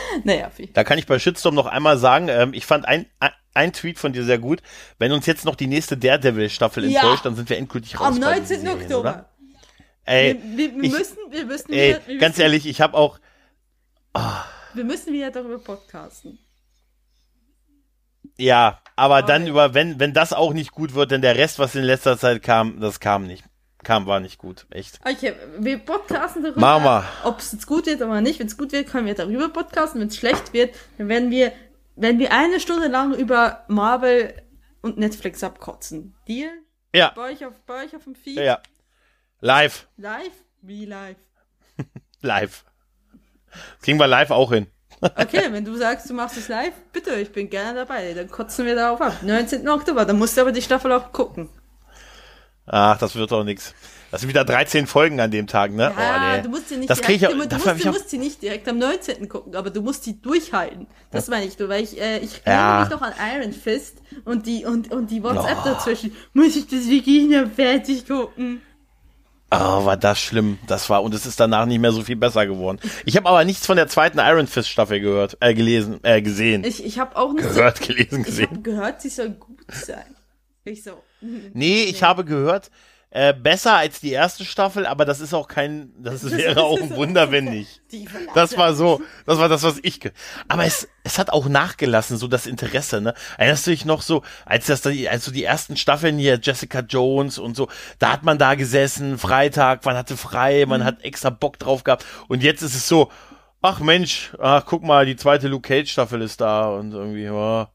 [0.24, 0.66] naja, wie.
[0.72, 3.98] Da kann ich bei Shitstorm noch einmal sagen, ähm, ich fand ein, ein, ein Tweet
[3.98, 4.62] von dir sehr gut.
[4.98, 7.00] Wenn uns jetzt noch die nächste Daredevil-Staffel Ja.
[7.00, 8.06] enttäuscht, dann sind wir endgültig raus.
[8.06, 8.42] Am bei 19.
[8.42, 9.00] diesen Serien, Oktober.
[9.10, 9.28] Oder?
[10.04, 12.80] Ey, Wir, wir, wir ich- müssen, wir müssen ey wieder, wir ganz müssen, ehrlich, ich
[12.80, 13.18] habe auch,
[14.14, 14.44] ah,
[14.74, 16.38] wir müssen wieder darüber podcasten.
[18.36, 21.58] Ja, aber Oh, dann über, wenn, wenn das auch nicht gut wird, denn der Rest,
[21.58, 23.44] was in letzter Zeit kam, das kam nicht.
[23.84, 24.66] Kam, war nicht gut.
[24.70, 24.98] Echt.
[25.04, 27.04] Okay, wir podcasten darüber, wir.
[27.24, 28.38] ob es jetzt gut wird oder nicht.
[28.40, 30.00] Wenn es gut wird, können wir darüber podcasten.
[30.00, 31.52] Wenn es schlecht wird, dann werden wir,
[31.96, 34.34] werden wir eine Stunde lang über Marvel
[34.82, 36.16] und Netflix abkotzen.
[36.26, 36.50] Deal?
[36.94, 38.38] Ja, Bei euch auf, bei euch auf dem Feed?
[38.38, 38.60] ja.
[39.40, 39.86] Live.
[39.96, 40.32] Live?
[40.62, 41.16] Wie live?
[42.22, 42.64] Live.
[43.52, 44.66] Das kriegen wir live auch hin.
[45.00, 48.14] Okay, wenn du sagst, du machst es live, bitte, ich bin gerne dabei.
[48.14, 49.22] Dann kotzen wir darauf ab.
[49.22, 49.68] 19.
[49.68, 51.48] Oktober, dann musst du aber die Staffel auch gucken.
[52.68, 53.74] Ach, das wird doch nix.
[54.10, 55.92] Das sind wieder 13 Folgen an dem Tag, ne?
[55.96, 56.42] Ja, oh, nee.
[56.42, 58.40] du musst sie nicht das krieg ich, direkt, auch- du, musst, du musst sie nicht
[58.40, 59.28] direkt am 19.
[59.28, 60.86] gucken, aber du musst sie durchhalten.
[61.10, 62.52] Das meine ich nur, weil ich, äh, ich Ja.
[62.52, 66.12] erinnere mich noch an Iron Fist und die, und, und die WhatsApp dazwischen.
[66.32, 68.62] Muss ich das noch fertig gucken?
[69.50, 70.58] Oh, war das schlimm.
[70.66, 72.78] Das war, und es ist danach nicht mehr so viel besser geworden.
[73.06, 76.64] Ich habe aber nichts von der zweiten Iron Fist Staffel gehört, äh, gelesen, äh, gesehen.
[76.64, 78.62] Ich, ich habe auch nicht gehört, gelesen, so, ich habe gesehen.
[78.62, 80.14] gehört, sie soll gut sein.
[80.64, 81.02] Ich so.
[81.20, 81.50] Mhm.
[81.54, 82.70] Nee, ich habe gehört,
[83.10, 86.94] äh, besser als die erste Staffel, aber das ist auch kein, das wäre auch ein
[86.94, 87.80] Wunder, wenn nicht.
[88.34, 89.98] Das war so, das war das, was ich.
[90.46, 93.14] Aber es, es hat auch nachgelassen, so das Interesse, ne?
[93.38, 97.38] Erinnerst du dich noch so, als das, als so die ersten Staffeln hier, Jessica Jones
[97.38, 97.68] und so,
[97.98, 102.04] da hat man da gesessen, Freitag, man hatte frei, man hat extra Bock drauf gehabt.
[102.28, 103.10] Und jetzt ist es so,
[103.62, 107.70] ach Mensch, ach guck mal, die zweite Luke Cage Staffel ist da und irgendwie, ja,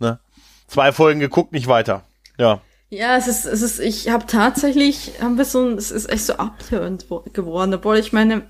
[0.00, 0.18] ne?
[0.66, 2.02] Zwei Folgen geguckt, nicht weiter.
[2.36, 2.60] Ja.
[2.88, 6.24] Ja, es ist, es ist, ich habe tatsächlich, haben wir so, ein- es ist echt
[6.26, 8.42] so abhörend wo- geworden, obwohl ich meine,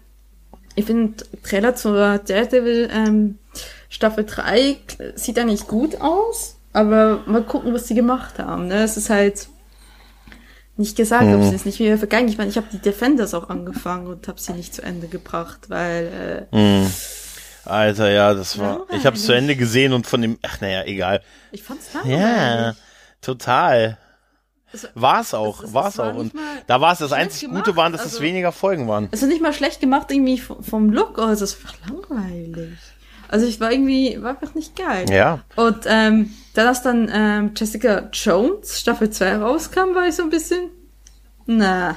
[0.74, 3.38] ich finde, Trailer zur Daredevil ähm,
[3.88, 4.76] Staffel 3
[5.14, 8.66] sieht eigentlich gut aus, aber mal gucken, was die gemacht haben.
[8.68, 8.82] Ne?
[8.84, 9.48] Es ist halt
[10.76, 12.28] nicht gesagt, ob sie es nicht wieder vergangen.
[12.28, 15.70] Ich meine, ich habe die Defenders auch angefangen und habe sie nicht zu Ende gebracht,
[15.70, 16.86] weil äh,
[17.64, 19.50] Alter, ja, das war, ich habe es zu Langweilig.
[19.52, 21.22] Ende gesehen und von dem, ach naja, egal.
[21.52, 22.76] ich fand's Ja, langweilig.
[23.22, 23.96] total.
[24.72, 26.14] Also, War es auch, es- es war es auch.
[26.14, 26.32] Und
[26.66, 29.08] da war es das einzig gemacht, Gute waren, dass es also- weniger Folgen waren.
[29.12, 32.76] Also nicht mal schlecht gemacht irgendwie vom, Look, also es war langweilig.
[33.28, 35.06] Also ich war irgendwie, war einfach nicht geil.
[35.10, 35.40] Ja.
[35.56, 40.30] Und ähm, da das dann ähm, Jessica Jones Staffel 2 rauskam, war ich so ein
[40.30, 40.70] bisschen,
[41.46, 41.96] na.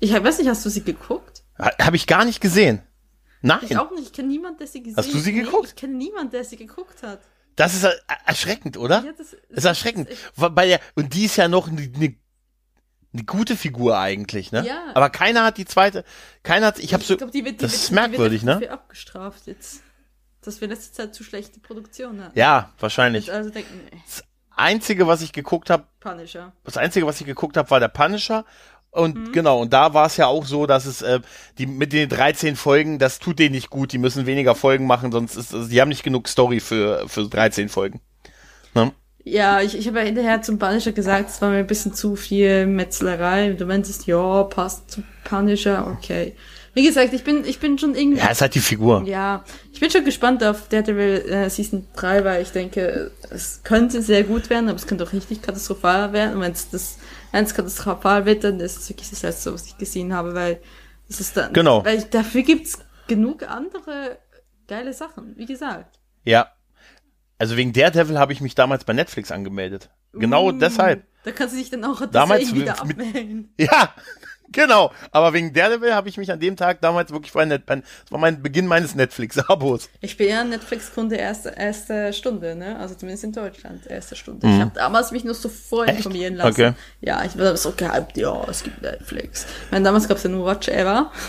[0.00, 1.42] Ich weiß nicht, hast du sie geguckt?
[1.58, 2.80] Habe ich gar nicht gesehen.
[3.42, 3.58] Nein.
[3.62, 5.68] Ich auch nicht, ich kenne niemanden, der sie gesehen Hast du sie Nee, geguckt?
[5.68, 7.20] ich kenne niemanden, der sie geguckt hat.
[7.58, 9.02] Das ist er erschreckend, oder?
[9.04, 10.08] Ja, das- ist erschreckend.
[10.08, 14.52] das ist Weil bei der, und die ist ja noch eine, eine gute Figur eigentlich,
[14.52, 14.64] ne?
[14.64, 14.92] Ja.
[14.94, 16.04] Aber keiner hat die zweite,
[16.44, 18.60] keiner hat, ich habe so, glaub, die wird, die das wird, ist die merkwürdig, wird
[18.60, 18.70] ne?
[18.70, 19.82] abgestraft jetzt.
[20.40, 22.38] Dass wir letzte Zeit zu schlechte Produktion hatten.
[22.38, 23.32] Ja, wahrscheinlich.
[23.32, 24.00] Also denken, nee,
[24.50, 26.52] Einzige, was ich geguckt habe, Punisher.
[26.62, 28.44] das Einzige, was ich geguckt habe, war der Punisher.
[28.98, 29.32] Und Mhm.
[29.32, 31.20] genau, und da war es ja auch so, dass es äh,
[31.58, 35.12] die mit den 13 Folgen, das tut denen nicht gut, die müssen weniger Folgen machen,
[35.12, 38.00] sonst ist also die haben nicht genug Story für für 13 Folgen.
[38.74, 38.92] Ne?
[39.24, 42.16] Ja, ich, ich habe ja hinterher zum Punisher gesagt, es war mir ein bisschen zu
[42.16, 43.50] viel Metzlerei.
[43.52, 46.34] Du meintest, ja, passt zum Punisher, okay.
[46.74, 49.02] Wie gesagt, ich bin, ich bin schon irgendwie, Ja, ist halt die Figur.
[49.04, 54.00] ja, ich bin schon gespannt auf Daredevil äh, Season 3, weil ich denke, es könnte
[54.00, 56.34] sehr gut werden, aber es könnte auch richtig katastrophal werden.
[56.36, 56.98] Und wenn es das,
[57.32, 60.60] wenn es katastrophal wird, dann ist es wirklich das letzte, was ich gesehen habe, weil
[61.08, 61.84] es ist dann, Genau.
[61.84, 64.18] weil dafür gibt's genug andere
[64.66, 65.98] geile Sachen, wie gesagt.
[66.24, 66.52] Ja.
[67.38, 69.90] Also wegen Daredevil habe ich mich damals bei Netflix angemeldet.
[70.12, 71.04] Genau Uh, deshalb.
[71.24, 73.54] Da kannst du dich dann auch Damals deswegen wieder mit- abmelden.
[73.58, 73.94] Ja,
[74.52, 74.92] genau.
[75.12, 77.80] Aber wegen Daredevil habe ich mich an dem Tag damals wirklich bei Net, das
[78.10, 79.88] war mein Beginn meines Netflix-Abos.
[80.00, 82.78] Ich bin ja ein Netflix-Kunde erste, erste Stunde, ne?
[82.78, 84.46] Also zumindest in Deutschland, erste Stunde.
[84.46, 86.50] Ich habe damals mich nur so vorinformieren lassen.
[86.50, 86.72] Okay.
[87.00, 89.46] Ja, ich war so gehypt, ja, es gibt Netflix.
[89.66, 91.10] Ich meine, damals gab's ja nur Watch Ever.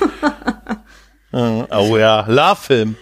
[1.32, 2.96] Oh ja, Love-Film.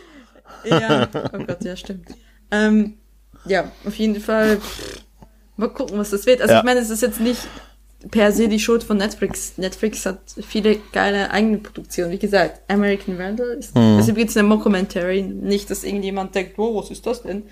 [0.66, 2.10] ja, oh Gott, ja, stimmt.
[2.52, 2.98] Ähm,
[3.46, 4.60] ja, auf jeden Fall.
[5.56, 6.42] Mal gucken, was das wird.
[6.42, 6.60] Also Ja.
[6.60, 7.40] ich meine, es ist jetzt nicht
[8.12, 9.58] per se die Schuld von Netflix.
[9.58, 12.12] Netflix hat viele geile eigene Produktionen.
[12.12, 14.00] Wie gesagt, American Vandal ist, Mhm.
[14.00, 15.24] ist übrigens eine Mockumentary.
[15.24, 17.44] Nicht, dass irgendjemand denkt, oh, was ist das denn?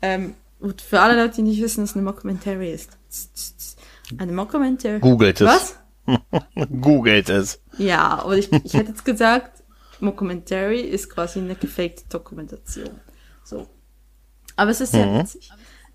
[0.00, 2.90] Ähm, und für alle Leute, die nicht wissen, was eine Mockumentary ist.
[4.18, 5.00] Eine Mockumentary.
[5.00, 5.46] Googelt es.
[5.46, 5.76] Was?
[6.80, 7.60] Googelt es.
[7.76, 9.62] Ja, aber ich, ich hätte jetzt gesagt,
[10.00, 12.90] Mockumentary ist quasi eine gefakte Dokumentation.
[13.44, 13.66] So.
[14.56, 15.18] Aber es ist sehr Mhm.
[15.20, 15.50] witzig.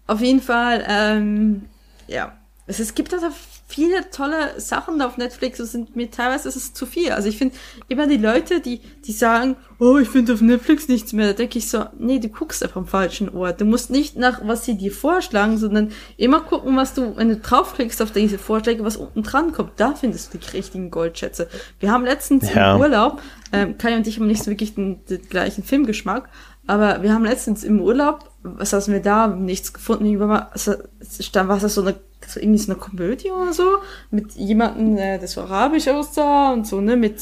[0.08, 1.64] Auf jeden Fall, ähm,
[2.08, 2.38] ja.
[2.68, 3.28] Es, es gibt also
[3.74, 7.12] viele tolle Sachen auf Netflix und sind mir teilweise ist es zu viel.
[7.12, 7.56] Also ich finde
[7.88, 11.58] immer die Leute, die, die sagen, oh, ich finde auf Netflix nichts mehr, da denke
[11.58, 13.62] ich so, nee, du guckst einfach am falschen Ort.
[13.62, 17.38] Du musst nicht nach, was sie dir vorschlagen, sondern immer gucken, was du, wenn du
[17.38, 19.72] draufklickst auf diese Vorschläge, was unten dran kommt.
[19.78, 21.48] Da findest du die richtigen Goldschätze.
[21.80, 22.76] Wir haben letztens ja.
[22.76, 23.22] im Urlaub,
[23.52, 26.30] ähm, Kai und ich haben nicht so wirklich den, den gleichen Filmgeschmack,
[26.68, 30.76] aber wir haben letztens im Urlaub, was haben wir da, nichts gefunden, über also,
[31.20, 31.96] stand was das so eine
[32.30, 33.78] so irgendwie so eine Komödie oder so
[34.12, 37.22] mit jemandem, der das so arabisch aussah und so ne mit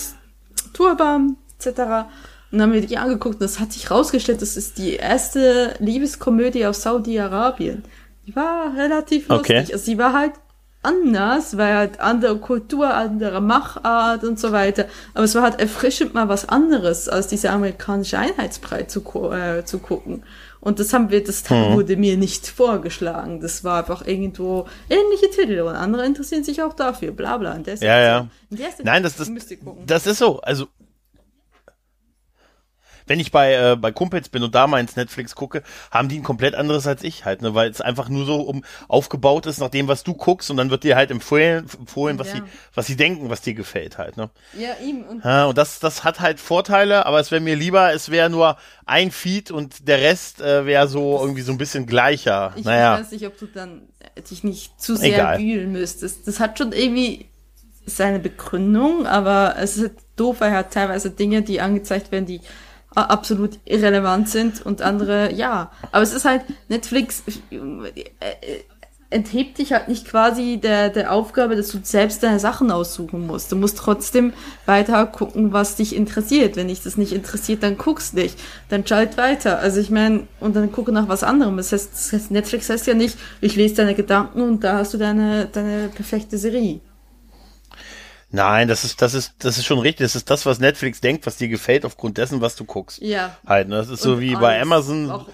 [0.73, 1.79] Turban etc.
[2.51, 5.75] Und dann haben wir die angeguckt und das hat sich rausgestellt, das ist die erste
[5.79, 7.83] Liebeskomödie aus Saudi-Arabien.
[8.27, 9.59] Die war relativ lustig.
[9.59, 9.73] Okay.
[9.73, 10.33] Also sie war halt
[10.83, 14.85] anders, weil halt andere Kultur, andere Machart und so weiter.
[15.13, 19.01] Aber es war halt erfrischend mal was anderes, als diese amerikanische Einheitsbrei zu,
[19.31, 20.23] äh, zu gucken.
[20.61, 21.73] Und das haben wir, das hm.
[21.73, 23.41] wurde mir nicht vorgeschlagen.
[23.41, 27.59] Das war einfach irgendwo ähnliche Titel und andere interessieren sich auch dafür, bla bla.
[27.81, 28.27] ja, ja.
[28.83, 29.29] Nein, das, das,
[29.88, 30.39] das ist so.
[30.41, 30.67] Also
[33.11, 36.17] wenn ich bei, äh, bei Kumpels bin und da mal ins Netflix gucke, haben die
[36.17, 37.53] ein komplett anderes als ich halt, ne?
[37.53, 40.69] weil es einfach nur so um aufgebaut ist nach dem, was du guckst und dann
[40.69, 42.35] wird dir halt empfohlen, empfohlen was ja.
[42.35, 42.43] sie,
[42.73, 44.15] was sie denken, was dir gefällt halt.
[44.15, 44.29] Ne?
[44.57, 45.03] Ja, ihm.
[45.03, 48.29] Und, ja, und das, das hat halt Vorteile, aber es wäre mir lieber, es wäre
[48.29, 48.55] nur
[48.85, 52.53] ein Feed und der Rest äh, wäre so irgendwie so ein bisschen gleicher.
[52.55, 52.97] Ich naja.
[52.97, 53.89] weiß nicht, ob du dann
[54.29, 55.39] dich nicht zu sehr Egal.
[55.39, 56.29] wühlen müsstest.
[56.29, 57.25] Das hat schon irgendwie
[57.85, 62.39] seine Begründung, aber es ist doof, weil er hat teilweise Dinge, die angezeigt werden, die
[62.95, 65.72] absolut irrelevant sind und andere ja.
[65.91, 67.55] Aber es ist halt, Netflix äh,
[69.11, 73.51] enthebt dich halt nicht quasi der, der Aufgabe, dass du selbst deine Sachen aussuchen musst.
[73.51, 74.34] Du musst trotzdem
[74.65, 76.55] weiter gucken, was dich interessiert.
[76.55, 78.39] Wenn dich das nicht interessiert, dann guckst nicht.
[78.69, 79.59] Dann schalt weiter.
[79.59, 81.57] Also ich meine, und dann gucke nach was anderem.
[81.57, 84.93] Das heißt, das heißt, Netflix heißt ja nicht, ich lese deine Gedanken und da hast
[84.93, 86.80] du deine, deine perfekte Serie.
[88.33, 90.05] Nein, das ist, das ist, das ist schon richtig.
[90.05, 93.01] Das ist das, was Netflix denkt, was dir gefällt aufgrund dessen, was du guckst.
[93.01, 93.37] Ja.
[93.45, 93.75] Halt, ne?
[93.75, 95.11] Das ist und so wie alles, bei Amazon.
[95.11, 95.27] Auch,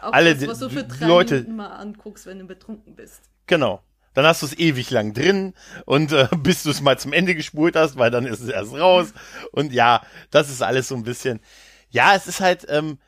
[0.00, 3.22] auch alle das, was du für drei Leute Minuten mal anguckst, wenn du betrunken bist.
[3.46, 3.82] Genau.
[4.14, 5.54] Dann hast du es ewig lang drin
[5.86, 8.74] und äh, bis du es mal zum Ende gespult hast, weil dann ist es erst
[8.74, 9.14] raus.
[9.52, 11.40] Und ja, das ist alles so ein bisschen.
[11.88, 12.98] Ja, es ist halt, ähm,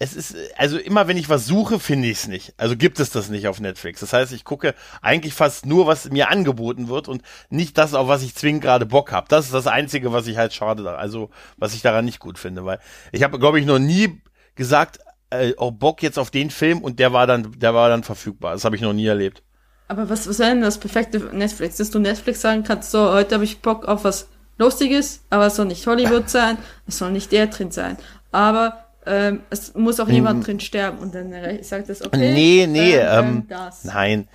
[0.00, 2.54] es ist, also immer wenn ich was suche, finde ich es nicht.
[2.56, 3.98] Also gibt es das nicht auf Netflix.
[4.00, 8.06] Das heißt, ich gucke eigentlich fast nur, was mir angeboten wird und nicht das, auf
[8.06, 9.26] was ich zwingend gerade Bock habe.
[9.28, 12.64] Das ist das Einzige, was ich halt schade, also was ich daran nicht gut finde,
[12.64, 12.78] weil
[13.10, 14.20] ich habe, glaube ich, noch nie
[14.54, 15.00] gesagt,
[15.30, 18.52] äh, oh Bock jetzt auf den Film und der war dann, der war dann verfügbar.
[18.52, 19.42] Das habe ich noch nie erlebt.
[19.88, 21.78] Aber was, was wäre denn das perfekte Netflix?
[21.78, 25.56] Dass du Netflix sagen kannst, so, heute habe ich Bock auf was Lustiges, aber es
[25.56, 27.96] soll nicht Hollywood sein, es soll nicht der drin sein.
[28.30, 30.44] Aber ähm, es muss auch jemand hm.
[30.44, 31.32] drin sterben und dann
[31.62, 32.32] sagt das, okay.
[32.32, 33.84] Nee, nee, ähm, das.
[33.84, 34.28] nein.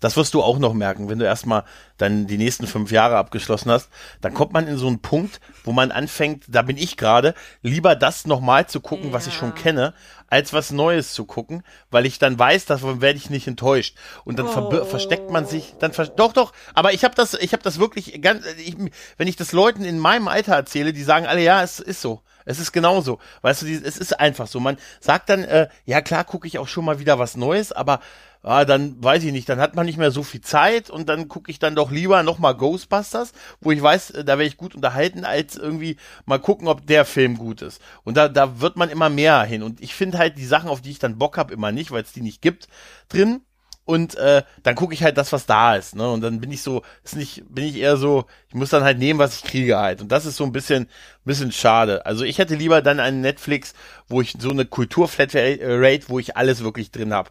[0.00, 1.64] Das wirst du auch noch merken, wenn du erstmal
[1.98, 3.90] dann die nächsten fünf Jahre abgeschlossen hast,
[4.20, 7.94] dann kommt man in so einen Punkt, wo man anfängt, da bin ich gerade, lieber
[7.94, 9.12] das nochmal zu gucken, ja.
[9.12, 9.94] was ich schon kenne,
[10.28, 13.96] als was Neues zu gucken, weil ich dann weiß, davon werde ich nicht enttäuscht.
[14.24, 14.84] Und dann oh.
[14.84, 18.20] versteckt man sich, dann ver doch, doch, aber ich habe das, ich habe das wirklich
[18.22, 18.76] ganz, ich,
[19.18, 22.22] wenn ich das Leuten in meinem Alter erzähle, die sagen alle, ja, es ist so.
[22.46, 23.18] Es ist genauso.
[23.42, 24.60] Weißt du, es ist einfach so.
[24.60, 28.00] Man sagt dann, äh, ja klar, gucke ich auch schon mal wieder was Neues, aber
[28.42, 31.28] ah, dann weiß ich nicht, dann hat man nicht mehr so viel Zeit und dann
[31.28, 34.74] gucke ich dann doch lieber nochmal Ghostbusters, wo ich weiß, äh, da werde ich gut
[34.74, 37.80] unterhalten, als irgendwie mal gucken, ob der Film gut ist.
[38.04, 39.62] Und da, da wird man immer mehr hin.
[39.62, 42.02] Und ich finde halt die Sachen, auf die ich dann Bock habe, immer nicht, weil
[42.02, 42.68] es die nicht gibt,
[43.08, 43.42] drin
[43.90, 46.08] und äh, dann gucke ich halt das, was da ist, ne?
[46.08, 48.98] Und dann bin ich so, ist nicht, bin ich eher so, ich muss dann halt
[48.98, 50.00] nehmen, was ich kriege halt.
[50.00, 50.86] Und das ist so ein bisschen,
[51.24, 52.06] bisschen schade.
[52.06, 53.74] Also ich hätte lieber dann einen Netflix,
[54.08, 57.30] wo ich so eine Kulturflatrate, wo ich alles wirklich drin habe.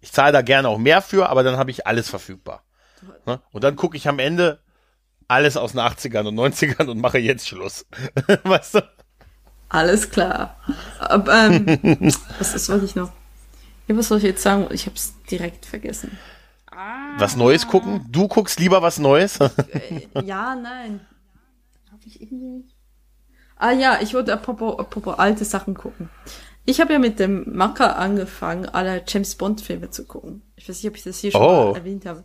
[0.00, 2.62] Ich zahle da gerne auch mehr für, aber dann habe ich alles verfügbar.
[3.26, 3.40] Ne?
[3.52, 4.60] Und dann gucke ich am Ende
[5.28, 7.86] alles aus den 80ern und 90ern und mache jetzt Schluss.
[8.44, 8.82] weißt du?
[9.68, 10.56] Alles klar.
[11.00, 11.66] Aber, ähm,
[12.38, 13.10] was ist, was ich noch?
[13.88, 14.68] Ja, was soll ich jetzt sagen?
[14.70, 16.18] Ich hab's direkt vergessen.
[17.18, 18.06] Was Neues gucken?
[18.10, 19.38] Du guckst lieber was Neues?
[19.72, 21.00] Äh, ja, nein.
[21.90, 22.68] Hab ich irgendwie.
[23.56, 26.10] Ah ja, ich wollte apropos, apropos alte Sachen gucken.
[26.66, 30.42] Ich habe ja mit dem Macker angefangen, alle James Bond Filme zu gucken.
[30.56, 31.70] Ich weiß nicht, ob ich das hier schon oh.
[31.70, 32.24] mal erwähnt habe.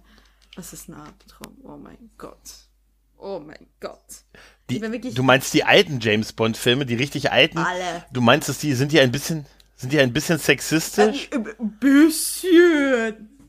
[0.56, 1.58] Was ist ein Albtraum?
[1.64, 2.42] Oh mein Gott.
[3.18, 4.00] Oh mein Gott.
[4.70, 7.60] Die, du meinst die alten James Bond Filme, die richtig alten?
[7.60, 8.06] Alle.
[8.12, 9.46] Du meinst, dass die sind die ein bisschen
[9.82, 11.28] sind die ein bisschen sexistisch?
[11.34, 13.40] Ein bisschen.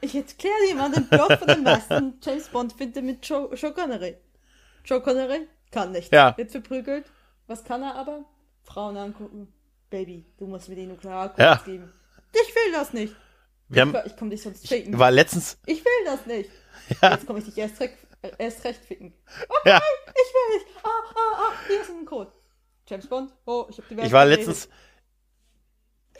[0.00, 3.74] Ich erkläre dir mal den Plot von dem meisten James Bond Filme mit Joe, Joe
[3.74, 4.16] Connery.
[4.86, 6.10] Joe Connery kann nicht.
[6.14, 6.34] Ja.
[6.38, 7.04] Wird verprügelt.
[7.46, 8.24] Was kann er aber?
[8.64, 9.52] Frauen angucken.
[9.90, 11.56] Baby, du musst mir die Nuklearcodes ja.
[11.64, 11.92] geben.
[12.32, 13.14] Ich will das nicht.
[13.68, 14.92] Wir haben, ich komm dich sonst ficken.
[14.92, 16.50] ich war letztens, Ich will das nicht.
[17.02, 17.12] Ja.
[17.12, 19.12] Jetzt komme ich dich erst, recht- äh, erst recht ficken.
[19.48, 19.74] Oh Ja.
[19.78, 20.66] nein, ich will nicht.
[20.82, 22.32] Ah, ah, ah, hier ist ein Code.
[22.88, 23.32] James Bond.
[23.46, 24.68] Oh, ich habe die Welt ich war letztens,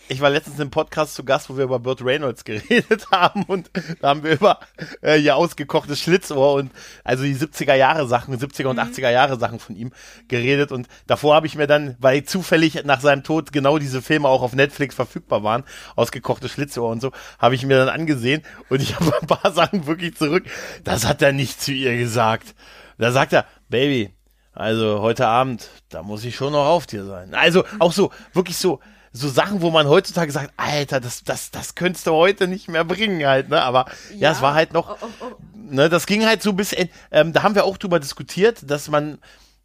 [0.08, 3.70] ich war letztens im Podcast zu Gast, wo wir über Burt Reynolds geredet haben und
[4.00, 4.60] da haben wir über
[5.02, 6.72] äh, ihr ausgekochtes Schlitzohr und
[7.04, 9.92] also die 70er Jahre Sachen, 70er und 80er Jahre Sachen von ihm
[10.28, 14.28] geredet und davor habe ich mir dann, weil zufällig nach seinem Tod genau diese Filme
[14.28, 15.64] auch auf Netflix verfügbar waren,
[15.96, 19.86] ausgekochtes Schlitzohr und so, habe ich mir dann angesehen und ich habe ein paar Sachen
[19.86, 20.44] wirklich zurück.
[20.84, 22.54] Das hat er nicht zu ihr gesagt.
[22.98, 24.12] Da sagt er, Baby,
[24.52, 27.34] also heute Abend, da muss ich schon noch auf dir sein.
[27.34, 28.80] Also auch so, wirklich so,
[29.12, 32.84] so Sachen, wo man heutzutage sagt, Alter, das, das, das könntest du heute nicht mehr
[32.84, 33.62] bringen halt, ne?
[33.62, 35.36] Aber ja, es war halt noch, Oh, oh, oh.
[35.54, 36.74] ne, das ging halt so bis,
[37.10, 39.18] ähm, da haben wir auch drüber diskutiert, dass man,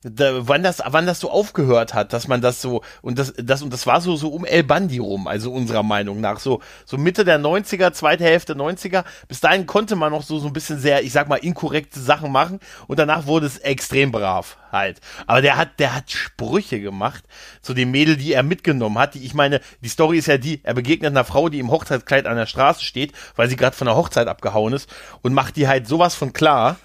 [0.05, 3.63] da, wann das, wann das so aufgehört hat, dass man das so, und das, das,
[3.63, 6.97] und das war so, so um El Bandi rum, also unserer Meinung nach, so, so
[6.97, 10.79] Mitte der 90er, zweite Hälfte 90er, bis dahin konnte man noch so, so ein bisschen
[10.79, 15.01] sehr, ich sag mal, inkorrekte Sachen machen, und danach wurde es extrem brav, halt.
[15.25, 17.23] Aber der hat, der hat Sprüche gemacht,
[17.63, 20.61] zu dem Mädel, die er mitgenommen hat, die, ich meine, die Story ist ja die,
[20.63, 23.87] er begegnet einer Frau, die im Hochzeitskleid an der Straße steht, weil sie gerade von
[23.87, 24.87] der Hochzeit abgehauen ist,
[25.23, 26.77] und macht die halt sowas von klar,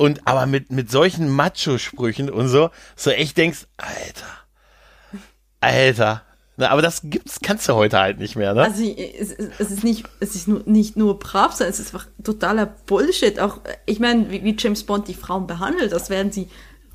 [0.00, 5.20] und aber mit, mit solchen Macho-Sprüchen und so, so echt denkst, Alter,
[5.60, 6.22] Alter.
[6.56, 8.62] Na, aber das gibt's, kannst du heute halt nicht mehr, ne?
[8.62, 12.64] Also es, ist nicht, es ist nur, nicht nur brav, sondern es ist einfach totaler
[12.64, 13.38] Bullshit.
[13.40, 16.48] Auch, ich meine, wie, wie James Bond die Frauen behandelt, das wären sie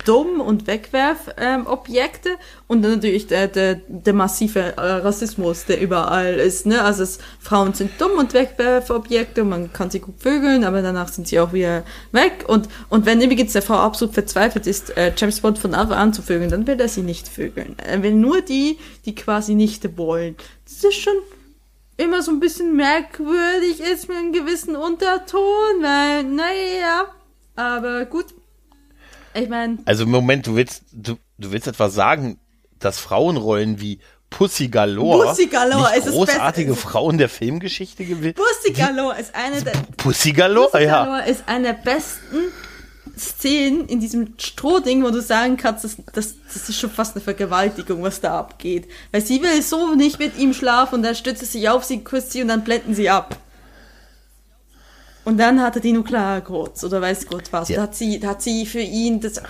[0.05, 2.29] dumm und Wegwerfobjekte ähm, Objekte.
[2.67, 6.65] und dann natürlich der, der, der massive äh, Rassismus, der überall ist.
[6.65, 6.81] Ne?
[6.81, 11.27] Also es, Frauen sind dumm und Wegwerfobjekte man kann sie gut vögeln, aber danach sind
[11.27, 12.45] sie auch wieder weg.
[12.47, 16.13] Und, und wenn übrigens der Frau absolut verzweifelt ist, äh, James Bond von Anfang an
[16.13, 17.75] zu vögeln, dann will er sie nicht vögeln.
[17.77, 20.35] Er will nur die, die quasi nicht wollen.
[20.63, 21.15] Das ist schon
[21.97, 27.05] immer so ein bisschen merkwürdig ist mit einem gewissen Unterton, weil, naja,
[27.55, 28.25] aber gut.
[29.35, 32.39] Ich meine, Also im Moment, du willst, du, du willst etwas sagen,
[32.79, 33.99] dass Frauenrollen wie
[34.29, 36.87] Pussy Galore, Pussy Galore nicht ist das großartige Beste.
[36.87, 38.35] Frauen der Filmgeschichte gewesen.
[38.35, 41.05] Pussy Galore ist eine der, Pussy Galore, Pussy ja.
[41.05, 42.51] Galore ist eine der besten
[43.17, 47.23] Szenen in diesem Strohding, wo du sagen kannst, das, das, das ist schon fast eine
[47.23, 48.87] Vergewaltigung, was da abgeht.
[49.11, 52.03] Weil sie will so nicht mit ihm schlafen und dann stützt er sich auf sie,
[52.03, 53.37] küsst sie und dann blenden sie ab.
[55.25, 57.69] Und dann hat er die Nuklearcodes oder weiß Gott was.
[57.69, 57.77] Ja.
[57.77, 59.41] Da hat sie, da hat sie für ihn das.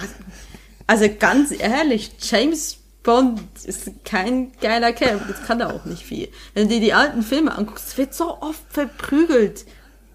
[0.88, 5.20] Also ganz ehrlich, James Bond ist kein geiler Kerl.
[5.28, 6.30] Das kann er auch nicht viel.
[6.54, 9.66] Wenn du dir die alten Filme anguckst, wird so oft verprügelt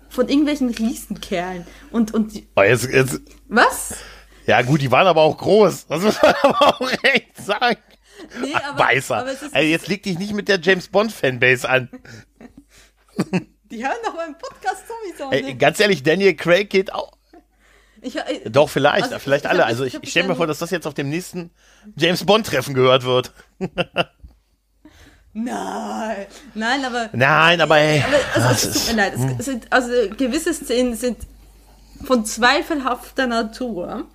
[0.09, 1.66] von irgendwelchen Riesenkerlen.
[1.93, 3.95] Und, und Oh, jetzt, jetzt, was?
[4.47, 5.87] ja gut, die waren aber auch groß.
[5.87, 7.78] Das muss man aber auch echt sagen.
[8.43, 9.05] Nee, aber es
[9.43, 11.89] ist, also jetzt leg dich nicht mit der James Bond Fanbase an.
[13.70, 15.30] die hören doch meinen Podcast sowieso.
[15.30, 17.12] Ey, ganz ehrlich, Daniel Craig geht auch.
[18.02, 19.66] Ich, äh, Doch, vielleicht, Also, vielleicht ich alle.
[19.66, 21.51] Also ich ich, ich stelle mir vor, dass das jetzt auf dem nächsten
[21.97, 23.32] James Bond-Treffen gehört wird.
[25.32, 28.02] nein, nein, aber Nein, aber ey.
[28.34, 29.14] Aber also, es tut mir leid.
[29.38, 31.18] Es sind, also gewisse Szenen sind
[32.05, 34.06] von zweifelhafter Natur.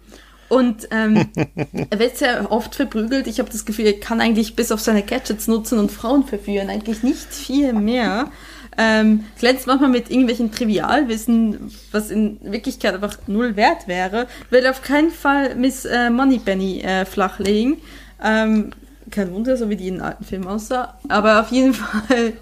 [0.49, 1.32] Und ähm,
[1.90, 3.27] er wird sehr oft verprügelt.
[3.27, 6.69] Ich habe das Gefühl, er kann eigentlich bis auf seine Gadgets nutzen und Frauen verführen.
[6.69, 8.32] Eigentlich nicht viel mehr.
[8.78, 14.28] Ähm, glänzt manchmal mit irgendwelchen Trivialwissen, was in Wirklichkeit einfach null wert wäre.
[14.50, 17.78] Will auf keinen Fall Miss äh, Moneypenny äh, flachlegen.
[18.24, 18.72] Ähm,
[19.12, 21.00] kein Wunder, so wie die in alten Filmen aussah.
[21.08, 22.34] Aber auf jeden Fall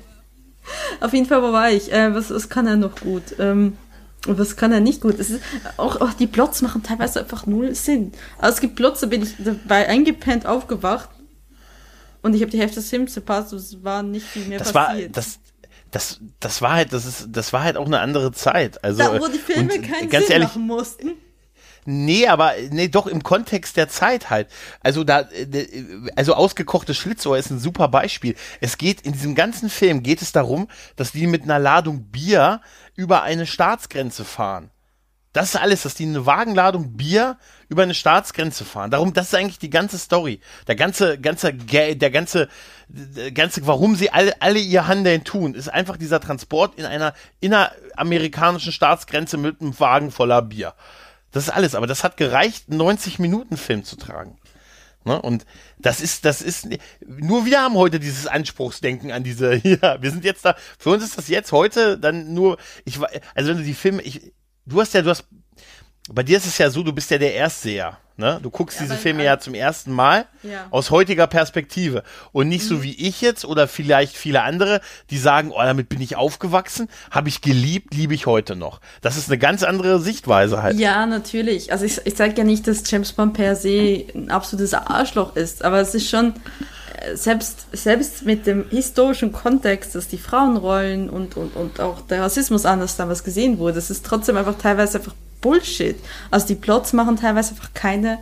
[1.02, 1.92] auf jeden Fall, wo war ich?
[1.92, 3.36] Äh, was, was kann er noch gut?
[3.40, 3.78] Ähm,
[4.26, 5.20] und was kann er nicht gut?
[5.20, 5.44] Es ist,
[5.76, 8.14] auch, auch die Plots machen teilweise einfach null Sinn.
[8.38, 11.10] Also es gibt Plots, da bin ich dabei eingepennt aufgewacht
[12.22, 14.88] und ich habe die Hälfte des Films verpasst es war nicht viel mehr das war,
[14.88, 15.18] passiert.
[15.18, 15.40] das,
[15.94, 18.84] das, das war halt, das ist, das war halt auch eine andere Zeit.
[18.84, 21.12] Also, da, wo die Filme und keinen ganz Sinn ehrlich, machen mussten.
[21.86, 24.48] Nee, aber nee, doch im Kontext der Zeit halt.
[24.82, 25.68] Also da äh,
[26.16, 28.36] also ausgekochtes Schlitzohr ist ein super Beispiel.
[28.62, 32.62] Es geht in diesem ganzen Film geht es darum, dass die mit einer Ladung Bier
[32.96, 34.72] über eine Staatsgrenze fahren.
[35.34, 37.38] Das ist alles, dass die eine Wagenladung Bier
[37.68, 38.92] über eine Staatsgrenze fahren.
[38.92, 40.40] Darum, das ist eigentlich die ganze Story.
[40.68, 42.50] Der ganze, ganze, Ga- der ganze,
[42.88, 47.16] der ganze, warum sie alle, alle ihr Handeln tun, ist einfach dieser Transport in einer
[47.40, 50.76] inneramerikanischen Staatsgrenze mit einem Wagen voller Bier.
[51.32, 54.38] Das ist alles, aber das hat gereicht, einen 90 Minuten Film zu tragen.
[55.04, 55.20] Ne?
[55.20, 55.46] Und
[55.80, 56.68] das ist, das ist,
[57.06, 61.04] nur wir haben heute dieses Anspruchsdenken an diese, ja, wir sind jetzt da, für uns
[61.04, 63.00] ist das jetzt heute dann nur, ich,
[63.34, 64.32] also wenn du die Filme, ich,
[64.66, 65.26] du hast ja, du hast,
[66.10, 67.98] bei dir ist es ja so, du bist ja der Erstseher.
[68.16, 68.40] Ne?
[68.44, 70.68] Du guckst Ja, diese Filme ja zum ersten Mal Ja.
[70.70, 75.50] aus heutiger Perspektive und nicht so wie ich jetzt oder vielleicht viele andere, die sagen,
[75.52, 78.82] oh, damit bin ich aufgewachsen, habe ich geliebt, liebe ich heute noch.
[79.02, 80.78] Das ist eine ganz andere Sichtweise halt.
[80.78, 81.72] Ja, natürlich.
[81.72, 85.66] Also ich, ich sage ja nicht, dass James Bond per se ein absolutes Arschloch ist,
[85.66, 86.34] aber es ist schon,
[87.00, 92.22] äh, selbst, selbst mit dem historischen Kontext, dass die Frauenrollen und, und, und auch der
[92.22, 95.96] Rassismus anders damals gesehen wurde, es ist trotzdem einfach teilweise einfach Bullshit.
[96.32, 98.18] Also die Plots machen teilweise einfach keine,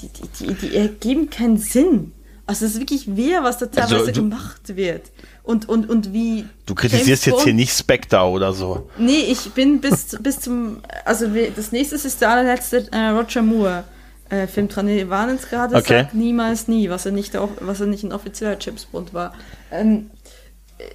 [0.00, 2.12] die, die, die, die ergeben keinen Sinn.
[2.46, 5.10] Also es ist wirklich wehr, was da teilweise Also du- gemacht wird.
[5.44, 6.44] Und, und, und wie.
[6.66, 8.88] Du kritisierst jetzt hier nicht Spectre oder so.
[8.96, 11.26] Nee, ich bin bis, bis zum, also
[11.56, 13.82] das nächste ist der allerletzte äh, Roger Moore
[14.28, 14.86] äh, Film dran.
[14.86, 16.02] Wir waren jetzt gerade, Okay.
[16.02, 18.56] sagt niemals nie, was er nicht, auch, was er nicht ein offizieller
[18.92, 19.34] Bond war.
[19.72, 20.10] Ähm,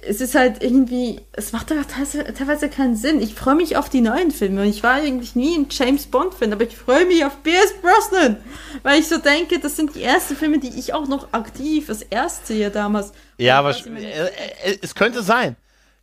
[0.02, 3.20] es ist halt irgendwie, es macht aber teilweise, keinen Sinn.
[3.22, 6.34] Ich freue mich auf die neuen Filme und ich war eigentlich nie ein James Bond
[6.34, 7.74] Fan, aber ich freue mich auf B.S.
[7.80, 8.36] Brosnan,
[8.82, 12.02] weil ich so denke, das sind die ersten Filme, die ich auch noch aktiv als
[12.02, 13.12] erst sehe damals.
[13.38, 14.26] Ja, aber äh,
[14.72, 15.56] äh, es könnte sein.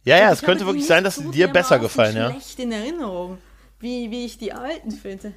[0.04, 2.30] Ja, ja, es könnte wirklich sein, dass sie dir besser gefallen, ja.
[2.32, 3.40] schlecht in Erinnerung,
[3.80, 5.34] wie, wie ich die alten finde.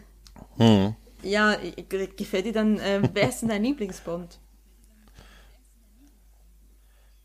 [0.59, 0.95] Hm.
[1.23, 4.39] Ja, g- gefällt dir dann, äh, wer ist denn dein Lieblingsbond?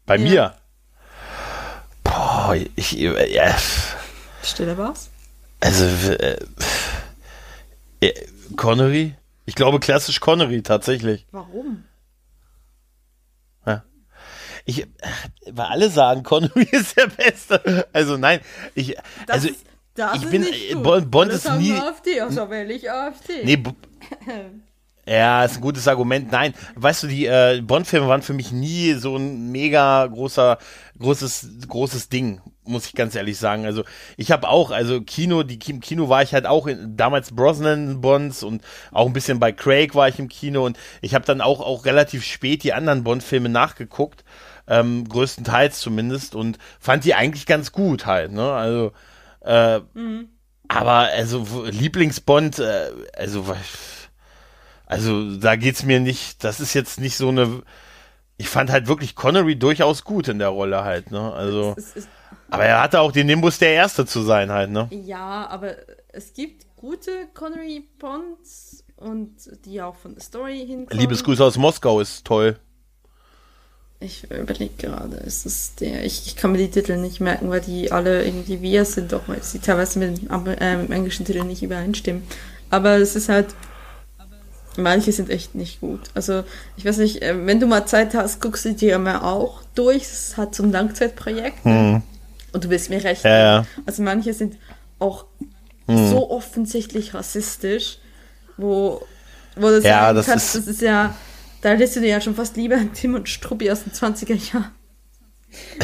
[0.05, 0.23] Bei Ja.
[0.23, 0.55] mir.
[2.13, 3.55] Boah, ich, äh, ja,
[4.43, 5.09] Stille was?
[5.59, 6.37] also, äh,
[8.01, 8.13] äh,
[8.55, 9.15] Connery?
[9.45, 11.25] Ich glaube klassisch Connery, tatsächlich.
[11.31, 11.85] Warum?
[14.65, 14.87] Ich, äh,
[15.51, 17.87] weil alle sagen, Connery ist der Beste.
[17.91, 18.39] Also nein,
[18.75, 18.95] ich,
[19.27, 19.49] Das also,
[19.95, 20.75] das ich bin, nicht äh.
[20.75, 23.43] Bond, Bond ist nie, AfD, also wähle ich AfD.
[23.43, 23.57] nee,
[25.05, 26.31] ja, ist ein gutes Argument.
[26.31, 30.57] Nein, weißt du, die äh, Bond-Filme waren für mich nie so ein mega großer,
[30.97, 33.65] großes, großes Ding, muss ich ganz ehrlich sagen.
[33.65, 33.83] Also
[34.15, 37.99] ich habe auch, also Kino, die im Kino war ich halt auch in, damals Brosnan
[37.99, 41.41] Bonds und auch ein bisschen bei Craig war ich im Kino und ich habe dann
[41.41, 44.23] auch auch relativ spät die anderen Bond-Filme nachgeguckt,
[44.67, 48.31] ähm, größtenteils zumindest und fand die eigentlich ganz gut halt.
[48.31, 48.93] Ne, also
[49.41, 49.81] äh,
[50.69, 53.45] aber also Lieblingsbond, äh, also
[54.93, 57.63] also da geht's mir nicht, das ist jetzt nicht so eine
[58.37, 61.31] ich fand halt wirklich Connery durchaus gut in der Rolle halt, ne?
[61.33, 62.09] Also, Es ist,
[62.49, 64.87] aber er hatte auch den Nimbus der Erste zu sein halt, ne?
[64.91, 65.75] ja, aber
[66.09, 69.31] es gibt gute Connery Bonds und
[69.65, 70.99] die auch von der Story hinkommen.
[70.99, 72.59] Liebesgrüße aus Moskau ist toll.
[73.99, 77.61] Ich überlege gerade, ist es der, ich, ich kann mir die Titel nicht merken, weil
[77.61, 81.43] die alle irgendwie wir sind, doch weil sie teilweise mit dem, äh, dem englischen Titel
[81.45, 82.23] nicht übereinstimmen.
[82.69, 83.55] Aber es ist halt,
[84.77, 86.01] manche sind echt nicht gut.
[86.13, 86.43] Also,
[86.77, 90.03] ich weiß nicht, äh, wenn du mal Zeit hast, guckst du dir mal auch durch.
[90.03, 91.65] Es halt so ein Langzeitprojekt.
[91.65, 92.03] Und
[92.53, 93.23] du wirst mir recht.
[93.23, 93.31] Hm.
[93.31, 93.65] Ja, ja.
[93.85, 94.57] Also manche sind
[94.99, 95.25] auch
[95.87, 96.09] Hm.
[96.09, 97.97] so offensichtlich rassistisch,
[98.57, 99.05] wo,
[99.55, 101.13] wo du Ja, sagen das kannst, ist- das ist ja,
[101.61, 104.71] da lässt du dir ja schon fast lieber Tim und Struppi aus den 20er Jahren.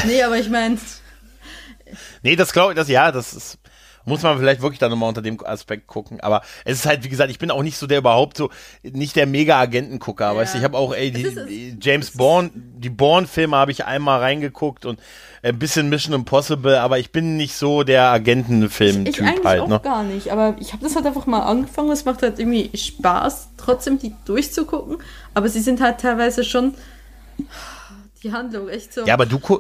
[0.06, 0.78] Nee, aber ich meine,
[2.22, 3.58] Nee, das glaube ich, das ja, das ist
[4.10, 6.20] muss man vielleicht wirklich dann nochmal unter dem Aspekt gucken.
[6.20, 8.50] Aber es ist halt, wie gesagt, ich bin auch nicht so der überhaupt so,
[8.84, 10.36] nicht der Mega-Agentengucker.
[10.36, 13.86] Weißt du, ich habe auch, ey, die, Es ist- James Bourne, die Bourne-Filme habe ich
[13.86, 15.00] einmal reingeguckt und
[15.42, 19.68] ein bisschen Mission Impossible, aber ich bin nicht so der ich Agentenfilm-Typ eigentlich halt, auch
[19.70, 19.80] ne?
[19.82, 20.32] gar nicht.
[20.32, 21.92] Aber ich habe das halt einfach mal angefangen.
[21.92, 24.98] Es macht halt irgendwie Spaß, trotzdem die durchzugucken.
[25.34, 26.74] Aber sie sind halt teilweise schon
[28.24, 29.06] die Handlung echt so.
[29.06, 29.60] Ja, aber du gu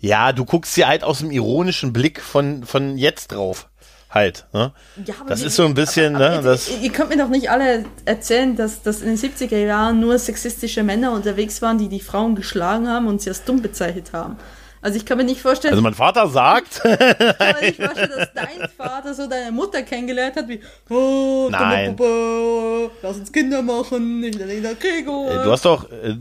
[0.00, 3.68] ja, du guckst sie halt aus dem ironischen Blick von, von jetzt drauf.
[4.10, 4.72] Halt, ne?
[5.04, 7.28] Ja, aber Das ist so ein bisschen, aber, ne, aber das- Ihr, könnt mir doch
[7.28, 11.88] nicht alle erzählen, dass, dass in den 70er Jahren nur sexistische Männer unterwegs waren, die
[11.88, 14.36] die Frauen geschlagen haben und sie als dumm bezeichnet haben.
[14.80, 18.12] Also ich kann mir nicht vorstellen, Also mein Vater sagt, ich kann mir nicht vorstellen
[18.16, 21.96] dass dein Vater so deine Mutter kennengelernt hat, wie, oh, Nein.
[21.96, 25.30] Puppe, lass uns Kinder machen, ich nenne ihn der Gregor.
[25.32, 26.14] Äh, Du hast doch, äh,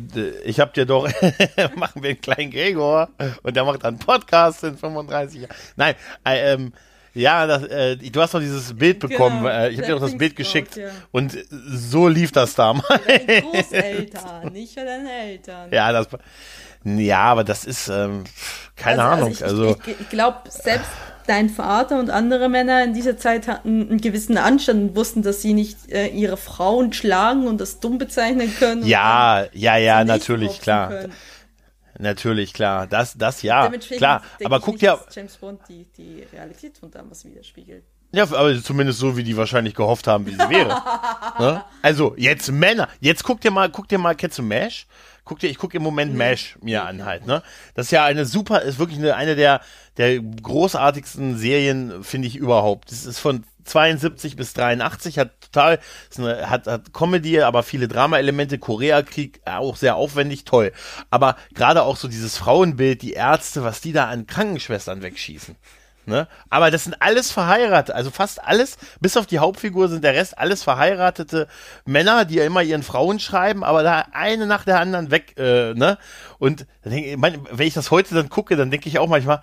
[0.43, 1.07] ich hab dir doch,
[1.75, 3.09] machen wir einen kleinen Gregor
[3.43, 5.55] und der macht einen Podcast in 35 Jahren.
[5.75, 5.95] Nein,
[6.25, 6.73] äh, ähm,
[7.17, 10.17] ja, das, äh, du hast doch dieses Bild bekommen, Genau, ich habe dir doch das
[10.17, 10.89] Bild geschickt ja.
[11.11, 12.87] und so lief das damals.
[13.07, 15.69] Deine Großeltern, nicht für deine Eltern.
[15.71, 16.07] ja, das,
[16.83, 18.23] ja, aber das ist, ähm,
[18.75, 20.89] keine Ahnung, ich, also, ich, ich, ich glaube, selbst
[21.27, 25.41] dein Vater und andere Männer in dieser Zeit hatten einen gewissen Anstand und wussten, dass
[25.41, 28.85] sie nicht äh, ihre Frauen schlagen und das dumm bezeichnen können.
[28.85, 31.13] ja, ja, ja, natürlich, klar, können.
[31.99, 36.91] Natürlich, klar, das, das, ja, klar, aber guck dass James Bond die, die Realität von
[36.91, 37.83] damals widerspiegelt.
[38.13, 40.69] Ja, aber zumindest so, wie die wahrscheinlich gehofft haben, wie sie wäre.
[41.39, 41.63] ne?
[41.81, 42.87] Also, jetzt Männer.
[43.01, 44.87] Jetzt guck dir mal, guck dir mal, kennst du MASH?
[45.25, 47.43] Guck dir, ich gucke im Moment MASH mir an halt, ne?
[47.75, 49.59] Das ist ja eine super, ist wirklich eine, eine der,
[49.97, 52.91] der großartigsten Serien, finde ich überhaupt.
[52.91, 55.79] Das ist von 72 bis 83, hat total,
[56.17, 60.71] eine, hat, hat Comedy, aber viele Drama-Elemente, Koreakrieg, auch sehr aufwendig, toll.
[61.09, 65.55] Aber gerade auch so dieses Frauenbild, die Ärzte, was die da an Krankenschwestern wegschießen.
[66.07, 66.29] Ne?
[66.49, 70.37] Aber das sind alles verheiratet, also fast alles, bis auf die Hauptfigur sind der Rest
[70.37, 71.49] alles verheiratete
[71.83, 75.73] Männer, die ja immer ihren Frauen schreiben, aber da eine nach der anderen weg, äh,
[75.73, 75.97] ne?
[76.39, 79.41] Und denk, wenn ich das heute dann gucke, dann denke ich auch manchmal,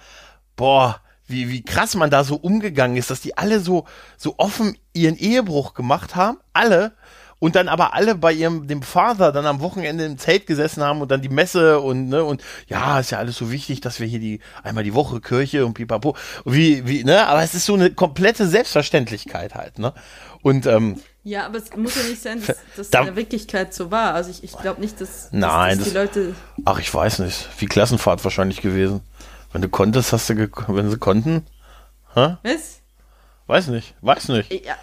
[0.56, 3.86] boah, wie, wie krass man da so umgegangen ist, dass die alle so,
[4.16, 6.92] so offen ihren Ehebruch gemacht haben, alle,
[7.38, 11.02] und dann aber alle bei ihrem dem Vater dann am Wochenende im Zelt gesessen haben
[11.02, 14.06] und dann die Messe und ne und ja ist ja alles so wichtig, dass wir
[14.06, 17.74] hier die einmal die Woche Kirche und pipapo wie wie ne aber es ist so
[17.74, 19.92] eine komplette Selbstverständlichkeit halt ne
[20.40, 23.90] und ähm, ja, aber es muss ja nicht sein, dass das in der Wirklichkeit so
[23.90, 24.12] war.
[24.12, 26.34] Also ich, ich glaube nicht, dass, nein, dass, dass die Leute.
[26.66, 27.48] Ach, ich weiß nicht.
[27.58, 29.00] Wie Klassenfahrt wahrscheinlich gewesen.
[29.54, 31.46] Wenn du konntest, hast du, wenn sie konnten.
[32.12, 32.38] Hä?
[32.42, 32.80] Was?
[33.46, 34.52] Weiß nicht, weiß nicht.
[34.52, 34.74] Ja,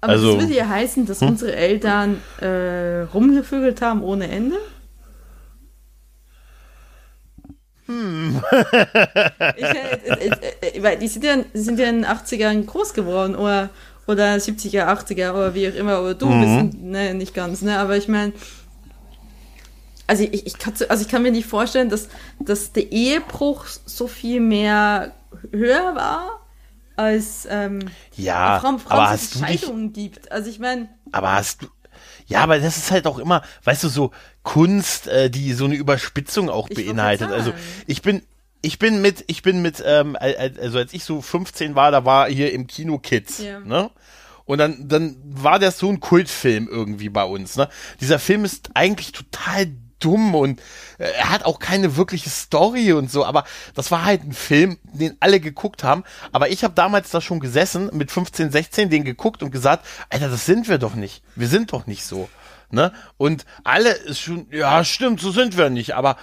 [0.00, 1.28] aber also, das würde ja heißen, dass hm?
[1.28, 4.56] unsere Eltern äh, rumgevögelt haben ohne Ende?
[7.86, 8.42] Hm.
[9.56, 10.30] ich, äh,
[10.60, 13.70] äh, äh, die, sind ja, sind ja in den 80ern groß geworden oder,
[14.08, 16.02] oder 70er, 80er oder wie auch immer.
[16.02, 16.70] Oder du mhm.
[16.70, 17.78] bist ne, nicht ganz, ne?
[17.78, 18.32] Aber ich meine,
[20.06, 22.08] also ich, ich, kann, also ich kann mir nicht vorstellen, dass,
[22.38, 25.12] dass der Ehebruch so viel mehr
[25.50, 26.40] höher war
[26.96, 27.80] als ähm,
[28.16, 30.32] ja, Frauen, Frauen aber hast Scheidungen dich, gibt.
[30.32, 30.88] Also ich meine.
[31.12, 31.66] Aber hast du.
[32.26, 34.10] Ja, aber das ist halt auch immer, weißt du, so
[34.42, 37.30] Kunst, äh, die so eine Überspitzung auch beinhaltet.
[37.30, 37.52] Also
[37.86, 38.22] ich bin,
[38.62, 42.28] ich bin mit, ich bin mit, ähm, also als ich so 15 war, da war
[42.28, 43.60] hier im Kino Kids, ja.
[43.60, 43.90] ne?
[44.44, 47.68] Und dann, dann war das so ein Kultfilm irgendwie bei uns, ne?
[48.00, 49.66] Dieser Film ist eigentlich total
[49.98, 50.60] dumm und
[50.98, 53.44] äh, er hat auch keine wirkliche Story und so, aber
[53.74, 57.40] das war halt ein Film, den alle geguckt haben, aber ich habe damals da schon
[57.40, 61.22] gesessen mit 15, 16, den geguckt und gesagt, Alter, das sind wir doch nicht.
[61.34, 62.28] Wir sind doch nicht so,
[62.70, 62.92] ne?
[63.16, 66.16] Und alle ist schon ja, stimmt, so sind wir nicht, aber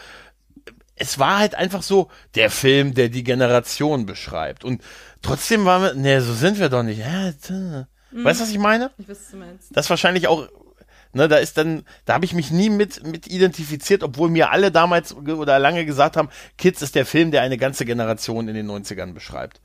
[0.95, 4.84] es war halt einfach so der Film, der die Generation beschreibt und
[5.22, 7.02] trotzdem waren wir, ne, so sind wir doch nicht.
[7.02, 8.91] Weißt du, was ich meine?
[9.00, 9.76] Ich weiß, was du meinst.
[9.76, 10.48] Das ist wahrscheinlich auch
[11.15, 14.72] Ne, da ist dann, da habe ich mich nie mit, mit identifiziert, obwohl mir alle
[14.72, 18.69] damals oder lange gesagt haben, Kids ist der Film, der eine ganze Generation in den
[18.69, 19.61] 90ern beschreibt.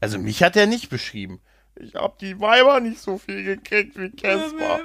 [0.00, 1.40] Also mich hat er nicht beschrieben.
[1.76, 4.80] Ich hab die Weiber nicht so viel gekriegt wie Casper.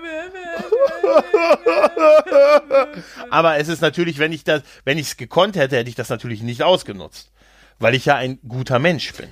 [3.30, 6.10] Aber es ist natürlich, wenn ich das, wenn ich es gekonnt hätte, hätte ich das
[6.10, 7.32] natürlich nicht ausgenutzt.
[7.80, 9.30] Weil ich ja ein guter Mensch bin.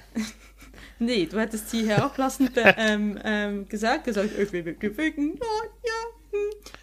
[0.98, 5.38] Nee, du hättest sie herablassend ähm, ähm, gesagt, gesagt, ich will gefügen.
[5.42, 6.15] Oh, ja,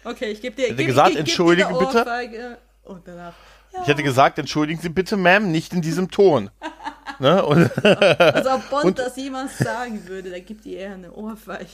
[0.03, 0.63] Okay, ich gebe dir.
[0.63, 2.57] Ich hätte geb, gesagt, geb, entschuldigen bitte.
[2.83, 3.33] Und danach.
[3.73, 3.81] Ja.
[3.81, 6.51] Ich hätte gesagt, entschuldigen Sie bitte, Ma'am, nicht in diesem Ton.
[7.19, 7.43] ne?
[7.43, 11.67] und, also ob Bond und, das jemals sagen würde, da gibt ihr eher eine Ohrfeige.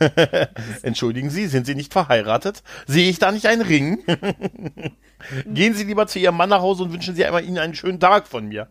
[0.82, 2.62] Entschuldigen Sie, sind Sie nicht verheiratet?
[2.86, 4.04] Sehe ich da nicht einen Ring?
[5.46, 8.00] Gehen Sie lieber zu Ihrem Mann nach Hause und wünschen Sie einmal Ihnen einen schönen
[8.00, 8.68] Tag von mir.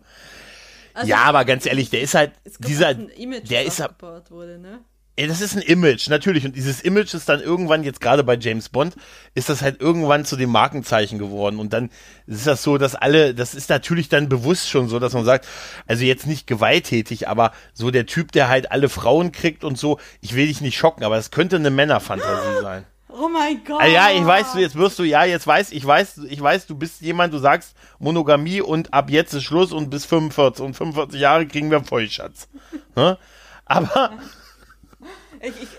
[0.93, 3.83] Also, ja, aber ganz ehrlich, der ist halt dieser, der ist
[4.29, 4.81] wurde, ne?
[5.15, 6.43] Ey, das ist ein Image, natürlich.
[6.43, 8.95] Und dieses Image ist dann irgendwann, jetzt gerade bei James Bond,
[9.35, 11.59] ist das halt irgendwann zu dem Markenzeichen geworden.
[11.59, 11.91] Und dann
[12.25, 15.47] ist das so, dass alle, das ist natürlich dann bewusst schon so, dass man sagt,
[15.85, 19.99] also jetzt nicht gewalttätig, aber so der Typ, der halt alle Frauen kriegt und so,
[20.21, 22.85] ich will dich nicht schocken, aber es könnte eine Männerfantasie sein.
[23.15, 23.79] Oh mein Gott.
[23.79, 26.75] Ah, ja, ich weiß, jetzt wirst du, ja, jetzt weiß, ich weiß, ich weiß, du
[26.75, 31.21] bist jemand, du sagst Monogamie und ab jetzt ist Schluss und bis 45 und 45
[31.21, 32.47] Jahre kriegen wir Vollschatz.
[32.95, 33.19] ne?
[33.65, 34.11] Aber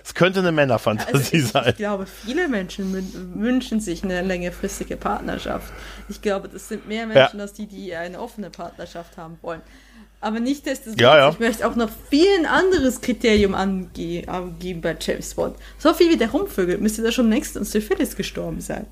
[0.03, 1.69] es könnte eine Männerfantasie also ich, sein.
[1.71, 5.73] Ich glaube, viele Menschen wünschen sich eine längerfristige Partnerschaft.
[6.09, 7.43] Ich glaube, das sind mehr Menschen ja.
[7.43, 9.63] als die, die eine offene Partnerschaft haben wollen.
[10.21, 11.31] Aber nicht, dass das ja, ja.
[11.31, 15.57] ich möchte auch noch viel ein anderes Kriterium ange angeben bei James Bond.
[15.79, 18.87] So viel wie der rumvögelt, müsste da schon längst an Syphilis gestorben sein.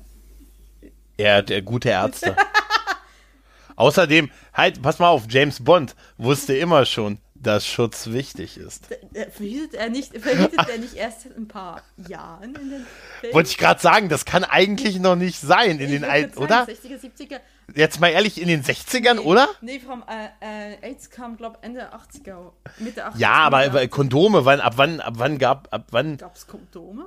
[1.17, 2.35] Ja, der gute Ärzte.
[3.75, 8.87] Außerdem, halt, pass mal auf, James Bond wusste immer schon, dass Schutz wichtig ist.
[9.31, 12.85] Verhütet er nicht, verhütet er nicht erst in ein paar Jahren in den
[13.19, 13.33] Film?
[13.33, 16.65] Wollte ich gerade sagen, das kann eigentlich noch nicht sein in ich den alten, oder?
[16.65, 17.39] 60er, 70er.
[17.75, 19.47] Jetzt mal ehrlich, in den 60ern, nee, oder?
[19.61, 23.17] Nee, vom äh, äh, AIDS kam, glaube Ende 80er, Mitte 80er.
[23.17, 26.17] Ja, aber, aber Kondome, wann, ab wann, ab wann gab, ab wann?
[26.17, 27.05] Gab's Kondome?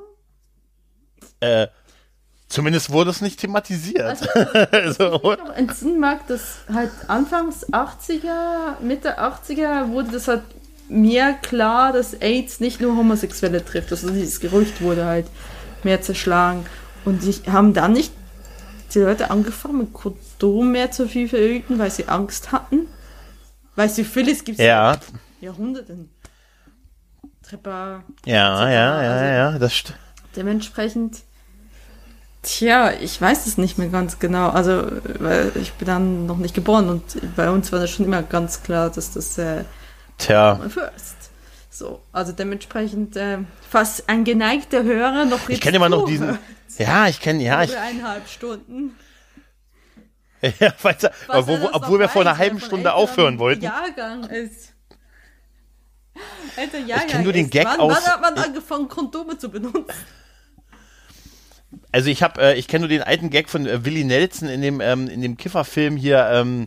[1.40, 1.68] Äh,
[2.56, 4.26] Zumindest wurde es nicht thematisiert.
[4.34, 10.40] Also, also, noch ein Sinn mag, dass halt Anfangs 80er, Mitte 80er wurde das halt
[10.88, 13.92] mehr klar, dass AIDS nicht nur Homosexuelle trifft.
[13.92, 15.26] Also dieses Gerücht wurde halt
[15.82, 16.64] mehr zerschlagen.
[17.04, 18.10] Und die haben dann nicht
[18.94, 22.86] die Leute angefangen, mit Kondom mehr zu viel verhüten, weil sie Angst hatten.
[23.74, 24.96] Weil Syphilis gibt es ja.
[25.42, 26.08] Jahrhunderten.
[27.42, 28.02] Tripper.
[28.24, 29.98] Ja, ja, ja, Also- ja, das stimmt.
[30.36, 31.18] Dementsprechend,
[32.46, 34.48] tja, ich weiß es nicht mehr ganz genau.
[34.48, 34.86] Also,
[35.18, 37.02] weil ich bin dann noch nicht geboren und
[37.36, 39.64] bei uns war das schon immer ganz klar, dass das äh,
[40.18, 41.16] Tja, First.
[41.68, 46.38] So, also dementsprechend, äh, fast ein geneigter Hörer noch ich kenne immer noch diesen.
[46.78, 48.96] Ja, ich kenne, ja, ich, eineinhalb Stunden.
[50.40, 50.96] ja, Was
[51.28, 53.62] obwohl, obwohl wir vor einer halben Stunde aufhören wollten.
[53.62, 54.72] Jahrgang ist.
[56.56, 57.50] Alter, Jahrgang kenn nur den ist.
[57.52, 59.84] Gag wann, aus- Wann hat man angefangen, Kondome zu benutzen?
[61.92, 64.62] Also ich habe, äh, ich kenne nur den alten Gag von äh, Willie Nelson in
[64.62, 66.28] dem ähm, in dem Kifferfilm hier.
[66.30, 66.66] Ähm,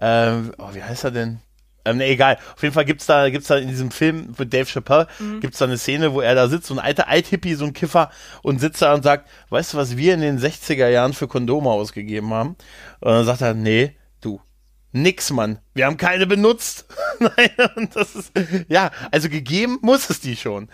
[0.00, 1.40] ähm, oh, wie heißt er denn?
[1.84, 2.38] Ähm, ne, egal.
[2.54, 5.06] Auf jeden Fall gibt's da, gibt's da in diesem Film mit Dave Chappelle,
[5.40, 8.10] gibt's da eine Szene, wo er da sitzt, so ein alter Althippie, so ein Kiffer,
[8.42, 11.70] und sitzt da und sagt, weißt du, was wir in den 60er Jahren für Kondome
[11.70, 12.56] ausgegeben haben?
[13.00, 14.40] Und dann sagt er, nee, du,
[14.92, 15.58] nix, Mann.
[15.74, 16.86] Wir haben keine benutzt.
[17.18, 18.32] Nein, und das ist,
[18.68, 20.68] ja, also gegeben muss es die schon.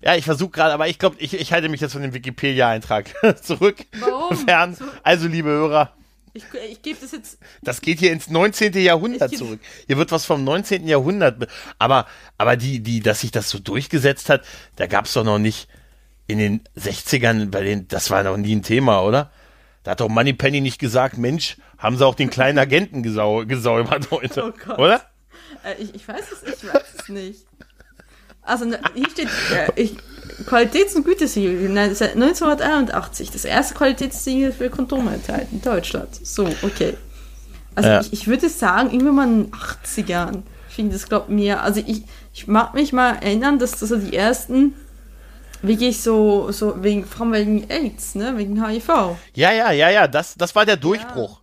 [0.00, 3.12] Ja, ich versuche gerade, aber ich glaube, ich, ich halte mich jetzt von dem Wikipedia-Eintrag
[3.42, 3.76] zurück.
[3.98, 4.36] Warum?
[4.36, 4.74] Fern.
[4.74, 5.92] So- Also, liebe Hörer,
[6.34, 7.38] Ich, ich gebe das jetzt.
[7.62, 8.72] das geht hier ins 19.
[8.74, 9.60] Jahrhundert zurück.
[9.88, 10.86] Hier wird was vom 19.
[10.86, 11.40] Jahrhundert.
[11.40, 11.48] be-
[11.80, 12.06] Aber,
[12.36, 14.44] aber die, die, dass sich das so durchgesetzt hat,
[14.76, 15.68] da gab's doch noch nicht
[16.28, 19.32] in den 60ern, bei den, das war noch nie ein Thema, oder?
[19.82, 24.10] Da hat doch Moneypenny nicht gesagt, Mensch, haben sie auch den kleinen Agenten gesau gesäubert
[24.12, 24.78] heute, Oh Gott.
[24.78, 25.00] oder?
[25.64, 27.46] Äh, ich, ich weiß es, ich weiß es nicht.
[28.48, 29.96] Also ne, hier steht äh, ich,
[30.46, 33.30] Qualitäts- und Gütesiegel nein, seit 1981.
[33.30, 35.18] Das erste Qualitätssiegel für Kondome
[35.52, 36.08] in Deutschland.
[36.26, 36.96] So, okay.
[37.74, 38.00] Also Ja.
[38.00, 41.62] ich, ich würde sagen, irgendwann mal in den 80ern fing das, glaube mir.
[41.62, 42.02] Also ich,
[42.32, 44.74] ich mag mich mal erinnern, dass das so die ersten
[45.62, 49.16] wirklich so, so wegen, vor allem wegen AIDS, ne, wegen HIV.
[49.34, 51.40] Ja, ja, ja, ja, das, das war der Durchbruch.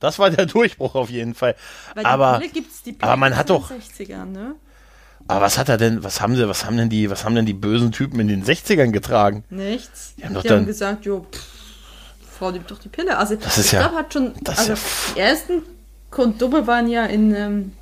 [0.00, 1.54] Das war der Durchbruch auf jeden Fall.
[1.94, 4.54] Weil aber, die Pille gibt's die aber man hat doch- den 60ern, ne?
[5.28, 7.46] Aber was hat er denn, was haben sie, was haben denn die, was haben denn
[7.46, 9.44] die bösen Typen in den 60ern getragen?
[9.50, 10.14] Nichts.
[10.18, 11.40] Die haben doch die dann- haben gesagt, jo, pff,
[12.38, 13.16] Frau nimmt doch die Pille.
[13.16, 14.78] Also Das ist ich ja- glaube, hat schon, das also ja
[15.14, 15.62] die ersten
[16.10, 17.72] Kondome waren ja in, ähm,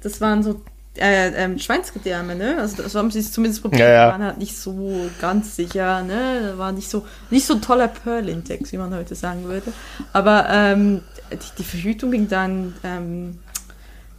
[0.00, 0.62] das waren so
[0.98, 2.58] äh, ähm, Schweinsgedärme, ne?
[2.58, 4.08] Also das haben sie es zumindest probiert, Ja, ja.
[4.08, 6.48] waren halt nicht so ganz sicher, ne?
[6.52, 9.72] Da war nicht so, nicht so ein toller Pearl-Index, wie man heute sagen würde.
[10.12, 11.00] Aber ähm,
[11.32, 13.38] die, die Verhütung ging dann ähm,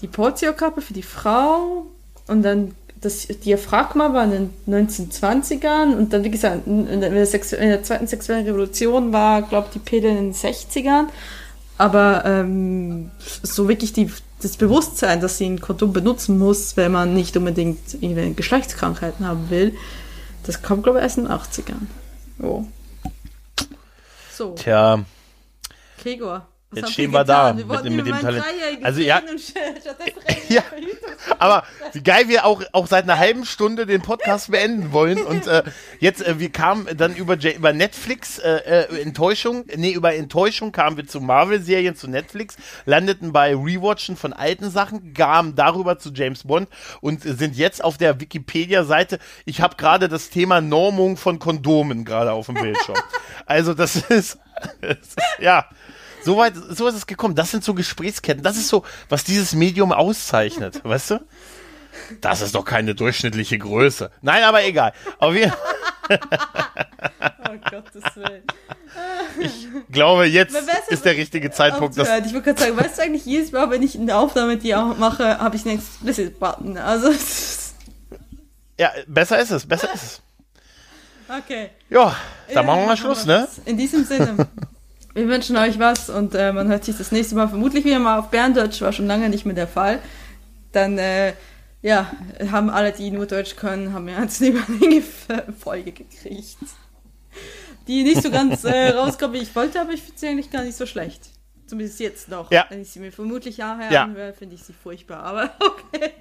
[0.02, 1.86] die Portio-Kappe für die Frau
[2.28, 7.16] und dann das Diaphragma war in den 1920ern und dann, wie gesagt, in der, in
[7.16, 11.08] der, Sexu in der zweiten sexuellen Revolution war, glaube ich, die Pille in den 60ern.
[11.78, 14.10] Aber ähm, so wirklich die,
[14.42, 19.50] das Bewusstsein, dass sie ein Kondom benutzen muss, wenn man nicht unbedingt irgendwelche Geschlechtskrankheiten haben
[19.50, 19.76] will,
[20.46, 21.88] das kam, glaube ich, erst in den 80ern.
[22.40, 22.66] Jo.
[24.32, 25.04] So, Tja,
[26.02, 26.48] Gregor.
[26.74, 27.58] Was Jetzt stehen wir wir da?
[27.58, 28.44] Wir mit- mit dem Talent.
[28.84, 29.22] Also, ja.
[30.50, 30.64] Ja.
[31.40, 31.64] aber
[31.94, 35.64] wie geil wir auch, auch seit einer halben Stunde den Podcast beenden wollen und äh,
[36.00, 40.72] jetzt, äh, wir kamen dann über, J über Netflix, äh, äh, Enttäuschung, nee, über Enttäuschung
[40.72, 46.12] kamen wir zu Marvel-Serien, zu Netflix, landeten bei Rewatchen von alten Sachen, kamen darüber zu
[46.14, 46.68] James Bond
[47.02, 49.20] und sind jetzt auf der Wikipedia-Seite.
[49.46, 52.98] Ich habe gerade das Thema Normung von Kondomen gerade auf dem Bildschirm.
[53.46, 54.38] also das ist,
[54.82, 55.66] das ist ja...
[56.24, 57.36] So weit, so ist es gekommen.
[57.36, 58.44] Das sind so Gesprächsketten.
[58.44, 60.82] Das ist so, was dieses Medium auszeichnet.
[60.84, 61.20] Weißt du?
[62.22, 64.12] Das ist doch keine durchschnittliche Größe.
[64.22, 64.94] Nein, aber egal.
[65.20, 65.54] Auf jeden
[66.10, 68.44] Oh Gottes Willen.
[69.92, 70.56] glaube, jetzt
[70.90, 71.98] ist der richtige Zeitpunkt.
[71.98, 72.26] Das, Aufzuhören.
[72.26, 74.78] ich wollte gerade sagen, weißt du eigentlich, jedes Mal, wenn ich eine Aufnahme mit dir
[74.98, 76.78] mache, habe ich einen Explicit-Button.
[76.78, 77.12] Also,
[78.80, 80.22] ja, besser ist es, besser ist es.
[81.30, 81.70] okay.
[81.90, 82.16] Ja,
[82.54, 83.48] dann machen wir mal Schluss, ne?
[83.66, 84.48] In diesem Sinne,
[85.14, 88.20] wir wünschen euch was und äh, man hört sich das nächste Mal vermutlich wieder mal
[88.20, 90.00] auf Berndeutsch, war schon lange nicht mehr der Fall.
[90.72, 91.34] Dann, äh,
[91.82, 92.12] ja,
[92.52, 95.04] haben alle, die nur Deutsch können, haben ja eine
[95.60, 96.58] Folge gekriegt.
[97.88, 100.64] Die nicht so ganz äh, rauskommt, wie ich wollte, aber ich finde sie eigentlich gar
[100.64, 101.30] nicht so schlecht.
[101.68, 102.52] Zumindest jetzt noch.
[102.52, 102.66] Ja.
[102.70, 104.04] Wenn ich sie mir vermutlich nachher Ja.
[104.04, 105.24] anhöre, finde ich sie furchtbar.
[105.24, 106.12] Aber okay.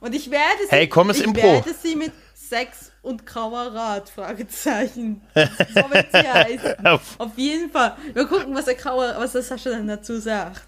[0.00, 1.42] Und ich werde sie, Hey, komm, es ich Impro.
[1.42, 5.22] werde sie mit Sex und grauer Rat, Fragezeichen.
[5.34, 5.40] So
[5.90, 6.86] wird sie heißen.
[6.86, 7.96] Auf jeden Fall.
[8.12, 10.64] Wir gucken, was der graue, was der Sascha dann dazu sagt.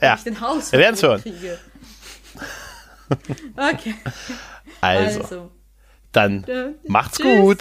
[0.00, 1.20] Ja, Ob ich den Haus wir werden's hören.
[1.22, 1.58] kriege.
[3.56, 3.94] Okay.
[4.80, 5.50] Also, Also.
[6.12, 7.40] dann äh, macht's tschüss.
[7.40, 7.58] gut.